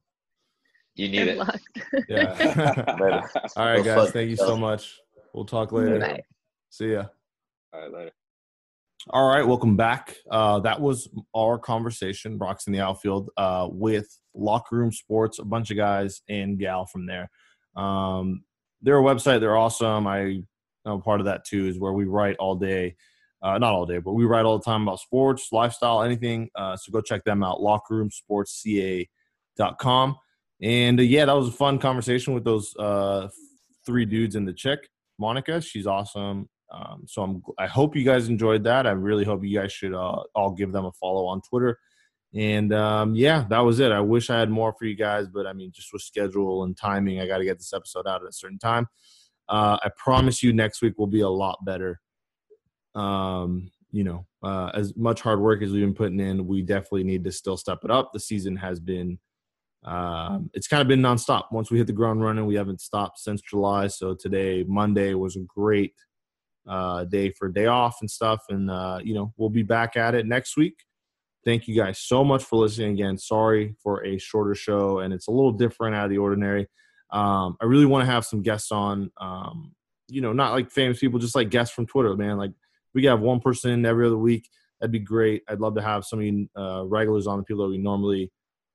You 0.95 1.09
need 1.09 1.19
Good 1.19 1.29
it. 1.29 1.39
luck. 1.39 1.61
yeah. 2.09 3.27
All 3.57 3.67
right, 3.67 3.85
guys. 3.85 4.11
Thank 4.13 4.31
you 4.31 4.37
so 4.37 4.57
much. 4.57 4.99
We'll 5.35 5.45
talk 5.45 5.73
later. 5.73 5.99
Bye. 5.99 6.23
See 6.71 6.93
ya. 6.93 7.05
all 7.75 7.81
right, 7.81 7.93
later. 7.93 8.11
All 9.11 9.29
right, 9.29 9.47
welcome 9.47 9.77
back. 9.77 10.17
Uh, 10.31 10.61
that 10.61 10.81
was 10.81 11.09
our 11.35 11.59
conversation, 11.59 12.39
Rocks 12.39 12.67
in 12.67 12.73
the 12.73 12.81
Outfield, 12.81 13.31
uh, 13.37 13.69
with 13.71 14.09
Locker 14.35 14.77
Room 14.77 14.93
Sports, 14.93 15.39
a 15.39 15.45
bunch 15.45 15.71
of 15.71 15.77
guys 15.77 16.23
and 16.29 16.59
gal 16.59 16.87
from 16.87 17.07
there. 17.07 17.29
Um, 17.77 18.45
their 18.81 18.99
website, 19.01 19.41
they're 19.41 19.57
awesome. 19.57 20.07
I 20.07 20.43
am 20.87 21.03
part 21.03 21.21
of 21.21 21.27
that 21.27 21.45
too, 21.45 21.67
is 21.67 21.79
where 21.79 21.93
we 21.93 22.05
write 22.05 22.37
all 22.37 22.55
day. 22.55 22.97
Uh, 23.43 23.59
not 23.59 23.73
all 23.73 23.87
day, 23.87 23.99
but 23.99 24.13
we 24.13 24.25
write 24.25 24.45
all 24.45 24.59
the 24.59 24.65
time 24.65 24.83
about 24.83 25.01
sports, 25.01 25.49
lifestyle, 25.51 26.03
anything. 26.03 26.49
Uh, 26.55 26.77
so 26.77 26.93
go 26.93 27.01
check 27.01 27.25
them 27.25 27.43
out, 27.43 27.59
lockerroomsportsca.com. 27.59 30.17
And 30.63 31.01
uh, 31.01 31.03
yeah, 31.03 31.25
that 31.25 31.33
was 31.33 31.49
a 31.49 31.53
fun 31.53 31.81
conversation 31.81 32.35
with 32.35 32.45
those 32.45 32.77
uh, 32.77 33.27
three 33.85 34.05
dudes 34.05 34.37
and 34.37 34.47
the 34.47 34.53
chick, 34.53 34.89
Monica. 35.19 35.61
She's 35.61 35.89
awesome. 35.89 36.49
Um, 36.71 37.03
so 37.07 37.23
I'm, 37.23 37.43
I 37.59 37.67
hope 37.67 37.97
you 37.97 38.05
guys 38.05 38.29
enjoyed 38.29 38.63
that. 38.65 38.87
I 38.87 38.93
really 38.93 39.25
hope 39.25 39.45
you 39.45 39.59
guys 39.59 39.73
should 39.73 39.93
uh, 39.93 40.23
all 40.35 40.53
give 40.53 40.73
them 40.73 40.85
a 40.85 40.93
follow 40.93 41.27
on 41.27 41.41
Twitter. 41.43 41.79
And 42.35 42.73
um, 42.73 43.15
yeah, 43.15 43.45
that 43.51 43.61
was 43.61 43.81
it. 43.81 43.93
I 43.93 44.01
wish 44.01 44.31
I 44.31 44.39
had 44.39 44.51
more 44.51 44.75
for 44.79 44.87
you 44.87 44.95
guys, 44.95 45.29
but 45.29 45.47
I 45.47 45.53
mean, 45.53 45.71
just 45.73 45.93
with 45.93 46.03
schedule 46.03 46.65
and 46.65 46.77
timing, 46.77 47.21
I 47.21 47.27
got 47.27 47.39
to 47.39 47.45
get 47.45 47.59
this 47.59 47.75
episode 47.75 48.07
out 48.07 48.23
at 48.23 48.29
a 48.29 48.33
certain 48.33 48.59
time. 48.59 48.87
Uh, 49.49 49.77
I 49.83 49.91
promise 49.99 50.43
you, 50.43 50.53
next 50.53 50.81
week 50.81 50.95
will 50.97 51.09
be 51.09 51.21
a 51.21 51.29
lot 51.29 51.59
better. 51.67 52.01
Um, 52.95 53.71
you 53.91 54.05
know, 54.05 54.27
uh, 54.43 54.71
as 54.75 54.97
much 54.97 55.21
hard 55.21 55.41
work 55.41 55.63
as 55.63 55.71
we've 55.71 55.83
been 55.83 55.95
putting 55.95 56.21
in, 56.21 56.47
we 56.47 56.63
definitely 56.63 57.05
need 57.05 57.25
to 57.25 57.33
still 57.33 57.57
step 57.57 57.81
it 57.85 57.91
up. 57.91 58.13
The 58.13 58.21
season 58.21 58.57
has 58.57 58.81
been, 58.81 59.19
um, 59.85 60.51
it's 60.55 60.67
kind 60.69 60.81
of 60.81 60.89
been 60.89 61.01
nonstop. 61.01 61.45
Once 61.53 61.71
we 61.71 61.79
hit 61.79 61.87
the 61.87 61.93
ground 61.93 62.23
running, 62.23 62.47
we 62.47 62.55
haven't 62.55 62.81
stopped 62.81 63.19
since 63.19 63.43
July. 63.43 63.89
So 63.89 64.15
today, 64.15 64.65
Monday, 64.67 65.15
was 65.15 65.37
a 65.37 65.41
great 65.41 65.95
uh, 66.67 67.05
day 67.05 67.31
for 67.31 67.49
day 67.49 67.67
off 67.67 67.99
and 68.01 68.11
stuff. 68.11 68.45
And, 68.49 68.71
uh, 68.71 69.01
you 69.03 69.15
know, 69.15 69.35
we'll 69.37 69.51
be 69.51 69.63
back 69.63 69.97
at 69.97 70.15
it 70.15 70.27
next 70.27 70.57
week. 70.57 70.77
Thank 71.45 71.67
you 71.67 71.75
guys 71.75 71.99
so 71.99 72.23
much 72.23 72.45
for 72.45 72.57
listening 72.57 72.93
again. 72.93 73.19
Sorry 73.19 73.75
for 73.83 74.05
a 74.07 74.17
shorter 74.17 74.55
show, 74.55 75.01
and 75.01 75.13
it's 75.13 75.27
a 75.27 75.33
little 75.33 75.51
different 75.51 75.97
out 75.97 76.05
of 76.05 76.11
the 76.11 76.19
ordinary. 76.19 76.69
Um, 77.11 77.57
I 77.61 77.65
really 77.65 77.85
want 77.85 78.07
to 78.07 78.11
have 78.11 78.25
some 78.25 78.43
guests 78.43 78.71
on, 78.71 79.11
um, 79.21 79.75
you 80.09 80.21
know, 80.21 80.33
not 80.33 80.53
like 80.53 80.71
famous 80.71 81.01
people, 81.01 81.19
just 81.19 81.35
like 81.35 81.51
guests 81.51 81.75
from 81.75 81.87
Twitter, 81.87 82.17
man. 82.17 82.39
Like 82.39 82.53
we 82.95 83.05
have 83.05 83.21
one 83.21 83.41
person 83.41 83.85
every 83.85 84.07
other 84.07 84.19
week. 84.19 84.49
That'd 84.81 84.93
be 84.93 84.99
great. 84.99 85.43
I'd 85.49 85.61
love 85.61 85.75
to 85.77 85.83
have 85.83 86.05
some 86.05 86.19
of 86.19 86.25
you 86.25 86.49
uh, 86.57 86.85
regulars 86.87 87.27
on 87.27 87.39
the 87.39 87.45
people 87.45 87.65
that 87.65 87.71
we 87.71 87.79
normally 87.79 88.33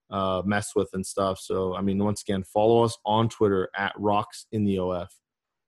uh, 0.09 0.41
mess 0.45 0.71
with 0.75 0.89
and 0.93 1.05
stuff. 1.05 1.39
So, 1.39 1.75
I 1.75 1.81
mean, 1.81 2.03
once 2.03 2.21
again, 2.21 2.43
follow 2.43 2.83
us 2.83 2.97
on 3.05 3.29
Twitter 3.29 3.69
at 3.75 3.93
Rocks 3.97 4.45
in 4.51 4.63
the 4.63 4.79
OF. 4.79 5.09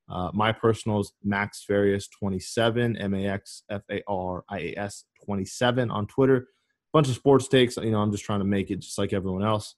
Uh, 0.09 0.31
my 0.33 0.51
personal 0.51 1.01
is 1.01 1.11
Max 1.23 1.63
Farias 1.63 2.07
27, 2.07 2.97
M 2.97 3.13
A 3.13 3.27
X 3.27 3.63
F 3.69 3.83
A 3.91 4.01
R 4.07 4.43
I 4.49 4.59
A 4.59 4.73
S 4.77 5.03
27 5.25 5.91
on 5.91 6.07
Twitter. 6.07 6.47
Bunch 6.93 7.09
of 7.09 7.15
sports 7.15 7.47
takes. 7.47 7.77
You 7.77 7.91
know, 7.91 7.99
I'm 7.99 8.11
just 8.11 8.23
trying 8.23 8.39
to 8.39 8.45
make 8.45 8.71
it 8.71 8.79
just 8.79 8.97
like 8.97 9.13
everyone 9.13 9.43
else. 9.43 9.75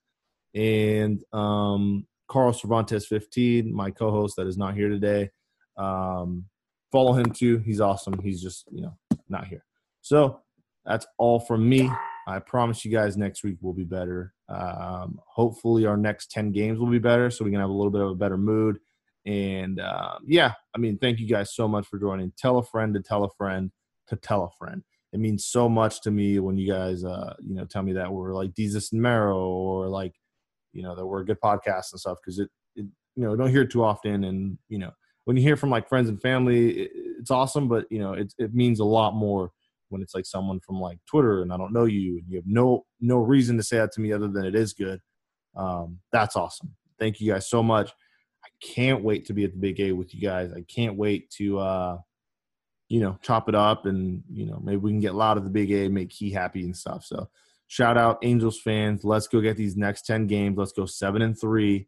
And 0.55 1.21
um, 1.33 2.07
Carl 2.29 2.53
Cervantes 2.53 3.07
15, 3.07 3.73
my 3.73 3.91
co-host 3.91 4.35
that 4.37 4.47
is 4.47 4.57
not 4.57 4.75
here 4.75 4.87
today. 4.87 5.31
Um, 5.75 6.45
follow 6.91 7.13
him 7.13 7.31
too. 7.31 7.59
He's 7.59 7.81
awesome. 7.81 8.19
He's 8.21 8.41
just 8.41 8.65
you 8.71 8.81
know 8.81 8.97
not 9.29 9.47
here. 9.47 9.63
So 10.01 10.39
that's 10.85 11.05
all 11.17 11.39
from 11.39 11.67
me. 11.67 11.91
I 12.27 12.39
promise 12.39 12.85
you 12.85 12.91
guys 12.91 13.17
next 13.17 13.43
week 13.43 13.57
will 13.61 13.73
be 13.73 13.83
better. 13.83 14.33
Um, 14.47 15.19
hopefully, 15.27 15.85
our 15.85 15.97
next 15.97 16.31
10 16.31 16.51
games 16.51 16.79
will 16.79 16.89
be 16.89 16.99
better 16.99 17.29
so 17.29 17.43
we 17.43 17.51
can 17.51 17.59
have 17.59 17.69
a 17.69 17.73
little 17.73 17.91
bit 17.91 18.01
of 18.01 18.09
a 18.09 18.15
better 18.15 18.37
mood 18.37 18.77
and 19.25 19.79
uh, 19.79 20.17
yeah, 20.25 20.53
I 20.75 20.79
mean, 20.79 20.97
thank 20.97 21.19
you 21.19 21.27
guys 21.27 21.53
so 21.53 21.67
much 21.67 21.85
for 21.85 21.99
joining. 21.99 22.33
Tell 22.37 22.57
a 22.57 22.63
friend 22.63 22.93
to 22.95 23.01
tell 23.01 23.23
a 23.23 23.29
friend 23.37 23.71
to 24.07 24.15
tell 24.15 24.43
a 24.43 24.49
friend. 24.57 24.83
It 25.13 25.19
means 25.19 25.45
so 25.45 25.69
much 25.69 26.01
to 26.01 26.11
me 26.11 26.39
when 26.39 26.57
you 26.57 26.71
guys, 26.71 27.03
uh, 27.03 27.33
you 27.45 27.55
know, 27.55 27.65
tell 27.65 27.83
me 27.83 27.93
that 27.93 28.11
we're 28.11 28.33
like 28.33 28.55
Jesus 28.55 28.91
and 28.91 29.01
Mero 29.01 29.37
or 29.37 29.87
like, 29.89 30.13
you 30.73 30.81
know, 30.81 30.95
that 30.95 31.05
we're 31.05 31.21
a 31.21 31.25
good 31.25 31.39
podcast 31.43 31.91
and 31.91 31.99
stuff 31.99 32.17
because 32.23 32.39
it, 32.39 32.49
it, 32.75 32.85
you 33.15 33.23
know, 33.23 33.35
don't 33.35 33.49
hear 33.49 33.63
it 33.63 33.71
too 33.71 33.83
often. 33.83 34.23
And, 34.23 34.57
you 34.69 34.79
know, 34.79 34.91
when 35.25 35.37
you 35.37 35.43
hear 35.43 35.55
from 35.55 35.69
like 35.69 35.87
friends 35.87 36.09
and 36.09 36.21
family, 36.21 36.83
it, 36.83 36.91
it's 37.19 37.31
awesome, 37.31 37.67
but, 37.67 37.85
you 37.91 37.99
know, 37.99 38.13
it, 38.13 38.33
it 38.37 38.53
means 38.53 38.79
a 38.79 38.85
lot 38.85 39.13
more 39.13 39.51
when 39.89 40.01
it's 40.01 40.15
like 40.15 40.25
someone 40.25 40.59
from 40.59 40.79
like 40.79 40.97
Twitter 41.05 41.41
and 41.41 41.51
I 41.51 41.57
don't 41.57 41.73
know 41.73 41.85
you 41.85 42.17
and 42.17 42.23
you 42.27 42.37
have 42.37 42.47
no, 42.47 42.85
no 42.99 43.17
reason 43.17 43.57
to 43.57 43.63
say 43.63 43.77
that 43.77 43.91
to 43.93 44.01
me 44.01 44.13
other 44.13 44.27
than 44.27 44.45
it 44.45 44.55
is 44.55 44.73
good. 44.73 45.01
Um, 45.55 45.99
that's 46.11 46.35
awesome. 46.35 46.75
Thank 46.99 47.19
you 47.19 47.33
guys 47.33 47.49
so 47.49 47.61
much 47.61 47.91
I 48.43 48.49
can't 48.61 49.03
wait 49.03 49.25
to 49.25 49.33
be 49.33 49.43
at 49.43 49.51
the 49.51 49.59
big 49.59 49.79
A 49.79 49.91
with 49.91 50.13
you 50.13 50.21
guys. 50.21 50.51
I 50.53 50.61
can't 50.61 50.97
wait 50.97 51.29
to 51.31 51.59
uh 51.59 51.97
you 52.89 52.99
know 52.99 53.17
chop 53.21 53.47
it 53.47 53.55
up 53.55 53.85
and 53.85 54.23
you 54.29 54.45
know 54.45 54.59
maybe 54.63 54.77
we 54.77 54.91
can 54.91 54.99
get 54.99 55.15
loud 55.15 55.37
at 55.37 55.43
the 55.43 55.49
big 55.49 55.71
A, 55.71 55.87
make 55.87 56.09
Key 56.09 56.31
happy 56.31 56.63
and 56.63 56.75
stuff. 56.75 57.05
So 57.05 57.29
shout 57.67 57.97
out 57.97 58.19
Angels 58.23 58.59
fans. 58.59 59.03
Let's 59.03 59.27
go 59.27 59.41
get 59.41 59.57
these 59.57 59.77
next 59.77 60.05
10 60.05 60.27
games. 60.27 60.57
Let's 60.57 60.73
go 60.73 60.85
seven 60.85 61.21
and 61.21 61.39
three. 61.39 61.87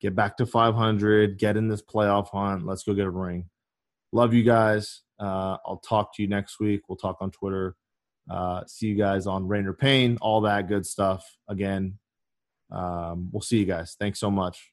Get 0.00 0.14
back 0.14 0.36
to 0.36 0.46
500. 0.46 1.38
Get 1.38 1.56
in 1.56 1.68
this 1.68 1.82
playoff 1.82 2.28
hunt. 2.30 2.66
Let's 2.66 2.82
go 2.82 2.94
get 2.94 3.06
a 3.06 3.10
ring. 3.10 3.48
Love 4.12 4.34
you 4.34 4.42
guys. 4.42 5.02
Uh, 5.18 5.56
I'll 5.66 5.80
talk 5.86 6.14
to 6.14 6.22
you 6.22 6.28
next 6.28 6.60
week. 6.60 6.82
We'll 6.88 6.96
talk 6.96 7.18
on 7.20 7.30
Twitter. 7.30 7.76
Uh, 8.30 8.62
see 8.66 8.88
you 8.88 8.96
guys 8.96 9.26
on 9.26 9.46
Rain 9.46 9.66
or 9.66 9.72
Pain, 9.72 10.18
all 10.20 10.40
that 10.42 10.68
good 10.68 10.84
stuff. 10.84 11.24
Again, 11.48 11.98
um, 12.70 13.28
we'll 13.32 13.40
see 13.40 13.58
you 13.58 13.66
guys. 13.66 13.96
Thanks 13.98 14.18
so 14.18 14.30
much. 14.30 14.72